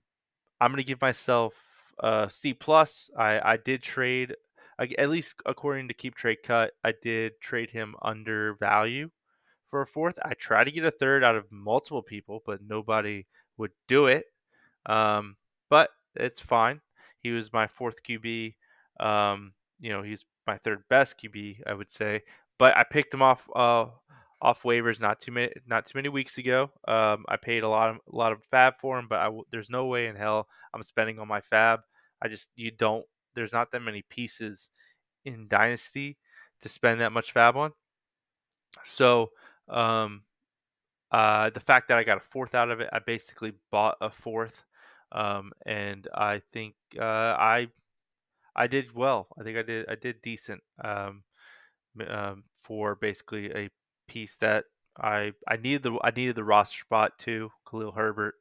I'm 0.61 0.71
gonna 0.71 0.83
give 0.83 1.01
myself 1.01 1.53
a 1.99 2.29
C 2.31 2.53
plus. 2.53 3.09
I 3.17 3.53
I 3.53 3.57
did 3.57 3.83
trade, 3.83 4.35
at 4.79 5.09
least 5.09 5.35
according 5.45 5.87
to 5.87 5.93
Keep 5.93 6.15
Trade 6.15 6.39
Cut, 6.43 6.71
I 6.83 6.93
did 7.01 7.39
trade 7.41 7.69
him 7.69 7.95
under 8.01 8.55
value 8.55 9.09
for 9.69 9.81
a 9.81 9.87
fourth. 9.87 10.17
I 10.23 10.33
tried 10.33 10.65
to 10.65 10.71
get 10.71 10.85
a 10.85 10.91
third 10.91 11.23
out 11.23 11.35
of 11.35 11.51
multiple 11.51 12.01
people, 12.01 12.41
but 12.45 12.61
nobody 12.67 13.25
would 13.57 13.71
do 13.87 14.07
it. 14.07 14.25
Um, 14.85 15.35
but 15.69 15.89
it's 16.15 16.39
fine. 16.39 16.81
He 17.21 17.31
was 17.31 17.53
my 17.53 17.67
fourth 17.67 17.97
QB. 18.07 18.55
Um, 18.99 19.53
you 19.79 19.91
know, 19.91 20.01
he's 20.01 20.25
my 20.47 20.57
third 20.57 20.83
best 20.89 21.15
QB, 21.21 21.61
I 21.67 21.73
would 21.73 21.91
say. 21.91 22.21
But 22.57 22.75
I 22.75 22.83
picked 22.83 23.13
him 23.13 23.21
off 23.21 23.47
uh, 23.55 23.85
off 24.41 24.63
waivers 24.63 24.99
not 24.99 25.19
too 25.19 25.31
many 25.31 25.51
not 25.67 25.85
too 25.85 25.97
many 25.97 26.09
weeks 26.09 26.37
ago. 26.37 26.71
Um, 26.87 27.25
I 27.27 27.37
paid 27.37 27.63
a 27.63 27.69
lot 27.69 27.89
of 27.89 27.97
a 28.11 28.15
lot 28.15 28.31
of 28.31 28.39
FAAB 28.51 28.73
for 28.81 28.97
him, 28.97 29.07
but 29.09 29.19
I, 29.19 29.29
there's 29.51 29.69
no 29.69 29.85
way 29.85 30.07
in 30.07 30.15
hell 30.15 30.47
I'm 30.73 30.83
spending 30.83 31.19
on 31.19 31.27
my 31.27 31.41
FAAB. 31.41 31.79
I 32.21 32.27
just 32.27 32.49
you 32.55 32.71
don't. 32.71 33.05
There's 33.35 33.53
not 33.53 33.71
that 33.71 33.81
many 33.81 34.03
pieces 34.09 34.67
in 35.25 35.47
Dynasty 35.47 36.17
to 36.61 36.69
spend 36.69 37.01
that 37.01 37.11
much 37.11 37.33
FAAB 37.33 37.55
on. 37.55 37.71
So 38.83 39.31
um, 39.67 40.23
uh, 41.11 41.49
the 41.51 41.59
fact 41.59 41.87
that 41.87 41.97
I 41.97 42.03
got 42.03 42.17
a 42.17 42.21
fourth 42.31 42.55
out 42.55 42.69
of 42.69 42.81
it, 42.81 42.89
I 42.91 42.99
basically 42.99 43.53
bought 43.71 43.97
a 44.01 44.09
fourth, 44.09 44.63
um, 45.11 45.51
and 45.65 46.07
I 46.13 46.41
think 46.53 46.75
uh, 46.99 47.03
I 47.03 47.67
I 48.55 48.67
did 48.67 48.93
well. 48.93 49.27
I 49.39 49.43
think 49.43 49.57
I 49.57 49.63
did 49.63 49.85
I 49.89 49.95
did 49.95 50.21
decent 50.21 50.61
um, 50.83 51.23
um, 52.07 52.43
for 52.63 52.95
basically 52.95 53.51
a 53.51 53.69
piece 54.07 54.35
that 54.37 54.65
I 54.97 55.31
I 55.47 55.57
needed 55.57 55.83
the 55.83 55.97
I 56.03 56.11
needed 56.11 56.35
the 56.35 56.43
roster 56.43 56.79
spot 56.79 57.17
too. 57.17 57.49
Khalil 57.69 57.91
Herbert 57.91 58.35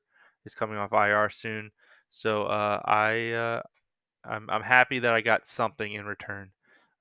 is 0.44 0.54
coming 0.54 0.76
off 0.76 0.92
IR 0.92 1.30
soon, 1.30 1.70
so 2.08 2.44
uh, 2.44 2.80
I 2.84 3.30
uh, 3.32 3.62
I'm 4.24 4.48
I'm 4.50 4.62
happy 4.62 4.98
that 5.00 5.12
I 5.12 5.20
got 5.20 5.46
something 5.46 5.92
in 5.92 6.06
return. 6.06 6.50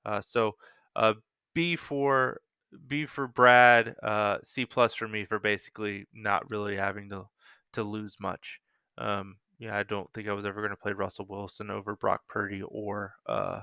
Uh, 0.04 0.20
so 0.20 0.56
uh, 0.96 1.14
B 1.54 1.76
for 1.76 2.40
B 2.86 3.06
for 3.06 3.26
Brad, 3.26 3.96
uh, 4.02 4.38
C 4.44 4.66
plus 4.66 4.94
for 4.94 5.08
me 5.08 5.24
for 5.24 5.38
basically 5.38 6.06
not 6.12 6.48
really 6.50 6.76
having 6.76 7.08
to 7.10 7.26
to 7.72 7.82
lose 7.82 8.16
much. 8.20 8.60
Um, 8.98 9.36
yeah, 9.58 9.76
I 9.76 9.82
don't 9.82 10.12
think 10.12 10.28
I 10.28 10.32
was 10.32 10.44
ever 10.44 10.60
going 10.60 10.70
to 10.70 10.76
play 10.76 10.92
Russell 10.92 11.26
Wilson 11.28 11.70
over 11.70 11.96
Brock 11.96 12.22
Purdy 12.28 12.62
or 12.62 13.14
uh, 13.26 13.60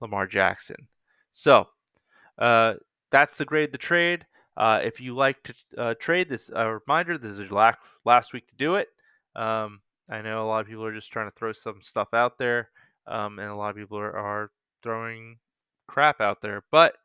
Lamar 0.00 0.26
Jackson. 0.26 0.88
So 1.32 1.68
that's 2.38 3.38
the 3.38 3.44
grade 3.44 3.72
the 3.72 3.78
trade. 3.78 4.26
If 4.58 5.00
you 5.00 5.14
like 5.14 5.42
to 5.44 5.94
trade 5.96 6.28
this, 6.28 6.50
a 6.54 6.78
reminder: 6.86 7.16
this 7.16 7.38
is 7.38 7.50
last 7.50 7.78
last 8.04 8.32
week 8.32 8.46
to 8.48 8.54
do 8.56 8.76
it. 8.76 8.88
Um, 9.34 9.80
I 10.08 10.22
know 10.22 10.42
a 10.42 10.46
lot 10.46 10.60
of 10.60 10.66
people 10.66 10.84
are 10.84 10.94
just 10.94 11.12
trying 11.12 11.30
to 11.30 11.36
throw 11.36 11.52
some 11.52 11.82
stuff 11.82 12.14
out 12.14 12.38
there, 12.38 12.70
um, 13.06 13.38
and 13.38 13.48
a 13.48 13.56
lot 13.56 13.70
of 13.70 13.76
people 13.76 13.98
are, 13.98 14.16
are 14.16 14.50
throwing 14.82 15.38
crap 15.86 16.20
out 16.20 16.40
there, 16.42 16.64
but 16.70 16.96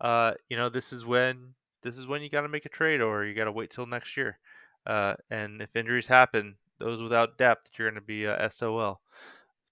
uh, 0.00 0.32
you 0.48 0.56
know, 0.56 0.68
this 0.68 0.92
is 0.92 1.04
when 1.04 1.54
this 1.82 1.96
is 1.96 2.06
when 2.06 2.22
you 2.22 2.30
got 2.30 2.42
to 2.42 2.48
make 2.48 2.66
a 2.66 2.70
trade, 2.70 3.00
or 3.00 3.24
you 3.24 3.34
got 3.34 3.44
to 3.44 3.52
wait 3.52 3.70
till 3.70 3.86
next 3.86 4.16
year. 4.16 4.38
Uh, 4.86 5.14
and 5.30 5.60
if 5.60 5.74
injuries 5.76 6.06
happen, 6.06 6.56
those 6.78 7.02
without 7.02 7.38
depth, 7.38 7.68
you're 7.76 7.90
going 7.90 8.00
to 8.00 8.06
be 8.06 8.24
a 8.24 8.50
SOL. 8.50 9.00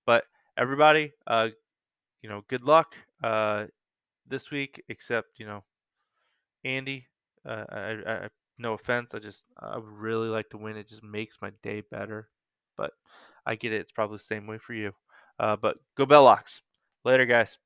But 0.07 0.25
everybody, 0.57 1.13
uh, 1.27 1.49
you 2.23 2.29
know, 2.29 2.43
good 2.49 2.63
luck 2.63 2.95
uh, 3.23 3.67
this 4.27 4.51
week. 4.51 4.83
Except 4.89 5.39
you 5.39 5.47
know, 5.47 5.65
Andy. 6.65 7.07
Uh, 7.47 7.65
I, 7.71 7.79
I, 8.07 8.29
no 8.59 8.75
offense, 8.75 9.15
I 9.15 9.21
just 9.21 9.45
I 9.59 9.77
would 9.77 9.87
really 9.87 10.29
like 10.29 10.51
to 10.51 10.59
win. 10.59 10.77
It 10.77 10.89
just 10.89 11.05
makes 11.05 11.39
my 11.41 11.53
day 11.63 11.83
better. 11.91 12.29
But 12.79 12.93
I 13.45 13.57
get 13.57 13.75
it. 13.75 13.83
It's 13.83 13.93
probably 13.93 14.17
the 14.17 14.23
same 14.23 14.47
way 14.47 14.57
for 14.57 14.73
you. 14.73 14.93
Uh, 15.39 15.57
but 15.57 15.77
go 15.97 16.07
Bellocks. 16.07 16.63
Later, 17.05 17.27
guys. 17.27 17.59